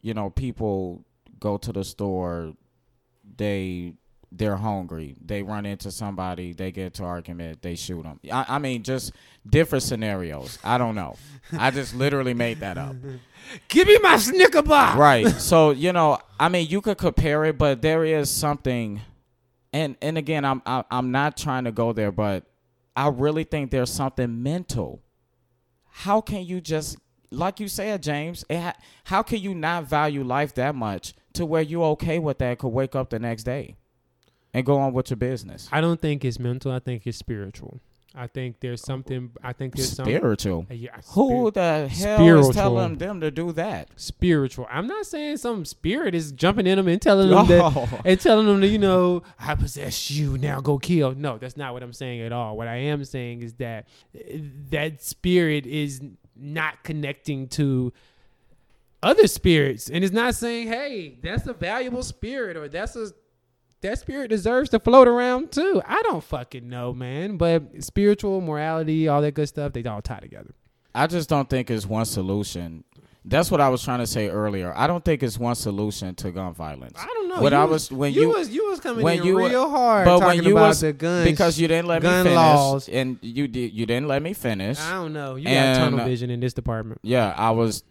You 0.02 0.14
know, 0.14 0.30
people 0.30 1.04
go 1.40 1.56
to 1.58 1.72
the 1.72 1.84
store, 1.84 2.54
they 3.36 3.94
they're 4.36 4.56
hungry. 4.56 5.14
They 5.24 5.42
run 5.42 5.64
into 5.64 5.92
somebody. 5.92 6.52
They 6.52 6.72
get 6.72 6.86
into 6.86 7.04
argument. 7.04 7.62
They 7.62 7.76
shoot 7.76 8.02
them. 8.02 8.18
I, 8.32 8.44
I 8.48 8.58
mean, 8.58 8.82
just 8.82 9.12
different 9.48 9.84
scenarios. 9.84 10.58
I 10.64 10.76
don't 10.76 10.96
know. 10.96 11.16
I 11.56 11.70
just 11.70 11.94
literally 11.94 12.34
made 12.34 12.58
that 12.60 12.76
up. 12.76 12.96
give 13.68 13.86
me 13.86 13.96
my 14.02 14.16
Snicker 14.16 14.62
bar. 14.62 14.98
Right. 14.98 15.28
So 15.28 15.70
you 15.70 15.92
know, 15.92 16.18
I 16.38 16.48
mean, 16.48 16.68
you 16.68 16.80
could 16.80 16.98
compare 16.98 17.44
it, 17.44 17.58
but 17.58 17.80
there 17.80 18.04
is 18.04 18.30
something, 18.30 19.00
and 19.72 19.96
and 20.02 20.18
again, 20.18 20.44
I'm 20.44 20.62
I, 20.66 20.84
I'm 20.90 21.12
not 21.12 21.36
trying 21.36 21.64
to 21.64 21.72
go 21.72 21.92
there, 21.92 22.12
but 22.12 22.44
I 22.96 23.08
really 23.08 23.44
think 23.44 23.70
there's 23.70 23.90
something 23.90 24.42
mental. 24.42 25.00
How 25.88 26.20
can 26.20 26.44
you 26.44 26.60
just, 26.60 26.96
like 27.36 27.60
you 27.60 27.68
said, 27.68 28.02
James? 28.02 28.44
It 28.48 28.58
ha- 28.60 28.76
how 29.04 29.22
can 29.22 29.38
you 29.38 29.54
not 29.54 29.84
value 29.84 30.22
life 30.24 30.54
that 30.54 30.74
much 30.74 31.14
to 31.34 31.44
where 31.44 31.62
you're 31.62 31.84
okay 31.92 32.18
with 32.18 32.38
that? 32.38 32.58
Could 32.58 32.68
wake 32.68 32.94
up 32.94 33.10
the 33.10 33.18
next 33.18 33.44
day, 33.44 33.76
and 34.52 34.64
go 34.64 34.78
on 34.78 34.92
with 34.92 35.10
your 35.10 35.16
business. 35.16 35.68
I 35.72 35.80
don't 35.80 36.00
think 36.00 36.24
it's 36.24 36.38
mental. 36.38 36.72
I 36.72 36.78
think 36.78 37.06
it's 37.06 37.18
spiritual. 37.18 37.80
I 38.16 38.28
think 38.28 38.60
there's 38.60 38.80
something. 38.80 39.32
I 39.42 39.52
think 39.52 39.74
there's 39.74 39.90
something. 39.90 40.14
Spiritual. 40.16 40.66
Yeah, 40.70 40.90
Who 41.14 41.48
spir- 41.48 41.50
the 41.50 41.88
hell 41.88 42.16
spiritual. 42.18 42.50
is 42.50 42.54
telling 42.54 42.96
them 42.98 43.20
to 43.20 43.32
do 43.32 43.50
that? 43.54 43.88
spiritual? 43.96 44.68
I'm 44.70 44.86
not 44.86 45.06
saying 45.06 45.38
some 45.38 45.64
spirit 45.64 46.14
is 46.14 46.30
jumping 46.30 46.68
in 46.68 46.76
them 46.76 46.86
and 46.86 47.02
telling 47.02 47.28
them 47.30 47.44
that 47.48 47.60
Oh. 47.76 48.00
and 48.04 48.20
telling 48.20 48.46
them 48.46 48.60
that 48.60 48.68
you 48.68 48.78
know 48.78 49.24
I 49.36 49.56
possess 49.56 50.12
you 50.12 50.38
now 50.38 50.60
go 50.60 50.78
kill. 50.78 51.16
No, 51.16 51.38
that's 51.38 51.56
not 51.56 51.72
what 51.72 51.82
I'm 51.82 51.92
saying 51.92 52.20
at 52.20 52.30
all. 52.32 52.56
What 52.56 52.68
I 52.68 52.76
am 52.76 53.04
saying 53.04 53.42
is 53.42 53.54
that 53.54 53.88
uh, 54.16 54.20
that 54.70 55.02
spirit 55.02 55.66
is 55.66 56.00
not 56.36 56.82
connecting 56.82 57.48
to 57.48 57.92
other 59.02 59.26
spirits 59.26 59.90
and 59.90 60.02
it's 60.02 60.14
not 60.14 60.34
saying 60.34 60.66
hey 60.66 61.18
that's 61.22 61.46
a 61.46 61.52
valuable 61.52 62.02
spirit 62.02 62.56
or 62.56 62.68
that's 62.68 62.96
a 62.96 63.10
that 63.84 63.98
spirit 63.98 64.28
deserves 64.28 64.70
to 64.70 64.80
float 64.80 65.06
around 65.06 65.52
too. 65.52 65.80
I 65.86 66.00
don't 66.02 66.24
fucking 66.24 66.68
know, 66.68 66.94
man. 66.94 67.36
But 67.36 67.84
spiritual 67.84 68.40
morality, 68.40 69.08
all 69.08 69.20
that 69.20 69.34
good 69.34 69.46
stuff, 69.46 69.74
they 69.74 69.84
all 69.84 70.02
tie 70.02 70.20
together. 70.20 70.54
I 70.94 71.06
just 71.06 71.28
don't 71.28 71.50
think 71.50 71.70
it's 71.70 71.86
one 71.86 72.06
solution. 72.06 72.84
That's 73.26 73.50
what 73.50 73.60
I 73.60 73.70
was 73.70 73.82
trying 73.82 74.00
to 74.00 74.06
say 74.06 74.28
earlier. 74.28 74.72
I 74.76 74.86
don't 74.86 75.02
think 75.02 75.22
it's 75.22 75.38
one 75.38 75.54
solution 75.54 76.14
to 76.16 76.30
gun 76.30 76.52
violence. 76.52 76.98
I 77.00 77.06
don't 77.06 77.28
know. 77.30 77.40
When 77.40 77.52
you 77.54 77.58
I 77.58 77.64
was 77.64 77.90
when 77.90 78.12
you, 78.12 78.20
you- 78.22 78.28
was 78.28 78.50
you 78.50 78.68
was 78.68 78.80
coming 78.80 79.02
when 79.02 79.20
in 79.20 79.24
you 79.24 79.38
real 79.38 79.68
hard 79.70 80.04
but 80.04 80.18
talking 80.20 80.40
when 80.40 80.44
you 80.46 80.52
about 80.56 80.68
was 80.68 80.80
the 80.80 80.92
guns 80.92 81.24
because 81.30 81.58
you 81.58 81.66
didn't 81.66 81.86
let 81.88 82.02
me 82.02 82.08
finish, 82.10 82.34
laws. 82.34 82.88
and 82.88 83.18
you 83.22 83.48
did 83.48 83.72
you 83.72 83.86
didn't 83.86 84.08
let 84.08 84.20
me 84.22 84.34
finish. 84.34 84.78
I 84.78 84.92
don't 84.92 85.12
know. 85.14 85.36
You 85.36 85.48
And- 85.48 85.78
got 85.78 85.84
tunnel 85.90 86.04
vision 86.06 86.28
in 86.30 86.40
this 86.40 86.52
department. 86.52 87.00
Yeah, 87.02 87.34
I 87.36 87.50
was. 87.52 87.82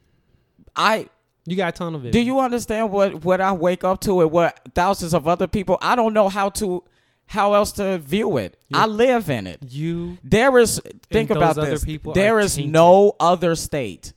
I 0.76 1.08
You 1.46 1.56
got 1.56 1.76
tunnel 1.76 2.00
vision. 2.00 2.12
do 2.14 2.22
you 2.22 2.40
understand 2.40 2.92
what 2.92 3.26
what 3.26 3.42
I 3.42 3.52
wake 3.54 3.84
up 3.84 4.02
to 4.02 4.22
and 4.22 4.32
what 4.32 4.60
thousands 4.76 5.14
of 5.14 5.28
other 5.28 5.48
people? 5.48 5.78
I 5.82 5.96
don't 5.96 6.14
know 6.14 6.30
how 6.30 6.50
to 6.52 6.84
how 7.26 7.54
else 7.54 7.72
to 7.74 7.98
view 7.98 8.38
it. 8.38 8.58
I 8.74 8.86
live 8.86 9.30
in 9.30 9.48
it. 9.48 9.60
You 9.68 10.18
There 10.24 10.58
is 10.60 10.80
think 11.12 11.32
about 11.32 11.56
this. 11.56 11.84
people 11.84 12.14
There 12.14 12.40
tainted. 12.42 12.70
no 12.72 13.16
other 13.20 13.56
state 13.56 14.14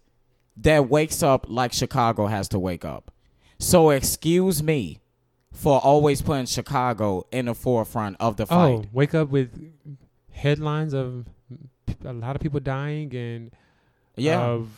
that 0.56 0.88
wakes 0.88 1.22
up 1.22 1.46
like 1.48 1.72
Chicago 1.72 2.26
has 2.26 2.48
to 2.48 2.58
wake 2.58 2.84
up. 2.84 3.12
So 3.58 3.90
excuse 3.90 4.62
me 4.62 5.00
for 5.52 5.80
always 5.80 6.20
putting 6.20 6.46
Chicago 6.46 7.26
in 7.32 7.46
the 7.46 7.54
forefront 7.54 8.16
of 8.20 8.36
the 8.36 8.44
oh 8.44 8.46
fight. 8.46 8.88
wake 8.92 9.14
up 9.14 9.30
with 9.30 9.72
headlines 10.30 10.92
of 10.92 11.26
a 12.04 12.12
lot 12.12 12.36
of 12.36 12.42
people 12.42 12.60
dying 12.60 13.14
and 13.14 13.50
yeah. 14.16 14.40
of 14.40 14.68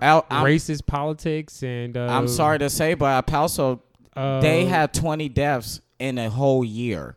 I'm, 0.00 0.22
racist 0.44 0.86
politics 0.86 1.62
and 1.62 1.96
uh, 1.96 2.06
I'm 2.06 2.28
sorry 2.28 2.60
to 2.60 2.70
say, 2.70 2.94
but 2.94 3.06
El 3.06 3.22
Paso 3.22 3.82
uh, 4.16 4.40
they 4.40 4.66
had 4.66 4.92
20 4.92 5.28
deaths 5.28 5.80
in 5.98 6.18
a 6.18 6.30
whole 6.30 6.64
year. 6.64 7.16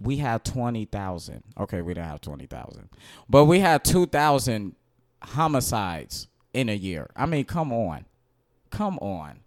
We 0.00 0.16
had 0.16 0.44
20,000. 0.44 1.42
Okay, 1.58 1.82
we 1.82 1.94
didn't 1.94 2.08
have 2.08 2.20
20,000. 2.20 2.88
But 3.28 3.44
we 3.44 3.60
had 3.60 3.84
2,000 3.84 4.74
homicides 5.24 6.28
in 6.52 6.68
a 6.68 6.74
year. 6.74 7.10
I 7.16 7.26
mean, 7.26 7.44
come 7.44 7.72
on. 7.72 8.04
Come 8.70 8.98
on. 8.98 9.40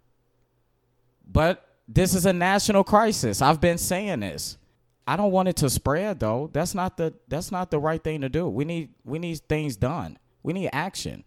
But 1.30 1.66
this 1.86 2.14
is 2.14 2.26
a 2.26 2.32
national 2.32 2.84
crisis. 2.84 3.42
I've 3.42 3.60
been 3.60 3.78
saying 3.78 4.20
this. 4.20 4.58
I 5.06 5.16
don't 5.16 5.32
want 5.32 5.48
it 5.48 5.56
to 5.56 5.70
spread 5.70 6.20
though. 6.20 6.50
That's 6.52 6.74
not 6.74 6.98
the 6.98 7.14
that's 7.28 7.50
not 7.50 7.70
the 7.70 7.78
right 7.78 8.02
thing 8.02 8.20
to 8.20 8.28
do. 8.28 8.46
We 8.48 8.64
need 8.66 8.90
we 9.04 9.18
need 9.18 9.38
things 9.48 9.76
done. 9.76 10.18
We 10.42 10.52
need 10.52 10.68
action. 10.72 11.24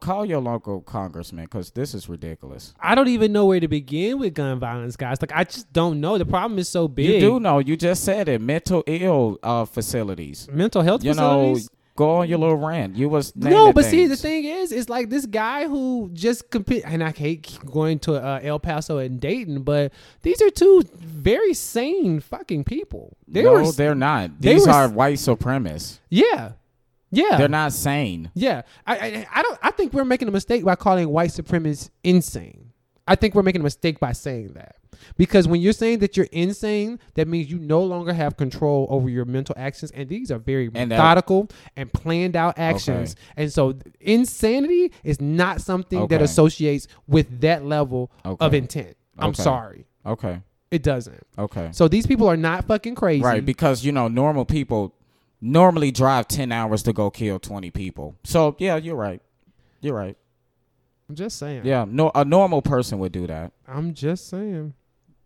Call 0.00 0.24
your 0.24 0.40
local 0.40 0.80
congressman 0.80 1.46
cuz 1.46 1.70
this 1.70 1.94
is 1.94 2.08
ridiculous. 2.08 2.74
I 2.80 2.94
don't 2.94 3.08
even 3.08 3.32
know 3.32 3.44
where 3.44 3.60
to 3.60 3.68
begin 3.68 4.18
with 4.18 4.34
gun 4.34 4.58
violence, 4.58 4.96
guys. 4.96 5.18
Like 5.20 5.32
I 5.34 5.44
just 5.44 5.72
don't 5.72 6.00
know. 6.00 6.16
The 6.18 6.24
problem 6.26 6.58
is 6.58 6.68
so 6.70 6.88
big. 6.88 7.06
You 7.06 7.20
do 7.20 7.40
know, 7.40 7.58
you 7.58 7.76
just 7.76 8.02
said 8.02 8.28
it, 8.28 8.40
mental 8.40 8.82
ill 8.86 9.38
uh 9.42 9.66
facilities. 9.66 10.48
mental 10.50 10.82
health 10.82 11.04
You 11.04 11.14
know, 11.14 11.54
facilities. 11.54 11.70
Go 12.02 12.16
on 12.16 12.28
your 12.28 12.38
little 12.38 12.56
rant. 12.56 12.96
You 12.96 13.08
was 13.08 13.34
no, 13.36 13.72
but 13.72 13.84
see, 13.84 14.06
the 14.06 14.16
thing 14.16 14.44
is, 14.44 14.72
it's 14.72 14.88
like 14.88 15.08
this 15.10 15.26
guy 15.26 15.66
who 15.68 16.10
just 16.12 16.50
compete, 16.50 16.82
and 16.84 17.02
I 17.02 17.10
hate 17.10 17.58
going 17.64 17.98
to 18.00 18.14
uh, 18.14 18.40
El 18.42 18.58
Paso 18.58 18.98
and 18.98 19.20
Dayton, 19.20 19.62
but 19.62 19.92
these 20.22 20.40
are 20.42 20.50
two 20.50 20.82
very 20.96 21.54
sane 21.54 22.20
fucking 22.20 22.64
people. 22.64 23.16
They 23.28 23.42
no, 23.42 23.52
were, 23.52 23.72
they're 23.72 23.94
not. 23.94 24.40
they 24.40 24.54
These 24.54 24.66
were 24.66 24.72
are 24.72 24.88
white 24.88 25.18
supremacists. 25.18 26.00
yeah, 26.10 26.52
yeah, 27.10 27.36
They're 27.36 27.48
not 27.48 27.72
sane. 27.72 28.30
yeah. 28.34 28.62
I, 28.86 28.96
I, 28.96 29.26
I 29.34 29.42
don't. 29.42 29.58
I 29.62 29.70
think 29.70 29.92
we're 29.92 30.04
making 30.04 30.28
a 30.28 30.32
mistake 30.32 30.64
by 30.64 30.74
calling 30.76 31.08
white 31.08 31.30
supremacists 31.30 31.90
insane. 32.02 32.72
I 33.06 33.16
think 33.16 33.34
we're 33.34 33.42
making 33.42 33.60
a 33.60 33.64
mistake 33.64 34.00
by 34.00 34.12
saying 34.12 34.54
that. 34.54 34.76
Because 35.16 35.46
when 35.48 35.60
you're 35.60 35.72
saying 35.72 35.98
that 36.00 36.16
you're 36.16 36.28
insane, 36.32 36.98
that 37.14 37.28
means 37.28 37.50
you 37.50 37.58
no 37.58 37.82
longer 37.82 38.12
have 38.12 38.36
control 38.36 38.86
over 38.90 39.08
your 39.08 39.24
mental 39.24 39.54
actions. 39.58 39.90
And 39.92 40.08
these 40.08 40.30
are 40.30 40.38
very 40.38 40.70
And 40.74 40.88
methodical 40.90 41.48
and 41.76 41.92
planned 41.92 42.36
out 42.36 42.58
actions. 42.58 43.16
And 43.36 43.52
so 43.52 43.74
insanity 44.00 44.92
is 45.04 45.20
not 45.20 45.60
something 45.60 46.06
that 46.08 46.22
associates 46.22 46.88
with 47.06 47.40
that 47.40 47.64
level 47.64 48.10
of 48.24 48.54
intent. 48.54 48.96
I'm 49.18 49.30
Okay. 49.30 49.42
sorry. 49.42 49.86
Okay. 50.04 50.40
It 50.70 50.82
doesn't. 50.82 51.26
Okay. 51.38 51.68
So 51.72 51.86
these 51.86 52.06
people 52.06 52.28
are 52.28 52.36
not 52.36 52.66
fucking 52.66 52.94
crazy. 52.94 53.22
Right, 53.22 53.44
because 53.44 53.84
you 53.84 53.92
know 53.92 54.08
normal 54.08 54.44
people 54.46 54.94
normally 55.40 55.90
drive 55.90 56.28
10 56.28 56.50
hours 56.52 56.82
to 56.84 56.92
go 56.92 57.10
kill 57.10 57.38
20 57.38 57.70
people. 57.70 58.16
So, 58.24 58.56
yeah, 58.58 58.76
you're 58.76 58.96
right. 58.96 59.20
You're 59.80 59.94
right. 59.94 60.16
I'm 61.08 61.14
just 61.16 61.38
saying. 61.38 61.62
Yeah, 61.66 61.84
no 61.86 62.10
a 62.14 62.24
normal 62.24 62.62
person 62.62 62.98
would 63.00 63.12
do 63.12 63.26
that. 63.26 63.52
I'm 63.68 63.92
just 63.92 64.28
saying. 64.28 64.72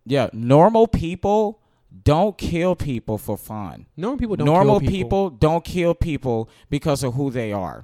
Yeah, 0.07 0.29
normal 0.33 0.87
people 0.87 1.61
don't 2.03 2.37
kill 2.37 2.75
people 2.75 3.17
for 3.17 3.37
fun. 3.37 3.85
Normal 3.95 4.17
people 4.17 4.35
don't 4.35 4.45
normal 4.45 4.79
kill 4.79 4.89
people. 4.89 5.29
don't 5.29 5.63
kill 5.63 5.93
people 5.93 6.49
because 6.69 7.03
of 7.03 7.13
who 7.15 7.29
they 7.29 7.51
are. 7.51 7.83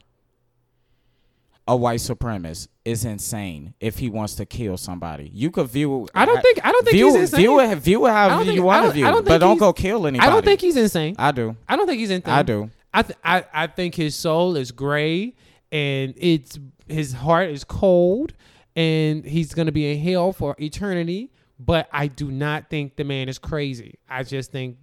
A 1.65 1.75
white 1.77 1.99
supremacist 1.99 2.67
is 2.83 3.05
insane 3.05 3.73
if 3.79 3.99
he 3.99 4.09
wants 4.09 4.35
to 4.35 4.45
kill 4.45 4.75
somebody. 4.75 5.31
You 5.33 5.49
could 5.49 5.67
view. 5.67 6.07
I 6.13 6.25
don't 6.25 6.41
think. 6.41 6.59
I 6.65 6.71
don't 6.73 6.83
think 6.83 6.95
view, 6.95 7.05
he's 7.07 7.15
insane. 7.15 7.39
view 7.39 7.59
it. 7.61 7.75
View 7.77 8.05
it 8.05 8.09
how 8.09 8.41
you 8.41 8.63
want 8.63 8.85
to 8.87 8.91
view, 8.91 9.07
I 9.07 9.11
don't 9.11 9.21
it, 9.21 9.29
but 9.29 9.37
don't 9.37 9.57
go 9.57 9.71
kill 9.71 10.05
anybody. 10.05 10.27
I 10.27 10.31
don't 10.31 10.43
think 10.43 10.59
he's 10.59 10.75
insane. 10.75 11.15
I 11.17 11.31
do. 11.31 11.55
I 11.67 11.77
don't 11.77 11.87
think 11.87 11.99
he's 11.99 12.11
insane. 12.11 12.33
I 12.33 12.43
do. 12.43 12.69
I, 12.93 13.01
th- 13.01 13.17
I 13.23 13.45
I 13.53 13.67
think 13.67 13.95
his 13.95 14.15
soul 14.15 14.55
is 14.57 14.71
gray 14.71 15.35
and 15.71 16.13
it's 16.17 16.59
his 16.87 17.13
heart 17.13 17.49
is 17.49 17.63
cold 17.63 18.33
and 18.75 19.25
he's 19.25 19.53
gonna 19.53 19.71
be 19.71 19.91
in 19.91 19.99
hell 19.99 20.33
for 20.33 20.55
eternity. 20.59 21.31
But 21.59 21.87
I 21.91 22.07
do 22.07 22.31
not 22.31 22.69
think 22.69 22.95
the 22.95 23.03
man 23.03 23.29
is 23.29 23.37
crazy. 23.37 23.99
I 24.09 24.23
just 24.23 24.51
think 24.51 24.77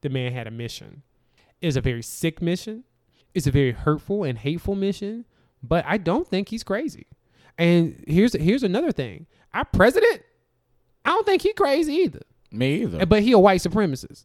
the 0.00 0.08
man 0.08 0.32
had 0.32 0.46
a 0.46 0.50
mission. 0.50 1.02
It's 1.60 1.76
a 1.76 1.80
very 1.80 2.02
sick 2.02 2.42
mission. 2.42 2.84
It's 3.34 3.46
a 3.46 3.50
very 3.50 3.72
hurtful 3.72 4.24
and 4.24 4.38
hateful 4.38 4.74
mission. 4.74 5.24
But 5.62 5.84
I 5.86 5.96
don't 5.98 6.26
think 6.28 6.48
he's 6.48 6.62
crazy. 6.64 7.06
And 7.58 8.02
here's 8.06 8.32
here's 8.34 8.62
another 8.62 8.92
thing. 8.92 9.26
Our 9.52 9.64
president, 9.64 10.22
I 11.04 11.10
don't 11.10 11.24
think 11.26 11.42
he 11.42 11.52
crazy 11.52 11.92
either. 11.94 12.22
Me 12.50 12.82
either. 12.82 13.06
But 13.06 13.22
he 13.22 13.32
a 13.32 13.38
white 13.38 13.60
supremacist. 13.60 14.24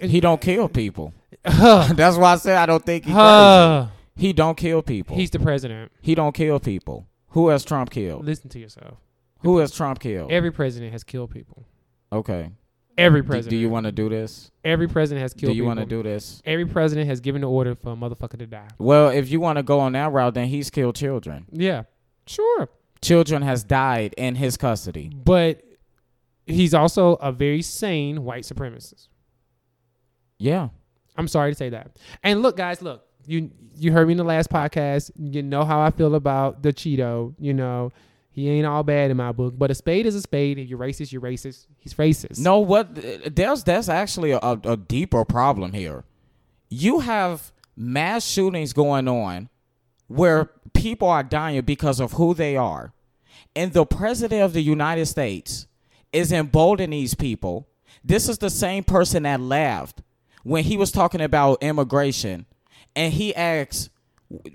He 0.00 0.20
don't 0.20 0.40
kill 0.40 0.68
people. 0.68 1.12
That's 1.44 2.16
why 2.16 2.32
I 2.32 2.36
said 2.36 2.56
I 2.56 2.66
don't 2.66 2.84
think 2.84 3.04
he 3.04 3.12
crazy. 3.12 3.90
He 4.16 4.32
don't 4.32 4.56
kill 4.56 4.80
people. 4.82 5.16
He's 5.16 5.30
the 5.30 5.40
president. 5.40 5.90
he 6.00 6.14
don't 6.14 6.34
kill 6.34 6.60
people. 6.60 7.06
Who 7.30 7.48
has 7.48 7.64
Trump 7.64 7.90
killed? 7.90 8.24
Listen 8.24 8.48
to 8.50 8.58
yourself. 8.60 8.98
Who 9.44 9.58
has 9.58 9.70
Trump 9.72 10.00
killed? 10.00 10.32
Every 10.32 10.50
president 10.50 10.92
has 10.92 11.04
killed 11.04 11.30
people. 11.30 11.64
okay. 12.12 12.50
Every 12.96 13.24
president. 13.24 13.50
do 13.50 13.56
you 13.56 13.68
want 13.68 13.86
to 13.86 13.92
do 13.92 14.08
this? 14.08 14.52
Every 14.64 14.86
president 14.86 15.22
has 15.22 15.34
killed 15.34 15.50
Do 15.50 15.56
you 15.56 15.64
want 15.64 15.80
to 15.80 15.84
do 15.84 16.04
this? 16.04 16.40
Every 16.44 16.64
president 16.64 17.08
has 17.08 17.18
given 17.20 17.40
the 17.40 17.50
order 17.50 17.74
for 17.74 17.92
a 17.92 17.96
motherfucker 17.96 18.38
to 18.38 18.46
die. 18.46 18.68
Well, 18.78 19.08
if 19.08 19.28
you 19.30 19.40
want 19.40 19.56
to 19.56 19.64
go 19.64 19.80
on 19.80 19.92
that 19.94 20.12
route, 20.12 20.34
then 20.34 20.46
he's 20.46 20.70
killed 20.70 20.94
children. 20.94 21.46
Yeah, 21.50 21.82
sure. 22.28 22.68
Children 23.02 23.42
has 23.42 23.64
died 23.64 24.14
in 24.16 24.36
his 24.36 24.56
custody. 24.56 25.10
But 25.12 25.64
he's 26.46 26.72
also 26.72 27.14
a 27.14 27.32
very 27.32 27.62
sane 27.62 28.22
white 28.22 28.44
supremacist. 28.44 29.08
Yeah. 30.38 30.68
I'm 31.16 31.26
sorry 31.28 31.50
to 31.50 31.56
say 31.56 31.70
that. 31.70 31.98
And 32.22 32.42
look, 32.42 32.56
guys, 32.56 32.80
look. 32.80 33.04
You 33.26 33.50
you 33.76 33.90
heard 33.90 34.06
me 34.06 34.12
in 34.12 34.18
the 34.18 34.24
last 34.24 34.50
podcast. 34.50 35.10
You 35.16 35.42
know 35.42 35.64
how 35.64 35.80
I 35.80 35.90
feel 35.90 36.14
about 36.14 36.62
the 36.62 36.72
Cheeto. 36.72 37.34
You 37.38 37.54
know, 37.54 37.90
he 38.34 38.50
ain't 38.50 38.66
all 38.66 38.82
bad 38.82 39.12
in 39.12 39.16
my 39.16 39.30
book. 39.30 39.54
But 39.56 39.70
a 39.70 39.76
spade 39.76 40.06
is 40.06 40.16
a 40.16 40.20
spade. 40.20 40.58
If 40.58 40.68
you're 40.68 40.78
racist, 40.78 41.12
you're 41.12 41.22
racist. 41.22 41.66
He's 41.78 41.94
racist. 41.94 42.40
No, 42.40 42.58
what 42.58 42.88
there's 42.92 43.62
that's 43.62 43.88
actually 43.88 44.32
a, 44.32 44.38
a, 44.40 44.76
deeper 44.76 45.24
problem 45.24 45.72
here. 45.72 46.02
You 46.68 46.98
have 46.98 47.52
mass 47.76 48.26
shootings 48.26 48.72
going 48.72 49.06
on 49.06 49.50
where 50.08 50.50
people 50.72 51.08
are 51.08 51.22
dying 51.22 51.60
because 51.62 52.00
of 52.00 52.14
who 52.14 52.34
they 52.34 52.56
are. 52.56 52.92
And 53.54 53.72
the 53.72 53.86
president 53.86 54.42
of 54.42 54.52
the 54.52 54.62
United 54.62 55.06
States 55.06 55.68
is 56.12 56.32
emboldening 56.32 56.90
these 56.90 57.14
people. 57.14 57.68
This 58.02 58.28
is 58.28 58.38
the 58.38 58.50
same 58.50 58.82
person 58.82 59.22
that 59.22 59.40
laughed 59.40 60.02
when 60.42 60.64
he 60.64 60.76
was 60.76 60.90
talking 60.90 61.20
about 61.20 61.62
immigration 61.62 62.46
and 62.96 63.12
he 63.12 63.32
asked 63.34 63.90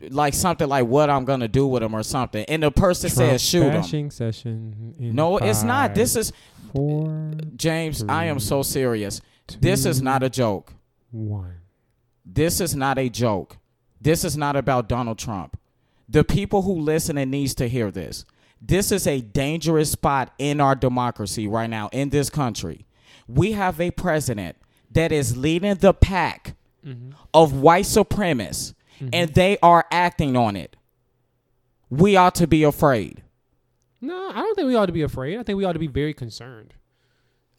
like 0.09 0.33
something 0.33 0.67
like 0.67 0.85
what 0.85 1.09
I'm 1.09 1.25
gonna 1.25 1.47
do 1.47 1.67
with 1.67 1.83
him 1.83 1.93
or 1.93 2.03
something. 2.03 2.45
And 2.45 2.63
the 2.63 2.71
person 2.71 3.09
Trump 3.09 3.39
said 3.39 3.41
shoot 3.41 3.71
him. 3.71 4.11
session. 4.11 4.95
No, 4.97 5.37
it's 5.37 5.63
not. 5.63 5.95
This 5.95 6.15
is 6.15 6.31
four, 6.73 7.31
James, 7.55 8.03
I 8.07 8.25
am 8.25 8.39
so 8.39 8.63
serious. 8.63 9.21
This 9.59 9.85
is 9.85 10.01
not 10.01 10.23
a 10.23 10.29
joke. 10.29 10.73
one. 11.11 11.55
This 12.25 12.61
is 12.61 12.75
not 12.75 12.99
a 12.99 13.09
joke. 13.09 13.57
This 13.99 14.23
is 14.23 14.37
not 14.37 14.55
about 14.55 14.87
Donald 14.87 15.17
Trump. 15.17 15.59
The 16.07 16.23
people 16.23 16.61
who 16.61 16.73
listen 16.73 17.17
and 17.17 17.31
needs 17.31 17.55
to 17.55 17.67
hear 17.67 17.91
this. 17.91 18.25
This 18.61 18.91
is 18.91 19.07
a 19.07 19.21
dangerous 19.21 19.91
spot 19.91 20.33
in 20.37 20.59
our 20.61 20.75
democracy 20.75 21.47
right 21.47 21.69
now 21.69 21.89
in 21.91 22.09
this 22.09 22.29
country. 22.29 22.85
We 23.27 23.53
have 23.53 23.79
a 23.79 23.91
president 23.91 24.57
that 24.91 25.11
is 25.11 25.37
leading 25.37 25.75
the 25.75 25.93
pack 25.93 26.55
mm-hmm. 26.85 27.11
of 27.33 27.53
white 27.53 27.85
supremacists 27.85 28.73
and 29.13 29.33
they 29.33 29.57
are 29.61 29.85
acting 29.91 30.35
on 30.35 30.55
it. 30.55 30.75
We 31.89 32.15
ought 32.15 32.35
to 32.35 32.47
be 32.47 32.63
afraid. 32.63 33.23
No, 34.01 34.29
I 34.29 34.35
don't 34.35 34.55
think 34.55 34.67
we 34.67 34.75
ought 34.75 34.85
to 34.85 34.91
be 34.93 35.01
afraid. 35.01 35.37
I 35.39 35.43
think 35.43 35.57
we 35.57 35.65
ought 35.65 35.73
to 35.73 35.79
be 35.79 35.87
very 35.87 36.13
concerned. 36.13 36.73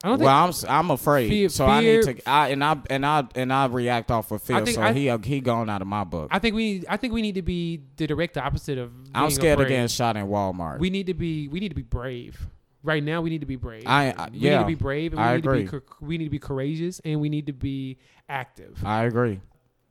I 0.02 0.08
don't 0.08 0.20
well, 0.20 0.50
think. 0.52 0.70
I'm 0.70 0.86
I'm 0.86 0.90
afraid, 0.90 1.28
Fear- 1.28 1.48
so 1.50 1.66
I 1.66 1.80
need 1.82 2.02
to. 2.04 2.28
I 2.28 2.48
and 2.48 2.64
I 2.64 2.78
and 2.88 3.04
I 3.04 3.24
and 3.34 3.52
I 3.52 3.66
react 3.66 4.10
off 4.10 4.30
of 4.30 4.42
fear. 4.42 4.64
think 4.64 4.76
so 4.76 4.82
I- 4.82 4.94
he 4.94 5.10
uh, 5.10 5.18
he 5.18 5.40
gone 5.40 5.68
out 5.68 5.82
of 5.82 5.88
my 5.88 6.04
book. 6.04 6.28
I 6.30 6.38
think 6.38 6.54
we. 6.54 6.84
I 6.88 6.96
think 6.96 7.12
we 7.12 7.20
need 7.20 7.34
to 7.34 7.42
be 7.42 7.82
the 7.96 8.06
direct 8.06 8.38
opposite 8.38 8.78
of. 8.78 8.92
I'm 9.14 9.30
scared 9.30 9.60
of 9.60 9.68
getting 9.68 9.88
shot 9.88 10.16
in 10.16 10.26
Walmart. 10.26 10.78
We 10.78 10.88
need 10.88 11.06
to 11.08 11.14
be. 11.14 11.48
We 11.48 11.60
need 11.60 11.68
to 11.68 11.74
be 11.74 11.82
brave. 11.82 12.40
Right 12.82 13.04
now, 13.04 13.20
we 13.20 13.28
need 13.28 13.40
to 13.42 13.46
be 13.46 13.56
brave. 13.56 13.82
I- 13.84 14.14
I- 14.16 14.30
we 14.30 14.38
yeah, 14.38 14.56
need 14.56 14.62
to 14.62 14.66
be 14.68 14.74
brave. 14.74 15.12
And 15.12 15.20
we 15.20 15.26
I 15.26 15.34
need 15.36 15.42
To 15.42 15.50
agree. 15.50 15.64
be, 15.64 15.78
we 16.00 16.16
need 16.16 16.24
to 16.24 16.30
be 16.30 16.38
courageous, 16.38 16.98
and 17.04 17.20
we 17.20 17.28
need 17.28 17.46
to 17.48 17.52
be 17.52 17.98
active. 18.26 18.80
I 18.82 19.04
agree. 19.04 19.40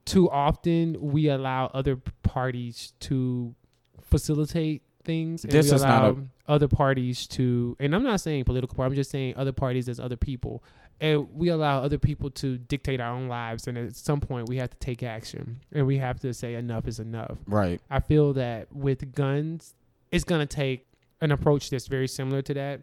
Too 0.09 0.29
often, 0.29 0.97
we 0.99 1.27
allow 1.29 1.67
other 1.73 1.97
parties 2.23 2.93
to 3.01 3.53
facilitate 4.01 4.81
things. 5.03 5.43
And 5.43 5.51
This 5.53 5.69
we 5.69 5.75
is 5.75 5.83
not 5.83 6.03
allow 6.03 6.09
a- 6.47 6.51
other 6.51 6.67
parties 6.67 7.27
to. 7.27 7.75
And 7.79 7.93
I'm 7.95 8.03
not 8.03 8.19
saying 8.21 8.43
political 8.45 8.75
party. 8.75 8.91
I'm 8.91 8.95
just 8.95 9.11
saying 9.11 9.35
other 9.37 9.51
parties 9.51 9.87
as 9.87 9.99
other 9.99 10.17
people. 10.17 10.63
And 11.01 11.27
we 11.33 11.47
allow 11.49 11.81
other 11.81 11.97
people 11.97 12.29
to 12.31 12.57
dictate 12.57 12.99
our 12.99 13.13
own 13.15 13.27
lives. 13.29 13.67
And 13.67 13.77
at 13.77 13.95
some 13.95 14.19
point, 14.19 14.49
we 14.49 14.57
have 14.57 14.69
to 14.71 14.77
take 14.77 15.01
action, 15.03 15.59
and 15.71 15.87
we 15.87 15.97
have 15.97 16.19
to 16.21 16.33
say 16.33 16.55
enough 16.55 16.87
is 16.87 16.99
enough. 16.99 17.37
Right. 17.47 17.79
I 17.89 17.99
feel 18.01 18.33
that 18.33 18.73
with 18.73 19.13
guns, 19.15 19.75
it's 20.11 20.25
gonna 20.25 20.45
take 20.45 20.87
an 21.21 21.31
approach 21.31 21.69
that's 21.69 21.87
very 21.87 22.07
similar 22.07 22.41
to 22.41 22.53
that, 22.55 22.81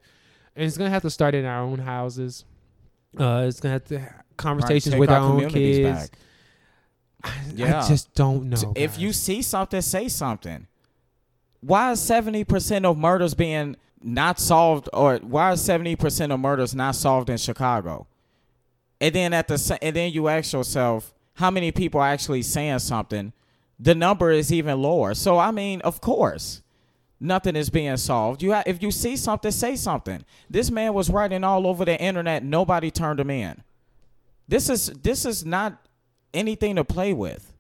and 0.55 0.65
it's 0.65 0.79
gonna 0.79 0.89
have 0.91 1.03
to 1.03 1.11
start 1.11 1.35
in 1.35 1.45
our 1.45 1.61
own 1.63 1.81
houses. 1.81 2.45
Uh, 3.19 3.45
it's 3.47 3.61
gonna 3.61 3.75
have 3.75 3.85
to 3.87 3.99
have 3.99 4.23
conversations 4.39 4.95
Right, 4.95 5.01
with 5.01 5.11
our, 5.11 5.21
own 5.21 5.49
kids. 5.51 5.81
back. 6.09 6.19
I, 7.27 7.33
Yeah. 7.55 7.83
I 7.83 7.89
just 7.89 8.15
don't 8.15 8.49
know. 8.51 8.73
if 8.77 8.93
guys. 8.93 8.99
you 9.01 9.13
see 9.13 9.43
something, 9.43 9.81
say 9.81 10.09
something. 10.09 10.67
Why 11.61 11.93
is 11.93 12.01
seventy 12.01 12.45
percent 12.45 12.85
of 12.87 12.97
murders 12.99 13.35
being 13.35 13.77
not 14.03 14.39
solved, 14.39 14.89
or 14.93 15.17
why 15.19 15.53
is 15.53 15.61
seventy 15.63 15.97
percent 15.97 16.33
of 16.33 16.41
murders 16.41 16.75
not 16.75 16.95
solved 16.95 17.31
in 17.31 17.39
Chicago? 17.39 18.07
And 19.01 19.15
then 19.15 19.33
at 19.33 19.49
the 19.49 19.79
and 19.83 19.97
then 19.97 20.13
you 20.13 20.29
ask 20.29 20.53
yourself, 20.53 21.13
how 21.35 21.51
many 21.51 21.73
people 21.73 22.01
are 22.01 22.09
actually 22.09 22.43
saying 22.43 22.79
something? 22.81 23.33
The 23.79 23.95
number 23.95 24.31
is 24.31 24.53
even 24.53 24.81
lower. 24.81 25.15
So 25.15 25.39
I 25.39 25.51
mean, 25.51 25.81
of 25.83 26.01
course, 26.01 26.63
nothing 27.21 27.57
is 27.57 27.69
being 27.69 27.97
solved. 27.97 28.43
You 28.43 28.53
ha- 28.55 28.63
if 28.67 28.83
you 28.83 28.91
see 28.91 29.17
something, 29.17 29.51
say 29.51 29.77
something. 29.77 30.25
This 30.49 30.71
man 30.71 30.95
was 30.95 31.11
writing 31.11 31.43
all 31.45 31.67
over 31.67 31.85
the 31.85 32.01
internet. 32.01 32.43
Nobody 32.45 32.91
turned 32.91 33.21
him 33.21 33.31
in. 33.31 33.63
This 34.49 34.71
is 34.71 34.87
this 35.03 35.25
is 35.27 35.45
not 35.45 35.86
anything 36.37 36.77
to 36.77 36.85
play 36.85 37.13
with. 37.13 37.53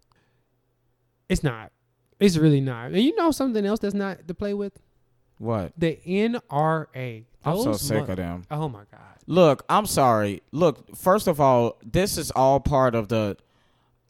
it's 1.28 1.42
not. 1.42 1.72
It's 2.20 2.36
really 2.36 2.60
not. 2.60 2.92
And 2.92 3.02
you 3.02 3.14
know 3.16 3.30
something 3.30 3.66
else 3.66 3.80
that's 3.80 3.94
not 3.94 4.26
to 4.28 4.34
play 4.34 4.54
with? 4.54 4.78
What? 5.38 5.72
The 5.76 5.98
NRA. 6.06 7.24
I'm 7.44 7.62
so 7.62 7.72
sick 7.74 8.08
of 8.08 8.16
them. 8.16 8.44
Oh 8.50 8.68
my 8.68 8.84
god. 8.90 9.00
Look, 9.26 9.64
I'm 9.68 9.86
sorry. 9.86 10.42
Look, 10.50 10.96
first 10.96 11.26
of 11.26 11.40
all, 11.40 11.78
this 11.84 12.16
is 12.16 12.30
all 12.30 12.60
part 12.60 12.94
of 12.94 13.08
the 13.08 13.36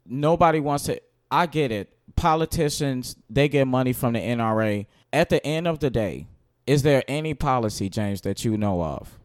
nobody 0.06 0.60
wants 0.60 0.84
to 0.84 1.00
I 1.30 1.46
get 1.46 1.72
it. 1.72 1.92
Politicians, 2.14 3.16
they 3.28 3.48
get 3.48 3.66
money 3.66 3.92
from 3.92 4.12
the 4.14 4.20
NRA. 4.20 4.86
At 5.12 5.28
the 5.28 5.44
end 5.44 5.66
of 5.66 5.80
the 5.80 5.90
day, 5.90 6.26
is 6.66 6.82
there 6.82 7.02
any 7.08 7.34
policy, 7.34 7.88
James, 7.88 8.20
that 8.22 8.44
you 8.44 8.56
know 8.56 8.82
of 8.82 9.18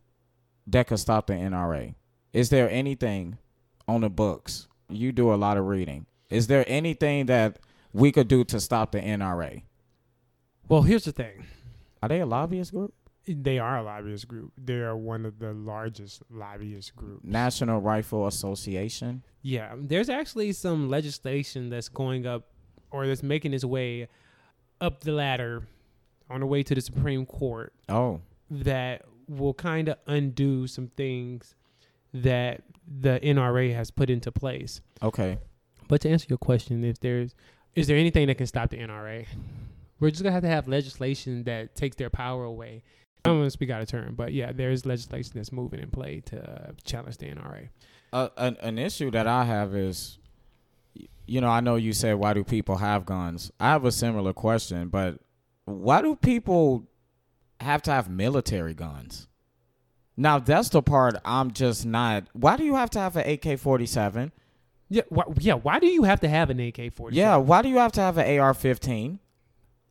that 0.67 0.87
could 0.87 0.99
stop 0.99 1.27
the 1.27 1.33
NRA? 1.33 1.95
Is 2.33 2.49
there 2.49 2.69
anything 2.69 3.37
on 3.87 4.01
the 4.01 4.09
books? 4.09 4.67
You 4.91 5.11
do 5.11 5.33
a 5.33 5.35
lot 5.35 5.57
of 5.57 5.65
reading. 5.67 6.05
Is 6.29 6.47
there 6.47 6.63
anything 6.67 7.25
that 7.27 7.59
we 7.93 8.11
could 8.11 8.27
do 8.27 8.43
to 8.45 8.59
stop 8.59 8.91
the 8.91 8.99
NRA? 9.01 9.63
Well, 10.67 10.83
here's 10.83 11.03
the 11.03 11.11
thing. 11.11 11.45
Are 12.01 12.09
they 12.09 12.21
a 12.21 12.25
lobbyist 12.25 12.71
group? 12.73 12.93
They 13.27 13.59
are 13.59 13.77
a 13.77 13.83
lobbyist 13.83 14.27
group. 14.27 14.51
They 14.57 14.79
are 14.79 14.97
one 14.97 15.25
of 15.25 15.39
the 15.39 15.53
largest 15.53 16.23
lobbyist 16.31 16.95
groups. 16.95 17.23
National 17.23 17.79
Rifle 17.79 18.25
Association? 18.27 19.23
Yeah, 19.41 19.73
there's 19.77 20.09
actually 20.09 20.53
some 20.53 20.89
legislation 20.89 21.69
that's 21.69 21.89
going 21.89 22.25
up 22.25 22.47
or 22.89 23.05
that's 23.05 23.21
making 23.23 23.53
its 23.53 23.65
way 23.65 24.07
up 24.79 25.01
the 25.01 25.11
ladder 25.11 25.63
on 26.29 26.39
the 26.39 26.45
way 26.45 26.63
to 26.63 26.73
the 26.73 26.81
Supreme 26.81 27.25
Court 27.25 27.73
Oh, 27.89 28.21
that 28.49 29.03
will 29.27 29.53
kind 29.53 29.89
of 29.89 29.97
undo 30.07 30.65
some 30.67 30.87
things 30.97 31.55
that 32.14 32.64
the 32.88 33.20
NRA 33.24 33.74
has 33.76 33.91
put 33.91 34.09
into 34.09 34.32
place. 34.32 34.82
okay. 35.01 35.38
But 35.88 36.01
to 36.01 36.09
answer 36.09 36.28
your 36.30 36.38
question, 36.38 36.86
if 36.86 37.01
there's 37.01 37.36
is 37.76 37.88
there 37.88 37.97
anything 37.97 38.28
that 38.28 38.36
can 38.36 38.47
stop 38.47 38.70
the 38.70 38.78
NRA? 38.78 39.28
We're 39.99 40.09
just 40.09 40.24
gonna 40.24 40.34
have 40.34 40.43
to 40.43 40.49
have 40.49 40.68
legislation 40.68 41.43
that 41.43 41.76
takes 41.76 41.97
their 41.97 42.09
power 42.09 42.43
away. 42.43 42.84
I 43.24 43.30
don't 43.30 43.39
want 43.39 43.47
to 43.47 43.51
speak 43.51 43.70
out 43.70 43.82
of 43.82 43.88
turn, 43.88 44.16
but 44.16 44.34
yeah, 44.34 44.51
there's 44.51 44.86
legislation 44.86 45.34
that's 45.36 45.51
moving 45.51 45.80
in 45.80 45.91
play 45.91 46.22
to 46.28 46.70
uh, 46.70 46.72
challenge 46.84 47.18
the 47.18 47.28
NRA. 47.28 47.70
Uh, 48.12 48.30
an, 48.38 48.57
an 48.62 48.80
issue 48.80 49.12
that 49.12 49.28
I 49.28 49.43
have 49.43 49.76
is, 49.76 50.18
you 51.28 51.39
know, 51.39 51.49
I 51.49 51.59
know 51.59 51.76
you 51.76 51.93
said 51.93 52.16
why 52.16 52.34
do 52.34 52.43
people 52.43 52.78
have 52.78 53.05
guns? 53.05 53.51
I 53.59 53.70
have 53.70 53.86
a 53.86 53.91
similar 53.91 54.34
question, 54.34 54.89
but 54.89 55.20
why 55.66 56.01
do 56.01 56.16
people 56.16 56.88
have 57.59 57.84
to 57.84 57.91
have 57.91 58.09
military 58.09 58.74
guns? 58.74 59.28
Now 60.22 60.38
that's 60.38 60.69
the 60.69 60.84
part 60.84 61.15
I'm 61.26 61.49
just 61.51 61.84
not. 61.84 62.26
Why 62.34 62.55
do 62.55 62.63
you 62.63 62.76
have 62.76 62.91
to 62.91 62.99
have 62.99 63.15
an 63.17 63.28
AK 63.28 63.57
forty 63.59 63.88
seven? 63.88 64.32
Yeah, 64.88 65.01
why, 65.09 65.24
yeah. 65.39 65.55
Why 65.55 65.80
do 65.80 65.88
you 65.88 66.03
have 66.03 66.19
to 66.19 66.30
have 66.30 66.51
an 66.51 66.59
AK 66.59 66.93
forty? 66.93 67.15
Yeah, 67.17 67.38
why 67.38 67.63
do 67.63 67.69
you 67.69 67.78
have 67.78 67.91
to 67.93 68.01
have 68.01 68.17
an 68.19 68.39
AR 68.39 68.53
fifteen? 68.53 69.17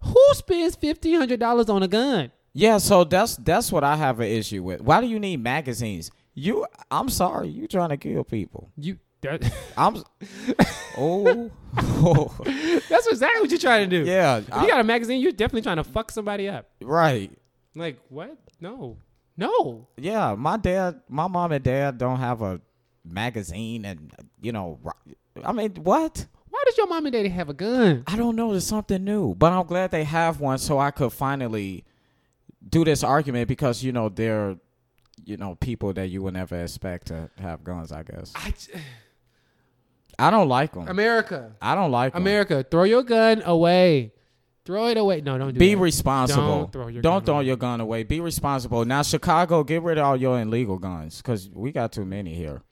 Who 0.03 0.25
spends 0.35 0.77
fifteen 0.77 1.17
hundred 1.19 1.41
dollars 1.41 1.69
on 1.69 1.83
a 1.83 1.89
gun? 1.89 2.31
Yeah, 2.53 2.79
so 2.79 3.03
that's 3.03 3.35
that's 3.37 3.73
what 3.73 3.83
I 3.83 3.97
have 3.97 4.21
an 4.21 4.29
issue 4.29 4.63
with. 4.63 4.81
Why 4.83 5.01
do 5.01 5.09
you 5.09 5.19
need 5.19 5.43
magazines? 5.43 6.13
You, 6.35 6.65
I'm 6.93 7.09
sorry, 7.09 7.49
you 7.49 7.67
trying 7.67 7.89
to 7.89 7.97
kill 7.97 8.23
people. 8.23 8.71
You. 8.77 8.99
That, 9.23 9.53
I'm. 9.77 10.03
oh, 10.97 11.51
oh. 11.77 12.35
that's 12.89 13.07
exactly 13.09 13.41
what 13.41 13.51
you're 13.51 13.59
trying 13.59 13.91
to 13.91 14.05
do. 14.05 14.09
yeah. 14.09 14.39
If 14.39 14.53
I- 14.53 14.63
you 14.63 14.69
got 14.69 14.81
a 14.81 14.85
magazine, 14.85 15.21
you're 15.21 15.33
definitely 15.33 15.63
trying 15.63 15.77
to 15.77 15.85
fuck 15.85 16.11
somebody 16.13 16.49
up. 16.49 16.71
right. 16.81 17.31
Like 17.75 17.99
what? 18.09 18.37
No, 18.61 18.97
no. 19.37 19.89
Yeah, 19.97 20.35
my 20.37 20.57
dad, 20.57 21.01
my 21.09 21.27
mom 21.29 21.53
and 21.53 21.65
dad 21.65 21.99
don't 21.99 22.19
have 22.19 22.43
a 22.43 22.61
magazine, 23.05 23.85
and 23.85 24.13
you 24.41 24.53
know, 24.53 24.79
I 25.45 25.53
mean, 25.53 25.75
what? 25.77 26.27
Why 26.49 26.63
does 26.67 26.77
your 26.77 26.89
mom 26.89 27.07
and 27.07 27.13
daddy 27.13 27.29
have 27.29 27.49
a 27.49 27.55
gun? 27.55 28.03
I 28.07 28.17
don't 28.17 28.37
know. 28.37 28.51
There's 28.51 28.67
something 28.67 29.03
new, 29.05 29.35
but 29.35 29.53
I'm 29.53 29.67
glad 29.67 29.91
they 29.93 30.05
have 30.05 30.41
one, 30.41 30.59
so 30.59 30.79
I 30.79 30.91
could 30.91 31.13
finally 31.13 31.85
do 32.69 32.85
this 32.85 33.03
argument 33.03 33.49
because 33.49 33.83
you 33.83 33.93
know 33.93 34.09
they're, 34.09 34.57
you 35.25 35.37
know, 35.37 35.55
people 35.55 35.93
that 35.95 36.09
you 36.09 36.23
would 36.23 36.35
never 36.35 36.63
expect 36.63 37.07
to 37.09 37.31
have 37.39 37.65
guns. 37.65 37.93
I 37.93 38.03
guess 38.03 38.33
I, 38.37 38.53
I 40.19 40.31
don't 40.31 40.49
like 40.49 40.73
them. 40.75 40.89
America, 40.89 41.53
I 41.63 41.75
don't 41.75 41.91
like 41.93 42.15
'em. 42.15 42.21
America, 42.23 42.65
throw 42.69 42.83
your 42.83 43.03
gun 43.05 43.43
away. 43.45 44.13
Throw 44.71 44.87
it 44.87 44.97
away. 44.97 45.21
No, 45.21 45.37
don't 45.37 45.53
do 45.53 45.59
Be 45.59 45.75
that. 45.75 45.81
responsible. 45.81 46.47
Don't 46.47 46.73
throw 46.73 46.87
your 46.87 47.03
Don't 47.03 47.15
gun 47.21 47.25
throw 47.25 47.35
away. 47.39 47.47
your 47.47 47.57
gun 47.57 47.81
away. 47.81 48.05
Be 48.05 48.21
responsible. 48.21 48.85
Now, 48.85 49.03
Chicago, 49.03 49.65
get 49.65 49.83
rid 49.83 49.99
of 49.99 50.05
all 50.05 50.17
your 50.17 50.39
illegal 50.41 50.79
guns 50.79 51.17
because 51.17 51.51
we 51.53 51.73
got 51.73 51.91
too 51.91 52.05
many 52.05 52.35
here. 52.37 52.63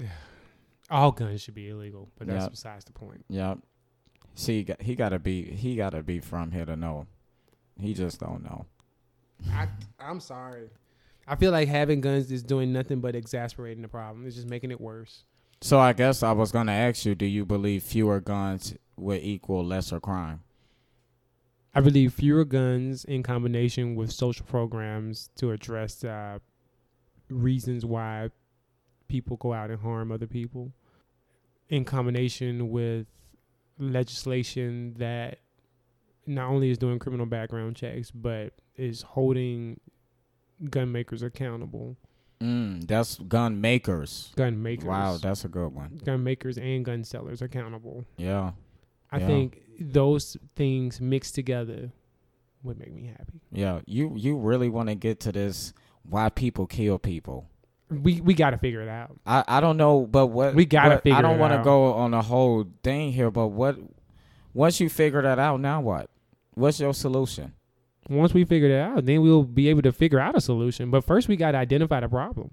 All 0.90 1.12
guns 1.12 1.42
should 1.42 1.54
be 1.54 1.68
illegal, 1.68 2.08
but 2.18 2.26
that's 2.26 2.44
Yeah. 2.46 2.48
besides 2.48 2.84
the 2.86 2.92
point. 2.92 3.24
Yep. 3.28 3.58
See, 4.34 4.56
he 4.58 4.64
got, 4.64 4.82
he 4.82 4.94
gotta 4.96 5.18
be 5.20 5.44
he 5.44 5.76
gotta 5.76 6.02
be 6.02 6.18
from 6.18 6.50
here 6.50 6.64
to 6.64 6.74
know. 6.74 7.06
He 7.80 7.94
just 7.94 8.18
don't 8.18 8.42
know. 8.42 8.66
I, 9.52 9.68
I'm 10.00 10.18
sorry. 10.18 10.70
I 11.28 11.36
feel 11.36 11.52
like 11.52 11.68
having 11.68 12.00
guns 12.00 12.32
is 12.32 12.42
doing 12.42 12.72
nothing 12.72 12.98
but 13.00 13.14
exasperating 13.14 13.82
the 13.82 13.88
problem. 13.88 14.26
It's 14.26 14.34
just 14.34 14.48
making 14.48 14.72
it 14.72 14.80
worse. 14.80 15.22
So 15.60 15.78
I 15.78 15.92
guess 15.92 16.24
I 16.24 16.32
was 16.32 16.50
gonna 16.50 16.72
ask 16.72 17.04
you: 17.04 17.14
Do 17.14 17.26
you 17.26 17.44
believe 17.44 17.84
fewer 17.84 18.18
guns 18.18 18.74
would 18.96 19.22
equal 19.22 19.64
lesser 19.64 20.00
crime? 20.00 20.40
I 21.78 21.80
believe 21.80 22.12
fewer 22.12 22.44
guns 22.44 23.04
in 23.04 23.22
combination 23.22 23.94
with 23.94 24.10
social 24.10 24.44
programs 24.46 25.30
to 25.36 25.52
address 25.52 26.02
uh, 26.02 26.40
reasons 27.30 27.84
why 27.86 28.30
people 29.06 29.36
go 29.36 29.52
out 29.52 29.70
and 29.70 29.80
harm 29.80 30.10
other 30.10 30.26
people, 30.26 30.72
in 31.68 31.84
combination 31.84 32.70
with 32.70 33.06
legislation 33.78 34.94
that 34.98 35.38
not 36.26 36.50
only 36.50 36.70
is 36.72 36.78
doing 36.78 36.98
criminal 36.98 37.26
background 37.26 37.76
checks, 37.76 38.10
but 38.10 38.54
is 38.74 39.02
holding 39.02 39.78
gun 40.70 40.90
makers 40.90 41.22
accountable. 41.22 41.96
Mm, 42.40 42.88
that's 42.88 43.18
gun 43.18 43.60
makers. 43.60 44.32
Gun 44.34 44.60
makers. 44.60 44.84
Wow, 44.84 45.16
that's 45.18 45.44
a 45.44 45.48
good 45.48 45.72
one. 45.72 46.00
gun 46.04 46.24
makers 46.24 46.58
and 46.58 46.84
gun 46.84 47.04
sellers 47.04 47.40
accountable. 47.40 48.04
Yeah, 48.16 48.50
I 49.12 49.20
Yeah. 49.20 49.26
think 49.28 49.62
those 49.78 50.36
things 50.56 51.00
mixed 51.00 51.34
together 51.34 51.90
would 52.62 52.78
make 52.78 52.92
me 52.92 53.06
happy. 53.06 53.40
yeah. 53.52 53.80
You 53.86 54.12
you 54.16 54.36
really 54.36 54.68
want 54.68 54.88
to 54.88 54.94
get 54.94 55.20
to 55.20 55.32
this? 55.32 55.72
Why 56.08 56.28
people 56.28 56.66
kill 56.66 56.98
people? 56.98 57.48
We 57.90 58.20
we 58.20 58.34
got 58.34 58.50
to 58.50 58.58
figure 58.58 58.82
it 58.82 58.88
out. 58.88 59.16
I, 59.26 59.44
I 59.48 59.60
don't 59.60 59.76
know, 59.76 60.06
but 60.06 60.26
what 60.26 60.54
We 60.54 60.66
gotta 60.66 60.98
figure 60.98 61.16
I 61.18 61.22
don't 61.22 61.38
want 61.38 61.54
to 61.54 61.62
go 61.62 61.92
on 61.94 62.10
the 62.10 62.22
whole 62.22 62.66
thing 62.82 63.12
here, 63.12 63.30
but 63.30 63.48
what 63.48 63.76
once 64.52 64.80
you 64.80 64.88
figure 64.90 65.22
that 65.22 65.38
out, 65.38 65.60
now 65.60 65.80
what? 65.80 66.10
What's 66.54 66.80
your 66.80 66.92
solution? 66.92 67.54
Once 68.10 68.34
we 68.34 68.44
figure 68.44 68.68
it 68.70 68.80
out, 68.80 69.04
then 69.04 69.20
we'll 69.22 69.42
be 69.44 69.68
able 69.68 69.82
to 69.82 69.92
figure 69.92 70.18
out 70.18 70.36
a 70.36 70.40
solution. 70.40 70.90
But 70.90 71.04
first, 71.04 71.28
we 71.28 71.36
got 71.36 71.52
to 71.52 71.58
identify 71.58 72.00
the 72.00 72.08
problem. 72.08 72.50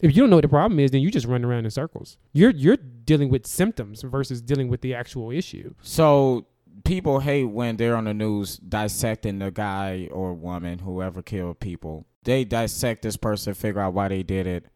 If 0.00 0.14
you 0.16 0.22
don't 0.22 0.30
know 0.30 0.36
what 0.36 0.42
the 0.42 0.48
problem 0.48 0.78
is, 0.80 0.92
then 0.92 1.00
you 1.02 1.10
just 1.10 1.26
run 1.26 1.44
around 1.44 1.64
in 1.64 1.70
circles. 1.70 2.16
You're 2.32 2.50
you're 2.50 2.76
dealing 2.76 3.28
with 3.28 3.46
symptoms 3.46 4.02
versus 4.02 4.40
dealing 4.40 4.68
with 4.68 4.80
the 4.80 4.94
actual 4.94 5.30
issue. 5.30 5.74
So 5.82 6.46
people 6.82 7.20
hate 7.20 7.44
when 7.44 7.76
they're 7.76 7.96
on 7.96 8.04
the 8.04 8.14
news 8.14 8.56
dissecting 8.56 9.38
the 9.38 9.50
guy 9.50 10.08
or 10.10 10.34
woman, 10.34 10.80
whoever 10.80 11.22
killed 11.22 11.60
people. 11.60 12.06
They 12.24 12.44
dissect 12.44 13.02
this 13.02 13.16
person, 13.16 13.54
figure 13.54 13.80
out 13.80 13.94
why 13.94 14.08
they 14.08 14.22
did 14.22 14.46
it. 14.46 14.66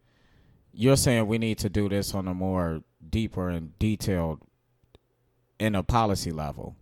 You're 0.73 0.97
saying 0.97 1.27
we 1.27 1.39
need 1.39 1.59
to 1.59 1.69
do 1.69 1.89
this 1.89 2.15
on 2.15 2.29
a 2.29 2.35
more 2.35 2.83
deeper 3.09 3.49
and 3.49 3.77
detailed 3.79 4.41
in 5.59 5.75
a 5.75 5.83
policy 5.83 6.31
level. 6.31 6.77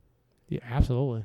Yeah, 0.49 0.61
absolutely. 0.69 1.25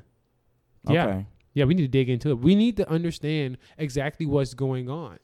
Yeah. 0.88 1.06
Okay. 1.06 1.26
Yeah, 1.54 1.64
we 1.66 1.74
need 1.74 1.82
to 1.82 1.88
dig 1.88 2.08
into 2.08 2.30
it. 2.30 2.38
We 2.38 2.54
need 2.54 2.78
to 2.78 2.88
understand 2.88 3.58
exactly 3.76 4.24
what's 4.24 4.54
going 4.54 4.88
on. 4.88 5.18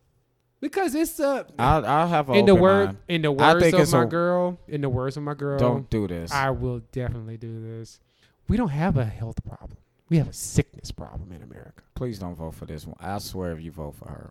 Because 0.60 0.94
it's 0.94 1.20
uh 1.20 1.44
I'll, 1.58 1.86
I'll 1.86 2.08
have 2.08 2.28
a 2.28 2.32
in 2.32 2.44
the 2.44 2.54
word 2.54 2.86
mind. 2.86 2.98
in 3.06 3.22
the 3.22 3.30
words 3.32 3.72
of 3.72 3.92
my 3.92 4.02
a- 4.02 4.06
girl, 4.06 4.58
in 4.66 4.80
the 4.80 4.88
words 4.88 5.16
of 5.16 5.22
my 5.22 5.34
girl, 5.34 5.58
Don't 5.58 5.88
do 5.88 6.08
this. 6.08 6.32
I 6.32 6.50
will 6.50 6.80
definitely 6.90 7.36
do 7.36 7.60
this. 7.62 8.00
We 8.48 8.56
don't 8.56 8.68
have 8.70 8.96
a 8.96 9.04
health 9.04 9.44
problem. 9.44 9.76
We 10.08 10.16
have 10.18 10.28
a 10.28 10.32
sickness 10.32 10.90
problem 10.90 11.32
in 11.32 11.42
America. 11.42 11.82
Please 11.94 12.18
don't 12.18 12.34
vote 12.34 12.54
for 12.54 12.64
this 12.66 12.86
one. 12.86 12.96
I 12.98 13.18
swear 13.18 13.52
if 13.52 13.62
you 13.62 13.70
vote 13.70 13.94
for 13.96 14.08
her. 14.08 14.30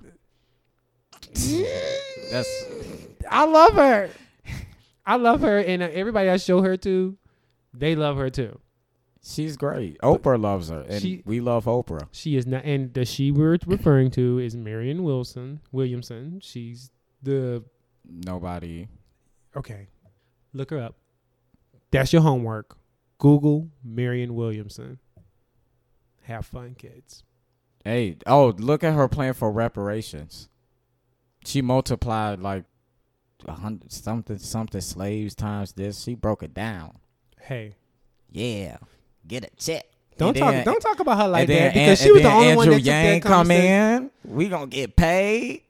That's 2.31 2.65
I 3.29 3.45
love 3.45 3.73
her. 3.75 4.09
I 5.05 5.15
love 5.15 5.41
her, 5.41 5.59
and 5.59 5.81
uh, 5.83 5.89
everybody 5.93 6.29
I 6.29 6.37
show 6.37 6.61
her 6.61 6.75
to, 6.77 7.17
they 7.73 7.95
love 7.95 8.17
her 8.17 8.29
too. 8.29 8.59
she's 9.23 9.55
great. 9.55 9.97
Oprah 10.01 10.39
loves 10.41 10.69
her, 10.69 10.81
and 10.81 11.01
She- 11.01 11.21
we 11.25 11.39
love 11.39 11.65
Oprah. 11.65 12.07
She 12.11 12.35
is 12.35 12.45
not, 12.45 12.65
and 12.65 12.93
the 12.93 13.05
she 13.05 13.31
we're 13.31 13.57
referring 13.65 14.11
to 14.11 14.39
is 14.39 14.55
Marianne 14.55 15.03
Wilson 15.03 15.61
Williamson. 15.71 16.39
She's 16.43 16.91
the 17.23 17.63
Nobody. 18.09 18.87
okay. 19.55 19.87
Look 20.53 20.71
her 20.71 20.79
up. 20.79 20.95
That's 21.91 22.11
your 22.13 22.21
homework. 22.21 22.75
Google 23.17 23.69
Marianne 23.83 24.35
Williamson. 24.35 24.99
Have 26.23 26.45
fun, 26.45 26.75
kids. 26.77 27.23
Hey, 27.83 28.17
oh, 28.27 28.47
look 28.57 28.83
at 28.83 28.93
her 28.93 29.07
plan 29.07 29.33
for 29.33 29.51
reparations. 29.51 30.49
She 31.45 31.61
multiplied 31.61 32.39
like 32.39 32.65
a 33.45 33.53
hundred 33.53 33.91
something 33.91 34.37
something 34.37 34.81
slaves 34.81 35.35
times 35.35 35.71
this. 35.73 36.03
She 36.03 36.15
broke 36.15 36.43
it 36.43 36.53
down. 36.53 36.97
Hey, 37.39 37.75
Yeah, 38.29 38.77
get 39.25 39.45
a 39.45 39.49
check. 39.55 39.85
don't 40.17 40.29
And 40.29 40.37
talk. 40.37 40.51
then- 40.51 40.65
don't 40.65 40.81
talk 40.81 40.99
about 40.99 41.17
her 41.17 41.27
like 41.29 41.47
that 41.47 41.73
because 41.73 41.89
and- 41.89 41.99
she 41.99 42.11
was 42.11 42.21
the 42.23 42.29
only 42.29 42.47
then 42.47 42.57
one 42.57 42.67
Andrew 42.67 42.73
that 42.73 42.79
took 42.79 42.85
Yang 42.87 43.19
that 43.21 43.27
come 43.27 43.51
in. 43.51 44.11
We 44.25 44.49
gonna 44.49 44.67
get 44.67 44.95
paid. 44.97 45.61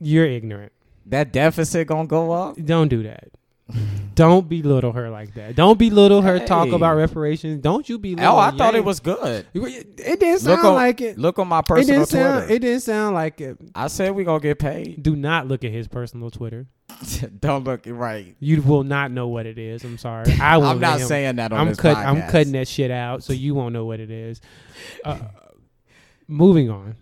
You're 0.00 0.26
ignorant. 0.26 0.72
That 1.06 1.32
deficit 1.32 1.86
gonna 1.86 2.08
go 2.08 2.32
up. 2.32 2.56
Don't 2.56 2.88
do 2.88 3.04
that. 3.04 3.28
Don't 4.14 4.48
belittle 4.48 4.92
her 4.92 5.10
like 5.10 5.34
that. 5.34 5.56
Don't 5.56 5.78
belittle 5.78 6.22
her. 6.22 6.38
Talk 6.38 6.70
about 6.70 6.96
reparations. 6.96 7.60
Don't 7.62 7.88
you 7.88 7.98
belittle? 7.98 8.34
Oh, 8.34 8.38
I 8.38 8.50
thought 8.50 8.74
it 8.74 8.84
was 8.84 9.00
good. 9.00 9.46
It 9.52 10.20
didn't 10.20 10.38
sound 10.40 10.66
on, 10.66 10.74
like 10.74 11.00
it. 11.00 11.18
look 11.18 11.38
on 11.38 11.48
my 11.48 11.60
It 11.60 11.66
personal 11.66 12.06
sound. 12.06 12.44
Twitter. 12.44 12.54
It 12.54 12.58
didn't 12.60 12.80
sound 12.80 13.14
like 13.14 13.40
it. 13.40 13.58
I 13.74 13.88
said 13.88 14.14
we 14.14 14.24
gonna 14.24 14.40
get 14.40 14.58
paid. 14.58 15.02
Do 15.02 15.16
not 15.16 15.48
look 15.48 15.64
at 15.64 15.72
his 15.72 15.88
personal 15.88 16.30
Twitter. 16.30 16.68
Don't 17.40 17.64
look 17.64 17.82
right. 17.86 18.36
You 18.38 18.62
will 18.62 18.84
not 18.84 19.10
know 19.10 19.28
what 19.28 19.46
it 19.46 19.58
is. 19.58 19.82
I'm 19.82 19.98
sorry. 19.98 20.32
I 20.40 20.58
will. 20.58 20.66
I'm 20.66 20.80
not 20.80 21.00
saying 21.00 21.36
that 21.36 21.52
on 21.52 21.68
I'm 21.68 21.74
cut. 21.74 21.96
I'm 21.96 22.22
cutting 22.30 22.52
that 22.52 22.68
shit 22.68 22.90
out, 22.90 23.24
so 23.24 23.32
you 23.32 23.54
won't 23.54 23.72
know 23.72 23.84
what 23.84 23.98
it 23.98 24.10
is. 24.10 24.40
Uh, 25.04 25.18
moving 26.28 26.70
on. 26.70 26.96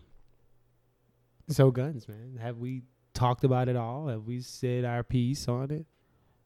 So 1.48 1.70
guns, 1.70 2.08
man. 2.08 2.38
Have 2.40 2.58
we 2.58 2.84
talked 3.12 3.44
about 3.44 3.68
it 3.68 3.76
all? 3.76 4.08
Have 4.08 4.24
we 4.24 4.40
said 4.40 4.84
our 4.84 5.02
piece 5.02 5.48
on 5.48 5.70
it? 5.70 5.86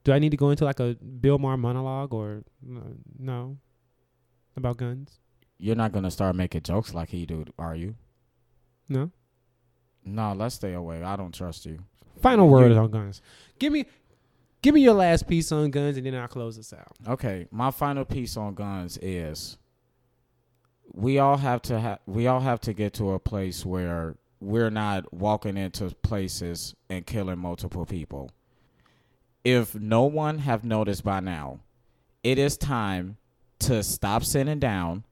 Do 0.07 0.13
I 0.13 0.21
need 0.21 0.31
to 0.31 0.37
go 0.37 0.51
into 0.51 0.65
like 0.65 0.79
a 0.79 0.95
Bill 0.95 1.37
Maher 1.37 1.57
monologue 1.57 2.15
or 2.15 2.45
no 3.19 3.57
about 4.57 4.77
guns? 4.77 5.19
You're 5.59 5.75
not 5.75 5.91
gonna 5.91 6.13
start 6.13 6.37
making 6.37 6.63
jokes 6.63 6.95
like 6.95 7.09
he 7.09 7.27
do, 7.27 7.45
are 7.59 7.75
you? 7.75 7.97
No. 8.89 9.11
No, 10.05 10.33
let's 10.33 10.55
stay 10.55 10.75
away. 10.75 11.03
I 11.03 11.17
don't 11.17 11.35
trust 11.35 11.67
you. 11.67 11.81
Final 12.23 12.49
word 12.49 12.71
on 12.71 12.89
guns. 12.89 13.21
Give 13.59 13.73
me, 13.73 13.85
give 14.63 14.77
me 14.77 14.83
your 14.83 14.95
last 14.95 15.27
piece 15.27 15.51
on 15.51 15.73
guns, 15.73 15.97
and 15.97 16.07
then 16.07 16.15
I'll 16.15 16.29
close 16.29 16.57
this 16.57 16.73
out. 16.73 16.93
Okay, 17.09 17.49
my 17.51 17.73
final 17.73 18.05
piece 18.05 18.37
on 18.37 18.55
guns 18.55 18.99
is 19.03 19.59
we 20.95 21.19
all 21.19 21.37
have 21.37 21.63
to 21.63 21.81
ha- 21.81 21.99
we 22.07 22.29
all 22.29 22.39
have 22.39 22.61
to 22.61 22.73
get 22.73 22.93
to 22.93 23.11
a 23.11 23.19
place 23.19 23.67
where 23.67 24.15
we're 24.39 24.71
not 24.71 25.13
walking 25.13 25.57
into 25.57 25.91
places 26.03 26.77
and 26.89 27.05
killing 27.05 27.41
multiple 27.41 27.85
people. 27.85 28.31
If 29.47 29.77
no 29.77 30.03
one 30.03 30.39
have 30.39 30.65
noticed 30.65 31.05
by 31.05 31.21
now, 31.21 31.61
it 32.25 32.37
is 32.37 32.57
time 32.57 33.17
to 33.61 33.85
stop 33.85 34.25
sitting 34.25 34.59
down 34.59 35.05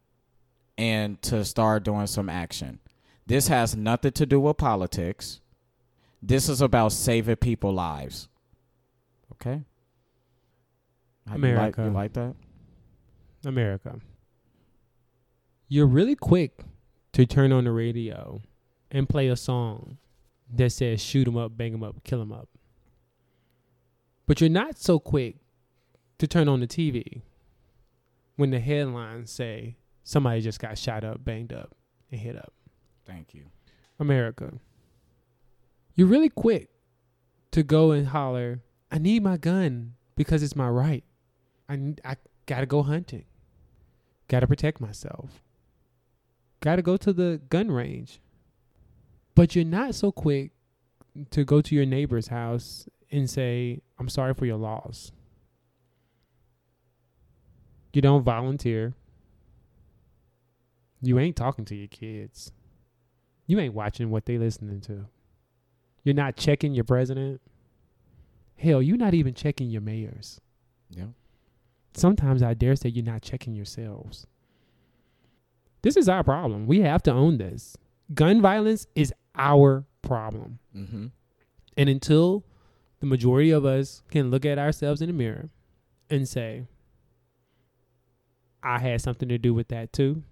and 0.76 1.22
to 1.22 1.44
start 1.44 1.84
doing 1.84 2.08
some 2.08 2.28
action. 2.28 2.80
This 3.28 3.46
has 3.46 3.76
nothing 3.76 4.10
to 4.10 4.26
do 4.26 4.40
with 4.40 4.56
politics. 4.56 5.40
This 6.20 6.48
is 6.48 6.60
about 6.60 6.90
saving 6.90 7.36
people 7.36 7.72
lives. 7.72 8.28
Okay? 9.34 9.62
How- 11.28 11.36
you 11.36 11.42
like- 11.42 11.76
America. 11.76 11.84
you 11.84 11.90
like 11.90 12.12
that? 12.14 12.34
America. 13.44 14.00
You're 15.68 15.86
really 15.86 16.16
quick 16.16 16.64
to 17.12 17.24
turn 17.24 17.52
on 17.52 17.62
the 17.62 17.70
radio 17.70 18.42
and 18.90 19.08
play 19.08 19.28
a 19.28 19.36
song 19.36 19.98
that 20.52 20.70
says 20.72 21.00
shoot 21.00 21.28
'em 21.28 21.36
up, 21.36 21.56
bang 21.56 21.72
'em 21.72 21.84
up, 21.84 22.02
kill 22.02 22.20
'em 22.20 22.32
up. 22.32 22.48
But 24.26 24.40
you're 24.40 24.50
not 24.50 24.78
so 24.78 24.98
quick 24.98 25.36
to 26.18 26.26
turn 26.26 26.48
on 26.48 26.60
the 26.60 26.66
TV 26.66 27.22
when 28.36 28.50
the 28.50 28.60
headlines 28.60 29.30
say 29.30 29.76
somebody 30.02 30.40
just 30.40 30.60
got 30.60 30.78
shot 30.78 31.04
up, 31.04 31.24
banged 31.24 31.52
up, 31.52 31.74
and 32.10 32.20
hit 32.20 32.36
up. 32.36 32.52
Thank 33.06 33.34
you. 33.34 33.44
America. 33.98 34.52
You're 35.94 36.08
really 36.08 36.30
quick 36.30 36.70
to 37.52 37.62
go 37.62 37.92
and 37.92 38.08
holler, 38.08 38.62
I 38.90 38.98
need 38.98 39.22
my 39.22 39.36
gun 39.36 39.94
because 40.16 40.42
it's 40.42 40.56
my 40.56 40.68
right. 40.68 41.04
I, 41.68 41.94
I 42.04 42.16
gotta 42.46 42.66
go 42.66 42.82
hunting. 42.82 43.26
Gotta 44.26 44.48
protect 44.48 44.80
myself. 44.80 45.40
Gotta 46.60 46.82
go 46.82 46.96
to 46.96 47.12
the 47.12 47.40
gun 47.48 47.70
range. 47.70 48.20
But 49.36 49.54
you're 49.54 49.64
not 49.64 49.94
so 49.94 50.10
quick 50.10 50.50
to 51.30 51.44
go 51.44 51.60
to 51.60 51.74
your 51.76 51.86
neighbor's 51.86 52.26
house 52.26 52.88
and 53.12 53.30
say, 53.30 53.82
I'm 53.98 54.08
sorry 54.08 54.34
for 54.34 54.46
your 54.46 54.56
loss. 54.56 55.12
You 57.92 58.02
don't 58.02 58.24
volunteer. 58.24 58.94
You 61.00 61.18
ain't 61.18 61.36
talking 61.36 61.64
to 61.66 61.76
your 61.76 61.88
kids. 61.88 62.50
You 63.46 63.58
ain't 63.60 63.74
watching 63.74 64.10
what 64.10 64.26
they 64.26 64.38
listening 64.38 64.80
to. 64.82 65.06
You're 66.02 66.14
not 66.14 66.36
checking 66.36 66.74
your 66.74 66.84
president. 66.84 67.40
Hell, 68.56 68.82
you're 68.82 68.96
not 68.96 69.14
even 69.14 69.34
checking 69.34 69.70
your 69.70 69.82
mayors. 69.82 70.40
Yeah. 70.90 71.06
Sometimes 71.94 72.42
I 72.42 72.54
dare 72.54 72.74
say 72.76 72.88
you're 72.88 73.04
not 73.04 73.22
checking 73.22 73.54
yourselves. 73.54 74.26
This 75.82 75.96
is 75.96 76.08
our 76.08 76.24
problem. 76.24 76.66
We 76.66 76.80
have 76.80 77.02
to 77.04 77.12
own 77.12 77.38
this. 77.38 77.76
Gun 78.12 78.40
violence 78.40 78.86
is 78.94 79.12
our 79.34 79.84
problem. 80.02 80.58
Mm-hmm. 80.74 81.06
And 81.76 81.88
until 81.88 82.44
the 83.04 83.10
majority 83.10 83.50
of 83.50 83.66
us 83.66 84.02
can 84.10 84.30
look 84.30 84.46
at 84.46 84.58
ourselves 84.58 85.02
in 85.02 85.08
the 85.08 85.12
mirror 85.12 85.50
and 86.08 86.26
say, 86.26 86.64
I 88.62 88.78
had 88.78 89.02
something 89.02 89.28
to 89.28 89.36
do 89.36 89.52
with 89.52 89.68
that 89.68 89.92
too, 89.92 90.22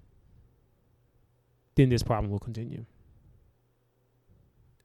then 1.74 1.90
this 1.90 2.02
problem 2.02 2.32
will 2.32 2.38
continue. 2.38 2.86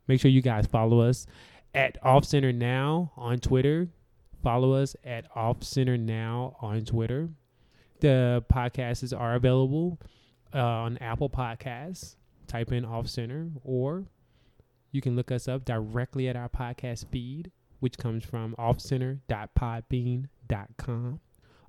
Make 0.06 0.20
sure 0.20 0.30
you 0.30 0.42
guys 0.42 0.68
follow 0.68 1.00
us 1.00 1.28
at 1.74 1.98
Off 2.04 2.26
Center 2.26 2.52
Now 2.52 3.14
on 3.16 3.40
Twitter. 3.40 3.88
Follow 4.44 4.74
us 4.74 4.98
at 5.06 5.26
Off 5.34 5.64
Center 5.64 5.96
Now 5.96 6.58
on 6.60 6.84
Twitter. 6.84 7.30
The 8.02 8.44
podcasts 8.52 9.18
are 9.18 9.36
available 9.36 9.98
uh, 10.54 10.60
on 10.62 10.98
Apple 10.98 11.30
Podcasts. 11.30 12.18
Type 12.48 12.74
in 12.74 12.84
Off 12.84 13.08
Center, 13.08 13.50
or 13.64 14.04
you 14.92 15.00
can 15.00 15.16
look 15.16 15.32
us 15.32 15.48
up 15.48 15.64
directly 15.64 16.28
at 16.28 16.36
our 16.36 16.50
podcast 16.50 17.06
feed, 17.08 17.52
which 17.80 17.98
comes 17.98 18.24
from 18.24 18.56
offcenter.podbean.com. 18.58 21.20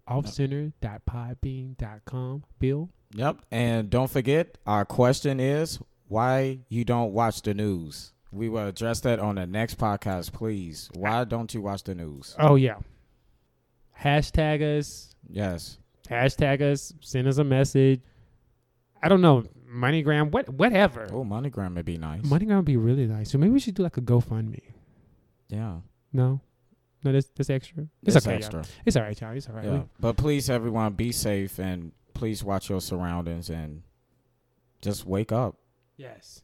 Offcenter.podbean.com. 0.08 2.44
Bill? 2.58 2.88
Yep. 3.14 3.38
And 3.50 3.90
don't 3.90 4.10
forget, 4.10 4.58
our 4.66 4.84
question 4.84 5.40
is 5.40 5.78
why 6.08 6.58
you 6.68 6.84
don't 6.84 7.12
watch 7.12 7.42
the 7.42 7.54
news. 7.54 8.12
We 8.30 8.48
will 8.48 8.66
address 8.66 9.00
that 9.00 9.20
on 9.20 9.36
the 9.36 9.46
next 9.46 9.78
podcast, 9.78 10.32
please. 10.32 10.90
Why 10.94 11.24
don't 11.24 11.52
you 11.54 11.62
watch 11.62 11.84
the 11.84 11.94
news? 11.94 12.36
Oh, 12.38 12.56
yeah. 12.56 12.76
Hashtag 13.98 14.78
us. 14.78 15.14
Yes. 15.28 15.78
Hashtag 16.08 16.60
us. 16.60 16.92
Send 17.00 17.26
us 17.26 17.38
a 17.38 17.44
message. 17.44 18.00
I 19.02 19.08
don't 19.08 19.22
know. 19.22 19.44
MoneyGram, 19.70 20.30
what, 20.30 20.48
whatever. 20.48 21.08
Oh, 21.12 21.24
MoneyGram 21.24 21.74
would 21.76 21.84
be 21.84 21.98
nice. 21.98 22.22
MoneyGram 22.22 22.56
would 22.56 22.64
be 22.64 22.76
really 22.76 23.06
nice. 23.06 23.30
So 23.30 23.38
maybe 23.38 23.52
we 23.52 23.60
should 23.60 23.74
do 23.74 23.82
like 23.82 23.96
a 23.96 24.02
GoFundMe. 24.02 24.60
Yeah. 25.48 25.78
No, 26.12 26.40
no, 27.04 27.12
that's 27.12 27.28
that's 27.36 27.50
extra. 27.50 27.86
It's, 28.02 28.16
It's 28.16 28.26
okay, 28.26 28.36
extra. 28.36 28.60
y'all. 28.60 28.68
It's 28.86 28.96
all 28.96 29.02
right, 29.02 29.20
y'all. 29.20 29.36
It's 29.36 29.48
all 29.48 29.54
right. 29.54 29.64
Yeah. 29.64 29.82
But 30.00 30.16
please, 30.16 30.48
everyone, 30.50 30.92
be 30.94 31.12
safe 31.12 31.58
and 31.58 31.92
please 32.14 32.42
watch 32.42 32.68
your 32.70 32.80
surroundings 32.80 33.50
and 33.50 33.82
just 34.80 35.06
wake 35.06 35.32
up. 35.32 35.56
Yes, 35.96 36.42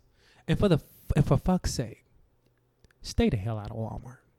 and 0.48 0.58
for 0.58 0.68
the 0.68 0.80
and 1.16 1.26
for 1.26 1.36
fuck's 1.36 1.72
sake, 1.72 2.04
stay 3.02 3.28
the 3.28 3.36
hell 3.36 3.58
out 3.58 3.70
of 3.70 3.76
Walmart. 3.76 4.18